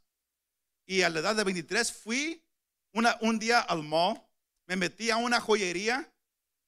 Y 0.87 1.03
a 1.03 1.11
la 1.11 1.21
edad 1.21 1.37
de 1.37 1.45
23 1.45 1.93
fui 1.93 2.45
una, 2.93 3.17
un 3.21 3.39
día 3.39 3.61
al 3.61 3.83
mall, 3.83 4.21
me 4.67 4.77
metí 4.77 5.11
a 5.11 5.17
una 5.17 5.41
joyería. 5.41 6.10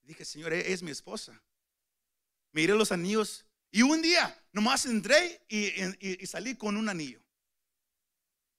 Dije, 0.03 0.25
Señor, 0.25 0.53
ella 0.53 0.67
es 0.67 0.83
mi 0.83 0.91
esposa. 0.91 1.43
Miré 2.53 2.75
los 2.75 2.93
anillos. 2.93 3.47
Y 3.71 3.83
un 3.83 4.03
día 4.03 4.39
nomás 4.53 4.85
entré 4.87 5.45
y, 5.49 5.73
y- 6.01 6.27
salí 6.27 6.57
con 6.57 6.77
un 6.77 6.89
anillo. 6.89 7.23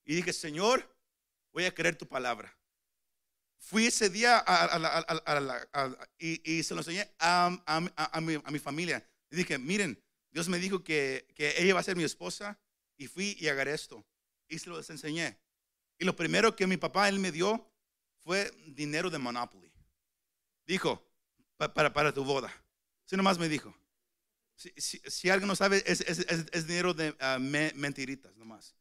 Y 0.05 0.15
dije, 0.15 0.33
Señor, 0.33 0.95
voy 1.51 1.65
a 1.65 1.73
creer 1.73 1.95
tu 1.95 2.07
palabra. 2.07 2.57
Fui 3.59 3.85
ese 3.85 4.09
día 4.09 4.43
a, 4.45 6.09
y, 6.17 6.63
se 6.63 6.73
lo 6.73 6.81
enseñé 6.81 7.09
mi, 8.21 8.35
a 8.35 8.51
mi 8.51 8.59
familia. 8.59 9.07
Y 9.29 9.35
dije, 9.37 9.57
miren, 9.57 10.01
Dios 10.31 10.49
me 10.49 10.57
dijo 10.57 10.83
que, 10.83 11.27
que 11.35 11.53
ella 11.61 11.73
va 11.75 11.79
a 11.79 11.83
ser 11.83 11.95
mi 11.95 12.03
esposa. 12.03 12.59
Y 12.97 13.07
fui 13.07 13.37
y 13.39 13.47
agarré 13.47 13.73
esto. 13.73 14.05
Y 14.47 14.59
se 14.59 14.69
los 14.69 14.89
enseñé. 14.89 15.37
Y 15.99 16.05
lo 16.05 16.15
primero 16.15 16.55
que 16.55 16.67
mi 16.67 16.77
papá, 16.77 17.11
me 17.11 17.31
dio 17.31 17.71
fue 18.23 18.51
dinero 18.67 19.09
de 19.09 19.19
Monopoly. 19.19 19.71
Dijo, 20.65 21.05
"Pa- 21.57 21.73
para, 21.73 21.93
para 21.93 22.13
tu 22.13 22.23
boda. 22.23 22.53
Así 23.05 23.15
nomás 23.15 23.37
me 23.37 23.49
dijo. 23.49 23.75
Si, 24.55 24.71
si, 24.77 24.99
si 25.09 25.29
alguien 25.29 25.47
no 25.47 25.55
sabe, 25.55 25.83
es, 25.85 26.67
dinero 26.67 26.93
de 26.93 27.15
ah, 27.19 27.37
me- 27.39 27.71
mentiritas 27.75 28.35
nomás. 28.35 28.75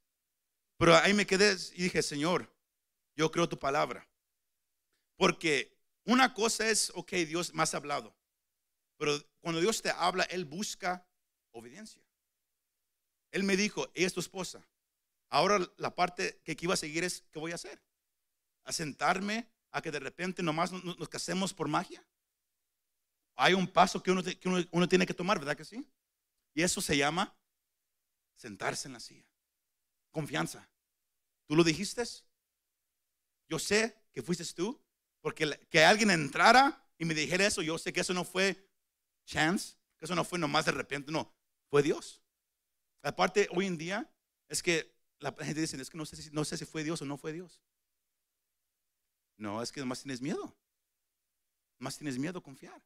Pero 0.78 0.96
ahí 0.96 1.14
me 1.14 1.26
quedé 1.26 1.56
y 1.74 1.84
dije, 1.84 2.02
Señor, 2.02 2.52
yo 3.16 3.30
creo 3.30 3.48
tu 3.48 3.58
palabra. 3.58 4.08
Porque 5.16 5.76
una 6.04 6.34
cosa 6.34 6.68
es, 6.68 6.90
ok, 6.94 7.12
Dios 7.12 7.54
más 7.54 7.74
ha 7.74 7.78
hablado. 7.78 8.14
Pero 8.98 9.18
cuando 9.40 9.60
Dios 9.60 9.82
te 9.82 9.90
habla, 9.90 10.24
Él 10.24 10.44
busca 10.44 11.06
obediencia. 11.52 12.02
Él 13.30 13.44
me 13.44 13.56
dijo, 13.56 13.90
ella 13.94 14.06
es 14.06 14.12
tu 14.14 14.20
esposa. 14.20 14.66
Ahora 15.30 15.58
la 15.78 15.94
parte 15.94 16.40
que 16.44 16.56
iba 16.60 16.74
a 16.74 16.76
seguir 16.76 17.04
es, 17.04 17.24
¿qué 17.30 17.38
voy 17.38 17.52
a 17.52 17.56
hacer? 17.56 17.82
¿A 18.64 18.72
sentarme 18.72 19.48
a 19.70 19.80
que 19.80 19.90
de 19.90 20.00
repente 20.00 20.42
nomás 20.42 20.70
nos 20.72 21.08
casemos 21.08 21.54
por 21.54 21.68
magia? 21.68 22.04
Hay 23.36 23.54
un 23.54 23.66
paso 23.66 24.02
que, 24.02 24.10
uno, 24.10 24.22
que 24.22 24.68
uno- 24.72 24.88
tiene 24.88 25.06
que 25.06 25.14
tomar, 25.14 25.38
¿verdad 25.38 25.56
que 25.56 25.64
sí? 25.64 25.86
Y 26.54 26.62
eso 26.62 26.80
se 26.80 26.96
llama 26.96 27.36
sentarse 28.34 28.88
en 28.88 28.94
la 28.94 29.00
silla. 29.00 29.26
Confianza. 30.12 30.68
¿Tú 31.46 31.56
lo 31.56 31.64
dijiste? 31.64 32.04
Yo 33.48 33.58
sé 33.58 33.96
que 34.12 34.22
fuiste 34.22 34.44
tú, 34.54 34.80
porque 35.20 35.58
que 35.70 35.84
alguien 35.84 36.10
entrara 36.10 36.84
y 36.98 37.04
me 37.04 37.14
dijera 37.14 37.46
eso, 37.46 37.62
yo 37.62 37.78
sé 37.78 37.92
que 37.92 38.00
eso 38.00 38.14
no 38.14 38.24
fue 38.24 38.68
chance, 39.26 39.76
que 39.98 40.04
eso 40.06 40.14
no 40.14 40.24
fue 40.24 40.38
nomás 40.38 40.64
de 40.66 40.72
repente, 40.72 41.12
no, 41.12 41.34
fue 41.70 41.82
Dios. 41.82 42.22
Aparte, 43.02 43.48
hoy 43.52 43.66
en 43.66 43.78
día 43.78 44.10
es 44.48 44.62
que 44.62 44.94
la 45.20 45.32
gente 45.32 45.60
dice, 45.60 45.80
es 45.80 45.90
que 45.90 45.98
no 45.98 46.06
sé, 46.06 46.16
si, 46.16 46.30
no 46.32 46.44
sé 46.44 46.58
si 46.58 46.64
fue 46.64 46.84
Dios 46.84 47.02
o 47.02 47.06
no 47.06 47.18
fue 47.18 47.32
Dios. 47.32 47.62
No, 49.36 49.60
es 49.62 49.70
que 49.72 49.80
nomás 49.80 50.02
tienes 50.02 50.20
miedo. 50.22 50.56
Más 51.78 51.98
tienes 51.98 52.18
miedo 52.18 52.38
a 52.38 52.42
confiar. 52.42 52.82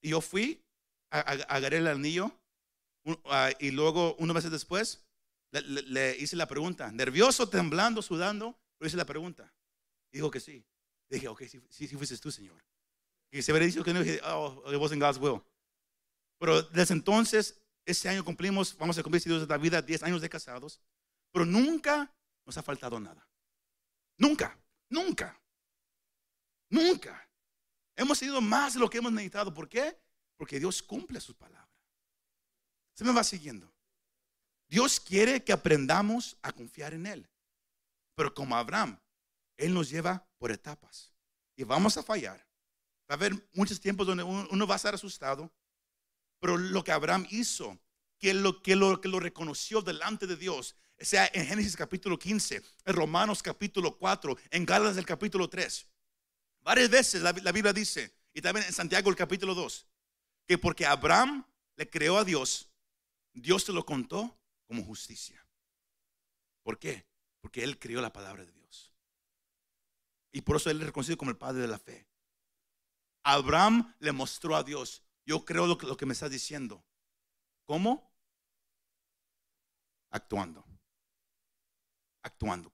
Y 0.00 0.10
yo 0.10 0.20
fui, 0.20 0.62
agarré 1.10 1.78
el 1.78 1.86
anillo 1.86 2.32
ah, 3.26 3.50
y 3.58 3.70
luego, 3.70 4.14
unos 4.16 4.34
meses 4.34 4.50
después, 4.50 5.06
le, 5.52 6.16
hice 6.18 6.36
la 6.36 6.46
pregunta, 6.46 6.92
nervioso, 6.92 7.48
temblando, 7.48 8.02
sudando, 8.02 8.58
le 8.80 8.88
hice 8.88 8.96
la 8.96 9.06
pregunta. 9.06 9.52
Dijo 10.12 10.30
que 10.30 10.40
sí. 10.40 10.64
Dije, 11.10 11.28
ok, 11.28 11.42
sí, 11.44 11.60
sí, 11.70 11.88
sí 11.88 11.96
fuiste 11.96 12.16
tú, 12.18 12.30
Señor. 12.30 12.62
Y 13.30 13.42
se 13.42 13.52
hubiera 13.52 13.66
dicho 13.66 13.82
que 13.82 13.92
no, 13.92 14.02
dije, 14.02 14.20
oh, 14.24 14.62
it 14.72 14.78
wasn't 14.78 15.02
God's 15.02 15.18
will. 15.18 15.42
Pero 16.38 16.62
desde 16.62 16.94
entonces, 16.94 17.60
este 17.84 18.08
año 18.08 18.24
cumplimos, 18.24 18.76
vamos 18.76 18.96
a 18.98 19.02
cumplir, 19.02 19.22
si 19.22 19.28
Dios 19.28 19.46
da 19.46 19.56
vida, 19.56 19.82
10 19.82 20.02
años 20.04 20.20
de 20.20 20.28
casados. 20.28 20.80
Pero 21.32 21.44
nunca 21.44 22.14
nos 22.46 22.56
ha 22.56 22.62
faltado 22.62 23.00
nada. 23.00 23.26
Nunca, 24.18 24.58
nunca, 24.88 25.40
nunca. 26.70 27.27
Hemos 27.98 28.20
tenido 28.20 28.40
más 28.40 28.74
de 28.74 28.80
lo 28.80 28.88
que 28.88 28.98
hemos 28.98 29.10
necesitado. 29.10 29.52
¿Por 29.52 29.68
qué? 29.68 29.98
Porque 30.36 30.60
Dios 30.60 30.80
cumple 30.80 31.20
sus 31.20 31.34
palabras. 31.34 31.68
Se 32.94 33.02
me 33.02 33.12
va 33.12 33.24
siguiendo. 33.24 33.68
Dios 34.68 35.00
quiere 35.00 35.42
que 35.42 35.52
aprendamos 35.52 36.36
a 36.42 36.52
confiar 36.52 36.94
en 36.94 37.06
Él. 37.06 37.28
Pero 38.14 38.32
como 38.32 38.56
Abraham, 38.56 39.00
Él 39.56 39.74
nos 39.74 39.90
lleva 39.90 40.24
por 40.38 40.52
etapas. 40.52 41.12
Y 41.56 41.64
vamos 41.64 41.96
a 41.96 42.04
fallar. 42.04 42.38
Va 43.10 43.14
a 43.14 43.14
haber 43.14 43.34
muchos 43.52 43.80
tiempos 43.80 44.06
donde 44.06 44.22
uno, 44.22 44.66
va 44.66 44.74
a 44.74 44.76
estar 44.76 44.94
asustado. 44.94 45.52
Pero 46.38 46.56
lo 46.56 46.84
que 46.84 46.92
Abraham 46.92 47.26
hizo, 47.30 47.80
que 48.16 48.32
lo, 48.32 48.62
que, 48.62 48.76
lo, 48.76 49.00
que 49.00 49.08
lo 49.08 49.18
reconoció 49.18 49.82
delante 49.82 50.28
de 50.28 50.36
Dios, 50.36 50.76
sea 51.00 51.28
en 51.34 51.46
Génesis 51.46 51.74
capítulo 51.74 52.16
15, 52.16 52.62
en 52.84 52.94
Romanos 52.94 53.42
capítulo 53.42 53.98
4, 53.98 54.36
en 54.50 54.64
Gálatas 54.64 54.98
el 54.98 55.06
capítulo 55.06 55.48
3. 55.48 55.88
Varias 56.68 56.90
veces 56.90 57.22
la, 57.22 57.32
Biblia 57.32 57.72
dice, 57.72 58.14
y 58.34 58.42
también 58.42 58.66
en 58.66 58.74
Santiago 58.74 59.08
el 59.08 59.16
capítulo 59.16 59.54
2, 59.54 59.86
que 60.46 60.58
porque 60.58 60.84
Abraham 60.84 61.42
le 61.76 61.88
creó 61.88 62.18
a 62.18 62.24
Dios, 62.24 62.70
Dios 63.32 63.64
se 63.64 63.72
lo 63.72 63.86
contó 63.86 64.38
como 64.66 64.84
justicia. 64.84 65.42
¿Por 66.62 66.78
qué? 66.78 67.06
Porque 67.40 67.64
él 67.64 67.78
creó 67.78 68.02
la 68.02 68.12
palabra 68.12 68.44
de 68.44 68.52
Dios. 68.52 68.92
Y 70.30 70.42
por 70.42 70.56
eso 70.56 70.68
él 70.68 70.78
es 70.80 70.88
reconocido 70.88 71.16
como 71.16 71.30
el 71.30 71.38
padre 71.38 71.62
de 71.62 71.68
la 71.68 71.78
fe. 71.78 72.06
Abraham 73.22 73.94
le 74.00 74.12
mostró 74.12 74.54
a 74.54 74.62
Dios, 74.62 75.02
yo 75.24 75.46
creo 75.46 75.66
lo 75.66 75.96
que, 75.96 76.04
me 76.04 76.12
estás 76.12 76.30
diciendo. 76.30 76.84
¿Cómo? 77.64 78.12
Actuando. 80.10 80.66
Actuando, 82.20 82.70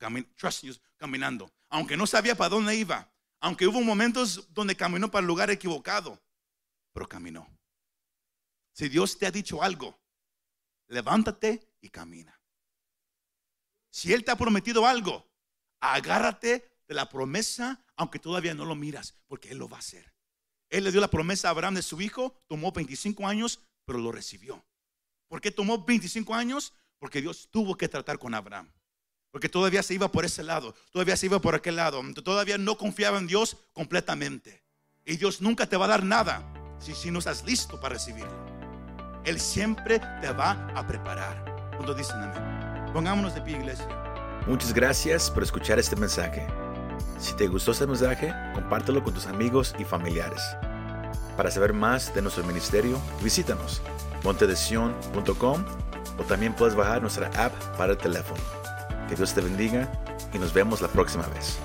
caminando. 0.96 1.54
Aunque 1.68 1.96
no 1.96 2.08
sabía 2.08 2.34
para 2.34 2.50
dónde 2.50 2.74
iba, 2.74 3.13
aunque 3.44 3.66
hubo 3.66 3.82
momentos 3.82 4.48
donde 4.54 4.74
caminó 4.74 5.10
para 5.10 5.20
el 5.20 5.26
lugar 5.26 5.50
equivocado, 5.50 6.18
pero 6.94 7.06
caminó. 7.06 7.46
Si 8.72 8.88
Dios 8.88 9.18
te 9.18 9.26
ha 9.26 9.30
dicho 9.30 9.62
algo, 9.62 10.00
levántate 10.88 11.68
y 11.82 11.90
camina. 11.90 12.40
Si 13.90 14.14
Él 14.14 14.24
te 14.24 14.30
ha 14.30 14.36
prometido 14.36 14.86
algo, 14.86 15.30
agárrate 15.78 16.74
de 16.88 16.94
la 16.94 17.10
promesa, 17.10 17.84
aunque 17.96 18.18
todavía 18.18 18.54
no 18.54 18.64
lo 18.64 18.76
miras, 18.76 19.14
porque 19.26 19.50
Él 19.50 19.58
lo 19.58 19.68
va 19.68 19.76
a 19.76 19.80
hacer. 19.80 20.14
Él 20.70 20.84
le 20.84 20.90
dio 20.90 21.02
la 21.02 21.10
promesa 21.10 21.48
a 21.48 21.50
Abraham 21.50 21.74
de 21.74 21.82
su 21.82 22.00
hijo, 22.00 22.42
tomó 22.46 22.72
25 22.72 23.28
años, 23.28 23.60
pero 23.84 23.98
lo 23.98 24.10
recibió. 24.10 24.64
¿Por 25.28 25.42
qué 25.42 25.50
tomó 25.50 25.84
25 25.84 26.34
años? 26.34 26.72
Porque 26.98 27.20
Dios 27.20 27.50
tuvo 27.50 27.76
que 27.76 27.90
tratar 27.90 28.18
con 28.18 28.32
Abraham. 28.32 28.72
Porque 29.34 29.48
todavía 29.48 29.82
se 29.82 29.94
iba 29.94 30.06
por 30.06 30.24
ese 30.24 30.44
lado, 30.44 30.76
todavía 30.92 31.16
se 31.16 31.26
iba 31.26 31.40
por 31.40 31.56
aquel 31.56 31.74
lado, 31.74 32.00
todavía 32.22 32.56
no 32.56 32.78
confiaba 32.78 33.18
en 33.18 33.26
Dios 33.26 33.56
completamente. 33.72 34.62
Y 35.04 35.16
Dios 35.16 35.40
nunca 35.40 35.66
te 35.66 35.76
va 35.76 35.86
a 35.86 35.88
dar 35.88 36.04
nada 36.04 36.44
si, 36.78 37.10
no 37.10 37.18
estás 37.18 37.42
listo 37.44 37.80
para 37.80 37.94
recibirlo. 37.94 38.30
Él 39.24 39.40
siempre 39.40 39.98
te 40.20 40.30
va 40.30 40.52
a 40.76 40.86
preparar. 40.86 41.72
Cuando 41.74 41.94
dicen 41.94 42.14
amén. 42.14 42.92
Pongámonos 42.92 43.34
de 43.34 43.40
pie, 43.40 43.56
iglesia. 43.56 43.88
Muchas 44.46 44.72
gracias 44.72 45.28
por 45.32 45.42
escuchar 45.42 45.80
este 45.80 45.96
mensaje. 45.96 46.46
Si 47.18 47.34
te 47.34 47.48
gustó 47.48 47.72
este 47.72 47.88
mensaje, 47.88 48.32
compártelo 48.54 49.02
con 49.02 49.14
tus 49.14 49.26
amigos 49.26 49.74
y 49.80 49.84
familiares. 49.84 50.42
Para 51.36 51.50
saber 51.50 51.72
más 51.72 52.14
de 52.14 52.22
nuestro 52.22 52.44
ministerio, 52.44 53.02
visítanos 53.20 53.82
montedesion.com 54.22 55.64
o 56.18 56.22
también 56.22 56.54
puedes 56.54 56.76
bajar 56.76 57.02
nuestra 57.02 57.26
app 57.36 57.52
para 57.76 57.94
el 57.94 57.98
teléfono. 57.98 58.63
Que 59.08 59.16
Dios 59.16 59.34
te 59.34 59.40
bendiga 59.40 59.88
y 60.32 60.38
nos 60.38 60.52
vemos 60.52 60.80
la 60.80 60.88
próxima 60.88 61.26
vez. 61.28 61.58